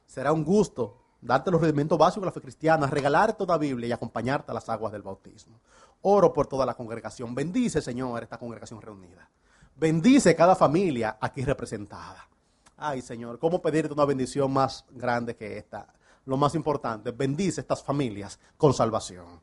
Será 0.06 0.32
un 0.32 0.44
gusto 0.44 1.02
darte 1.20 1.50
los 1.50 1.60
rudimentos 1.60 1.98
básicos 1.98 2.22
de 2.22 2.26
la 2.26 2.32
fe 2.32 2.40
cristiana, 2.40 2.86
regalarte 2.86 3.38
toda 3.38 3.58
Biblia 3.58 3.88
y 3.88 3.92
acompañarte 3.92 4.50
a 4.50 4.54
las 4.54 4.68
aguas 4.68 4.92
del 4.92 5.02
bautismo. 5.02 5.60
Oro 6.02 6.32
por 6.32 6.46
toda 6.46 6.64
la 6.64 6.74
congregación. 6.74 7.34
Bendice, 7.34 7.82
Señor, 7.82 8.22
esta 8.22 8.38
congregación 8.38 8.80
reunida. 8.80 9.28
Bendice 9.74 10.36
cada 10.36 10.54
familia 10.54 11.18
aquí 11.20 11.44
representada. 11.44 12.28
Ay, 12.76 13.02
Señor, 13.02 13.38
¿cómo 13.38 13.60
pedirte 13.60 13.92
una 13.92 14.04
bendición 14.04 14.52
más 14.52 14.84
grande 14.90 15.34
que 15.34 15.58
esta? 15.58 15.92
Lo 16.26 16.36
más 16.36 16.54
importante, 16.54 17.10
bendice 17.10 17.60
estas 17.60 17.82
familias 17.82 18.38
con 18.56 18.74
salvación. 18.74 19.40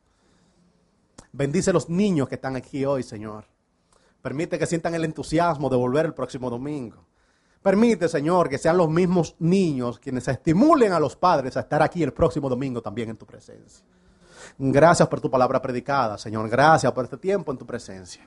Bendice 1.32 1.74
los 1.74 1.90
niños 1.90 2.28
que 2.28 2.36
están 2.36 2.56
aquí 2.56 2.86
hoy, 2.86 3.04
Señor. 3.04 3.46
Permite 4.24 4.58
que 4.58 4.66
sientan 4.66 4.96
el 4.96 5.04
entusiasmo 5.04 5.70
de 5.70 5.76
volver 5.76 6.06
el 6.06 6.14
próximo 6.14 6.50
domingo. 6.50 7.06
Permite, 7.62 8.08
Señor, 8.08 8.48
que 8.48 8.58
sean 8.58 8.78
los 8.78 8.90
mismos 8.90 9.36
niños 9.38 10.00
quienes 10.00 10.30
estimulen 10.30 10.94
a 10.94 11.00
los 11.00 11.18
padres 11.18 11.58
a 11.58 11.60
estar 11.60 11.84
aquí 11.84 12.02
el 12.04 12.14
próximo 12.14 12.48
domingo 12.48 12.82
también 12.82 13.10
en 13.10 13.18
tu 13.18 13.26
presencia. 13.26 13.86
Gracias 14.58 15.10
por 15.10 15.20
tu 15.20 15.30
palabra 15.30 15.62
predicada, 15.62 16.18
Señor. 16.18 16.48
Gracias 16.48 16.90
por 16.94 17.04
este 17.04 17.18
tiempo 17.18 17.52
en 17.52 17.58
tu 17.58 17.66
presencia. 17.66 18.26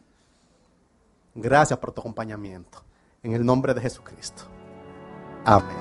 Gracias 1.34 1.78
por 1.78 1.92
tu 1.92 2.02
acompañamiento. 2.02 2.84
En 3.22 3.32
el 3.32 3.44
nombre 3.44 3.72
de 3.72 3.80
Jesucristo. 3.80 4.42
Amén. 5.46 5.76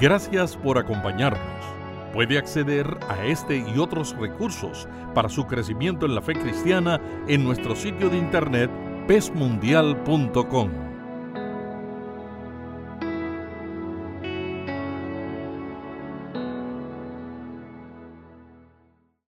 Gracias 0.00 0.56
por 0.56 0.78
acompañarnos. 0.78 1.71
Puede 2.12 2.36
acceder 2.36 2.98
a 3.08 3.24
este 3.24 3.58
y 3.58 3.78
otros 3.78 4.16
recursos 4.18 4.86
para 5.14 5.28
su 5.28 5.46
crecimiento 5.46 6.04
en 6.04 6.14
la 6.14 6.22
fe 6.22 6.34
cristiana 6.34 7.00
en 7.26 7.42
nuestro 7.42 7.74
sitio 7.74 8.10
de 8.10 8.18
internet 8.18 8.70
pesmundial.com. 9.06 10.91